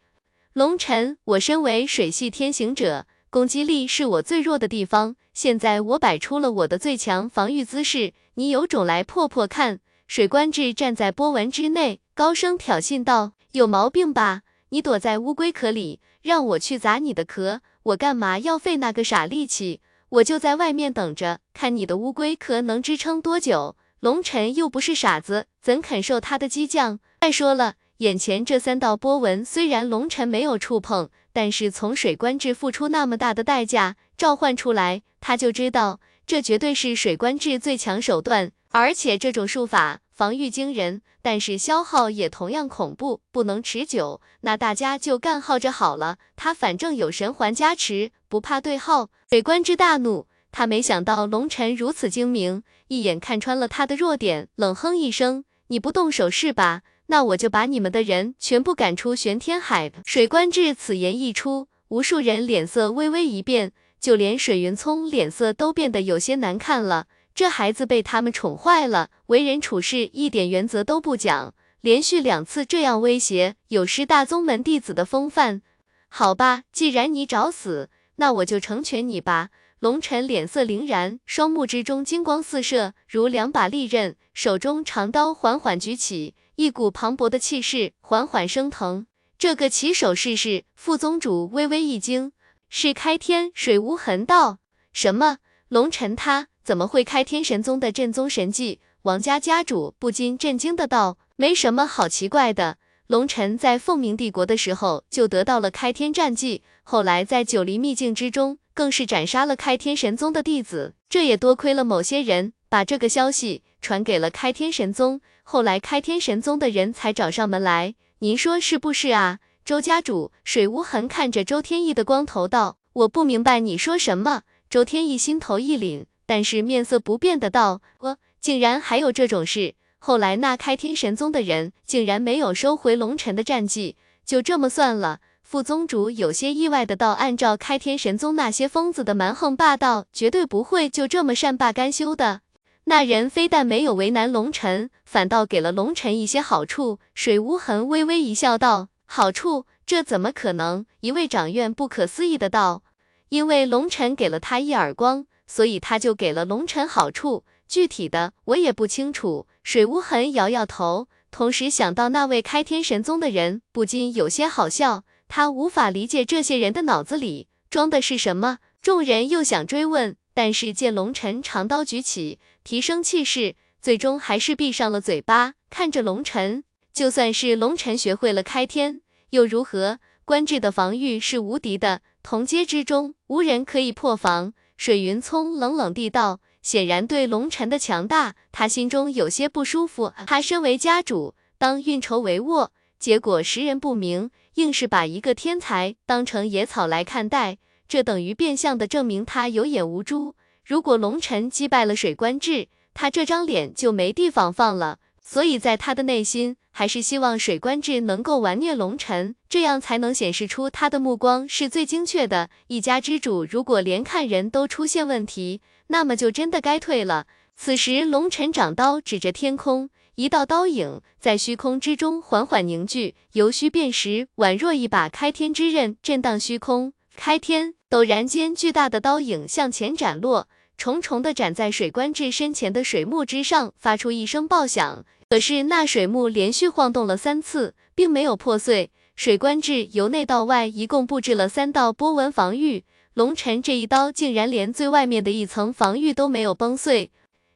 [0.54, 5.16] 龙尘，我身为水系天行者，攻击力是我最弱的地方。
[5.34, 9.80] 现在我摆出了我的最强防御姿势，你有种来破破看！
[10.06, 14.44] 水官至站在波纹之内，高声挑衅道：“有毛病吧？
[14.70, 23.76] 你躲在乌龟壳里，让我去砸你的壳，我干嘛要费那个傻力气？”我就在外面等着，看你的乌龟壳能支撑多久。
[24.02, 27.00] 龙尘又不是傻子，怎肯受他的激将？
[27.22, 40.02] 再说了，眼前这三道波纹虽然龙尘没有触碰，但是从水官至付出那么大的代价召唤出来，他就知道这绝对是水官制最强手段，而且这种术法。
[40.12, 44.20] 防御惊人，但是消耗也同样恐怖，不能持久。
[44.42, 49.10] 那大家就干耗着好了，他反正有神环加持，不怕对耗。
[49.30, 56.82] 水官之大怒，他没想到龙尘如此精明，一眼看穿了他的弱点，冷哼一声：“你不动手是吧？
[57.06, 67.08] 那我就把你们的人全部赶出玄天海。”水官至此言一出，无数人脸色微微一变，就连水云聪脸色都变得有些难看了。
[67.36, 75.62] 这孩子被他们宠坏了，为人处事一点原则都不讲，连续两次这样威胁，有失大宗门弟子的风范。
[76.10, 79.50] 好吧，既然你找死，那我就成全你吧。
[79.80, 89.06] 龙尘脸色凛然，双目之中金光四射，如两把利刃，手中长刀缓缓举起，一股磅礴的气势缓缓升腾。
[89.38, 92.32] 这个起手式是副宗主微微一惊，
[92.70, 94.60] 是开天水无痕道。
[94.94, 95.38] 什么？
[95.70, 98.80] 龙晨他怎么会开天神宗的正宗神技？
[99.04, 102.78] 王家家主不禁震惊的道：“没什么好奇怪的，
[103.08, 110.96] 龙晨在凤鸣帝国的时候就得到了开天战技，后来在九黎秘境之中更是斩杀了开天神宗的弟子。
[111.10, 117.96] 这也多亏了某些人把这个消息传给了开天神宗，后来开天神宗的人才找上门来。
[118.20, 129.76] 您说是不是啊？”周家主水无痕看着周天意的光头道：“我不明白你说什么。”周天意心头一凛，但是面色不变的道：“我竟然还有这种事！
[130.00, 142.40] 后来那开天神宗的人竟然没有收回龙尘的战绩，就这么算了。”副宗主有些意外的道：“按照开天神宗那些疯子的蛮横霸道，绝对不会就这么善罢甘休的。
[142.86, 148.88] 那人非但没有为难龙尘，反倒给了龙尘一些好处。”水无痕微微一笑道。
[149.08, 149.66] 好处？
[149.86, 150.86] 这怎么可能？
[151.00, 152.84] 一位长院不可思议的道。
[153.30, 157.44] 因为龙尘给了他一耳光，所以他就给了龙尘好处。
[157.68, 159.48] 具体的我也不清楚。
[159.64, 165.04] 水无痕摇摇头，同时想到那位开天神宗的人，不禁有些好笑。
[165.28, 168.60] 他无法理解这些人的脑子里装的是什么。
[168.82, 176.64] 众人又想追问，但是见龙尘长刀举起，提升气势，最终还是闭上了嘴巴，看着龙尘。
[176.98, 180.00] 就算是龙尘学会了开天，又如何？
[180.26, 184.52] 官至的防御是无敌的，同阶之中无人可以破防。
[184.78, 190.12] 水云聪冷冷地道，显然对龙尘的强大，他心中有些不舒服。
[190.26, 200.34] 他身为家主，当运筹帷幄，结果识人不明，硬是把一个天才当成野草来看待，这等于变相的证明他有眼无珠。
[200.66, 204.98] 如果龙尘击败了水官至，他这张脸就没地方放了。
[205.30, 212.50] 所以在他的内心，还是希望水官志能够玩虐龙尘，这样才能显示出他的目光是最精确的。
[212.68, 217.28] 一家之主如果连看人都出现问题，那么就真的该退了。
[217.58, 226.94] 此时，龙尘掌刀指着天空，一道刀影在虚空之中缓缓凝聚，由虚变实，宛若一把开天之刃，震荡虚空。
[227.18, 230.48] 开天，陡然间，巨大的刀影向前斩落，
[230.78, 235.04] 重重的斩在水官至身前的水幕之上，发出一声爆响。
[235.30, 238.92] 可是那水幕连续晃动了三次，并没有破碎。
[239.16, 242.86] 水官至由内到外一共布置了三道波纹防御，
[243.16, 247.12] 龙尘这一刀竟然连最外面的一层防御都没有崩碎。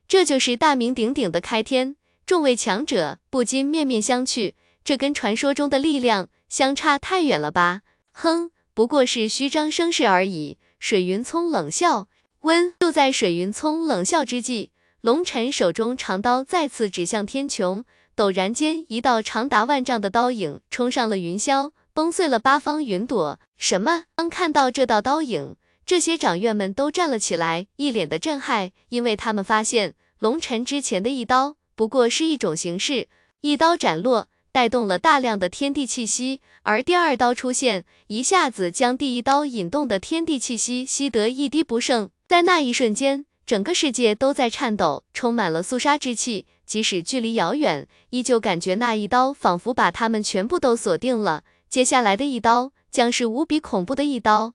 [0.08, 1.96] 这就是大名鼎鼎的开天。
[2.26, 4.54] 众位强者不禁面面相觑，
[4.84, 7.82] 这跟传说中的力量相差太远了吧？
[8.12, 10.58] 哼，不过是虚张声势而已。
[10.80, 12.08] 水云聪冷笑。
[12.42, 14.71] 温，就在水云聪冷笑之际。
[15.02, 17.84] 龙尘手中长刀再次指向天穹，
[18.16, 23.40] 陡然间，一道长达万丈的刀影冲上了云霄，崩碎了八方云朵。
[23.58, 24.04] 什么？
[24.14, 25.56] 当看到这道刀影，
[25.88, 33.08] 这些掌院们都站了起来，一脸的震撼，因为他们发现龙尘之前的一刀不过是一种形式，
[33.42, 43.26] 一刀斩落，带动了大量的天地气息，而第二刀出现，一下子将第一刀引动的天地气息吸得一滴不剩，在那一瞬间。
[43.46, 46.46] 整个世界都在颤抖，充满了肃杀之气。
[46.66, 51.44] 即使距离遥远，依旧感觉那一刀仿佛把他们全部都锁定了。
[51.70, 54.54] 接下来的一刀将是无比恐怖的一刀，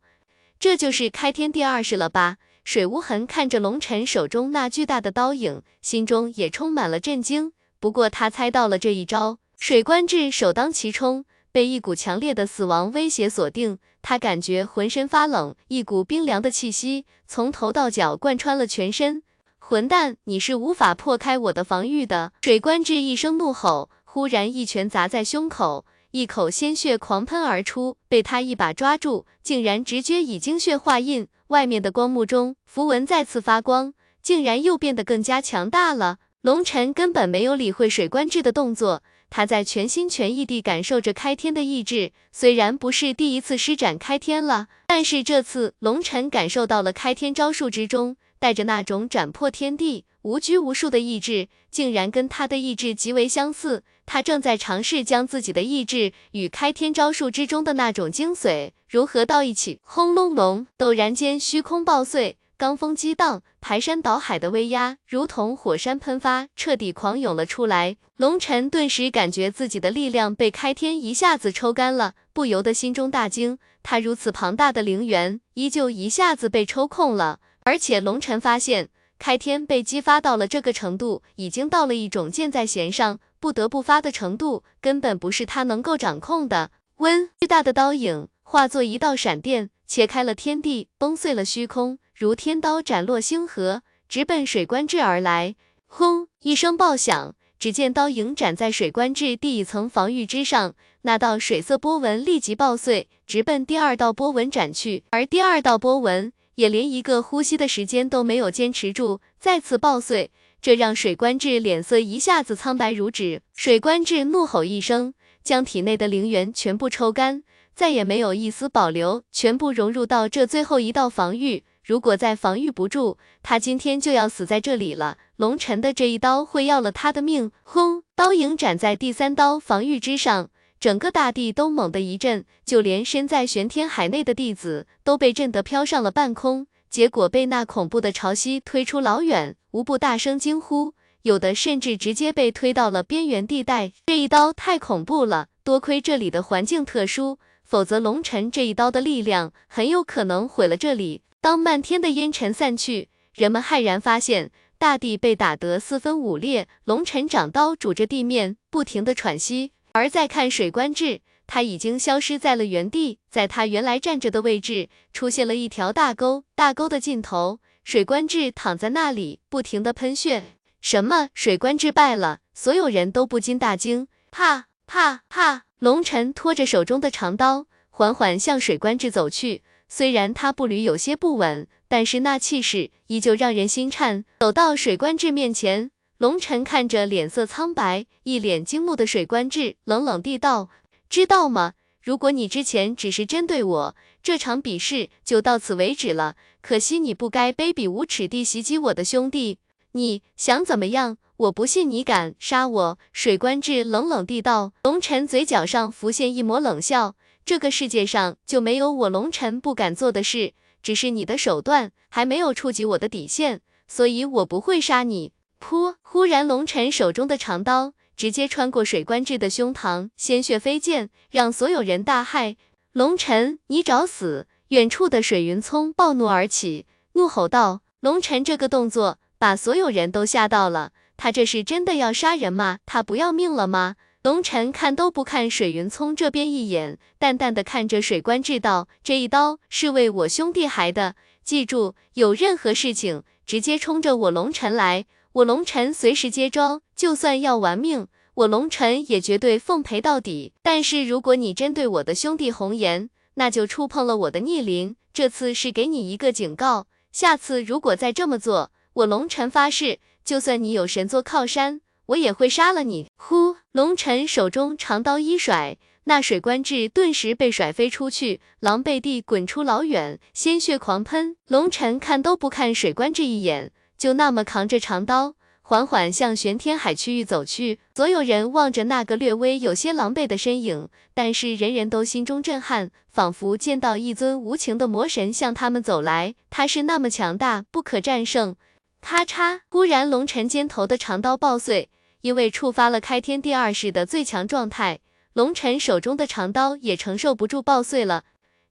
[0.58, 2.38] 这就是开天第二式了吧？
[2.64, 7.52] 水无痕看着龙尘手中那巨大的刀影，心中也充满了震惊。
[7.78, 11.26] 不过他猜到了这一招，水官至首当其冲。
[11.52, 19.24] 被一股强烈的死亡威胁锁定，他感觉浑身发冷，一股冰凉的气息从头到脚贯穿了全身。
[19.58, 22.30] 混蛋，你是无法破开我的防御的！
[22.42, 31.26] 水官志一声怒吼，忽然一拳砸在胸口，一口鲜血狂喷而出，被他一把抓住，竟然直接以精血化印。
[31.48, 33.92] 外面的光幕中，符文再次发光，
[34.22, 36.18] 竟然又变得更加强大了。
[36.42, 39.02] 龙尘根本没有理会水官志的动作。
[39.28, 53.82] 他在全心全意地感受着开天的意志，虽然不是第一次施展开天了，但是这次龙尘感受到了开天招数之中带着那种斩破天地、无拘无束的意志，竟然跟他的意志极为相似。
[54.06, 59.80] 他正在尝试将自己的意志与开天招数之中的那种精髓融合到一起。
[59.82, 62.36] 轰隆隆，陡然间虚空爆碎。
[62.58, 67.98] 罡风激荡，排山倒海的威压如同火山喷发，彻底狂涌了出来。
[68.16, 73.58] 龙尘顿时感觉自己的力量被开天一下子抽干了，不由得心中大惊。
[73.82, 77.40] 他如此庞大的灵源，依旧一下子被抽空了。
[77.64, 78.88] 而且龙尘发现，
[79.18, 86.70] 开天被激发到了这个程度，已经到了一种箭在弦上，不得不发的程度，根本不是他能够掌控的。
[86.96, 91.98] 温，巨大的刀影化作一道闪电，切开了天地，崩碎了虚空。
[92.18, 95.54] 如天刀斩落星河，直奔水官至而来。
[95.86, 96.28] 轰！
[96.40, 105.04] 一声爆响，只见刀影斩在水官至第一层防御之上，那道水色波纹立即爆碎，直奔第二道波纹斩去。
[105.10, 110.30] 而第二道波纹也连一个呼吸的时间都没有坚持住，再次爆碎。
[110.62, 113.42] 这让水官至脸色一下子苍白如纸。
[113.54, 115.12] 水官至怒吼一声，
[115.44, 117.42] 将体内的灵元全部抽干，
[117.74, 121.62] 再也没有一丝保留，全部融入到这最后一道防御。
[121.86, 125.18] 如果再防御不住，他今天就要死在这里了。
[125.36, 127.52] 龙尘的这一刀会要了他的命。
[127.62, 128.02] 轰！
[128.16, 130.50] 刀影斩在第三刀防御之上，
[130.80, 136.66] 整个大地都猛地一震，就连身在玄天海内的弟子都被震得飘上了半空。
[136.90, 143.92] 结果被那恐怖的潮汐推出老远，无不大声惊呼，有的甚至直接被推到了边缘地带。
[144.06, 151.22] 这一刀太恐怖了，多亏这里的环境特殊，否则龙尘这一刀的力量很有可能毁了这里。
[151.46, 159.70] 当漫天的烟尘散去，人们骇然发现大地被打得四分五裂，龙尘掌刀拄着地面，不停的喘息。
[159.92, 170.42] 而再看水官志，他已经消失在了原地，在他原来站着的位置，出现了一条大沟，大沟的尽头，水官志躺在那里，不停的喷血。
[170.80, 171.28] 什么？
[171.32, 172.40] 水官志败了？
[172.54, 174.08] 所有人都不禁大惊。
[174.32, 175.62] 怕怕怕！
[175.78, 179.62] 龙尘拖着手中的长刀，缓缓向水官志走去。
[179.88, 184.24] 虽然他步履有些不稳，但是那气势依旧让人心颤。
[184.40, 190.70] 走到水官志面前，龙尘看着脸色苍白、一脸惊怒的水官志，冷冷地道
[191.08, 191.74] ：“知道吗？
[192.02, 196.36] 如果你之前只是针对我，这场比试就到此为止了。
[196.60, 199.58] 可惜你不该卑鄙无耻地袭击我的兄弟。
[199.92, 201.18] 你想怎么样？
[201.36, 204.72] 我不信你敢杀我！”水官志冷冷地道。
[204.82, 207.14] 龙尘嘴角上浮现一抹冷笑。
[207.46, 210.52] 这个世界上就没有我龙尘不敢做的事，
[210.82, 215.32] 只是你的手段还没有触及我的底线，所以我不会杀你。
[215.60, 215.94] 噗！
[216.02, 222.56] 忽然，龙尘手中的长刀直接穿过水官志的胸膛，鲜血飞溅，让所有人大骇。
[222.92, 224.48] 龙尘，你找死！
[224.68, 232.78] 远处的水云聪暴怒而起，怒吼道：“龙尘这个动作把所有人都吓到了，他这是真的要杀人吗？
[232.84, 233.94] 他不要命了吗？”
[234.26, 250.52] 龙尘看都不看水云聪这边一眼，淡淡的看着水官志道：“这一刀是为我兄弟还的，记住，有任何事情直接冲着我龙尘来，我龙尘随时接招，就算要玩命，我龙尘也绝对奉陪到底。
[250.60, 254.96] 但是如果你针对我的兄弟红颜，那就触碰了我的逆鳞。
[255.12, 263.08] 这次是给你一个警告，下次如果再这么做，我龙尘发誓，就算你有神作靠山。”我也会杀了你！
[263.16, 271.36] 呼，龙尘手中长刀一甩，那水官志顿时被甩飞出去，狼狈地滚出老远，鲜血狂喷。
[271.48, 277.80] 龙尘看都不看水官志一眼，就那么扛着长刀，缓缓向玄天海区域走去。
[277.96, 286.36] 所有人望着那个略微有些狼狈的身影，但是人人都心中震撼，仿佛见到一尊无情的魔神向他们走来。
[286.50, 288.54] 他是那么强大，不可战胜。
[289.00, 289.60] 咔嚓！
[289.68, 291.90] 忽然，龙尘肩头的长刀爆碎。
[292.22, 295.00] 因为触发了开天第二式的最强状态，
[295.32, 298.24] 龙尘手中的长刀也承受不住爆碎了。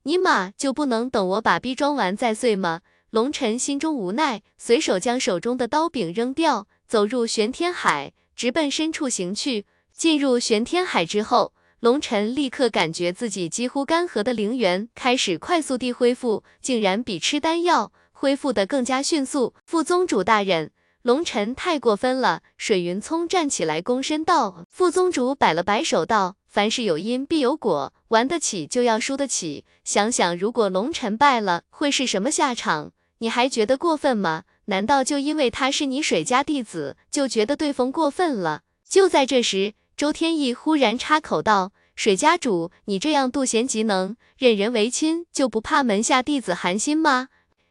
[0.03, 2.81] 尼玛，就不能等我把逼装完再碎吗？
[3.11, 9.65] 龙尘心中无奈，随手将手中的刀柄扔掉，走入玄天海，直奔深处行去。
[9.93, 19.53] 进入玄天海之后，龙尘立刻感觉自己几乎干涸的灵元开始快速地恢复，竟然比吃丹药恢复的更加迅速。
[19.63, 20.71] 副宗主大人。
[21.05, 29.65] 龙尘太过分了，水云聪站起来躬身道：“副宗主摆了摆手道，凡事有因必有果，玩得起就要输得起。
[29.83, 32.91] 想想如果龙尘败了，会是什么下场？
[33.19, 34.45] 你还觉得过分吗？
[34.65, 47.27] 难道就因为他是你水家弟子，就觉得对方过分了？”就在这时，周天意忽然插口道：“水家主，你这样妒贤嫉能，任人唯亲，就不怕门下弟子寒心吗？”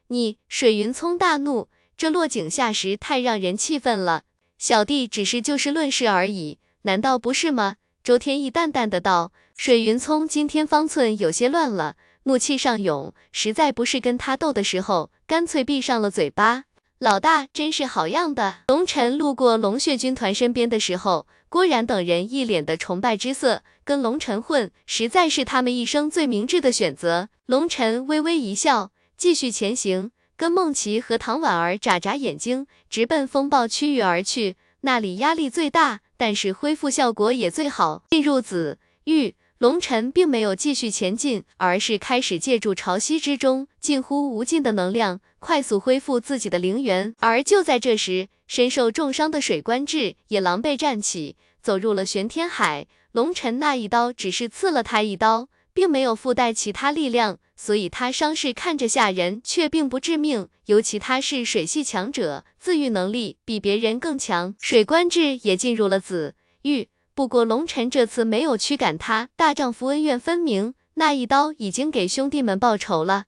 [0.09, 1.66] 你水云聪大怒。
[1.97, 4.23] 这落井下石太让人气愤了，
[4.59, 7.77] 小弟只是就事论事而已，难道不是吗？
[8.03, 9.33] 周天意淡淡的道。
[9.57, 11.95] 水云聪今天方寸有些乱了，
[12.25, 16.65] 怒气上涌，实在不是跟他斗的时候，干脆闭上了嘴巴。
[16.99, 18.57] 老大真是好样的。
[18.66, 27.29] 龙尘路过龙血军团身边的时候，郭然等人一脸的崇拜之色，跟龙尘混，实在是他们一生最明智的选择。
[27.47, 30.11] 龙尘微微一笑，继续前行。
[30.36, 34.56] 跟梦琪和唐婉儿眨眨眼睛，直奔风暴区域而去。
[34.81, 38.05] 那里压力最大，但是恢复效果也最好。
[38.11, 39.35] 进入紫域。
[39.59, 47.15] 龙晨并没有继续前进，而是开始借助潮汐之中近乎无尽的能量，快速恢复自己的灵元。
[47.20, 52.86] 而就在这时，身受重伤的水官志也狼狈站起，走入了玄天海。
[53.12, 60.49] 龙晨那一刀只是刺了他一刀，并没有附带其他力量，所以他伤势看着吓人，却并不致命。
[60.67, 64.55] 尤其他是水系强者，自愈能力比别人更强。
[64.61, 66.89] 水官志也进入了紫玉。
[67.15, 73.25] 不过龙晨这次没有驱赶他，大丈夫恩怨分明，那一刀已经给兄弟们报仇了。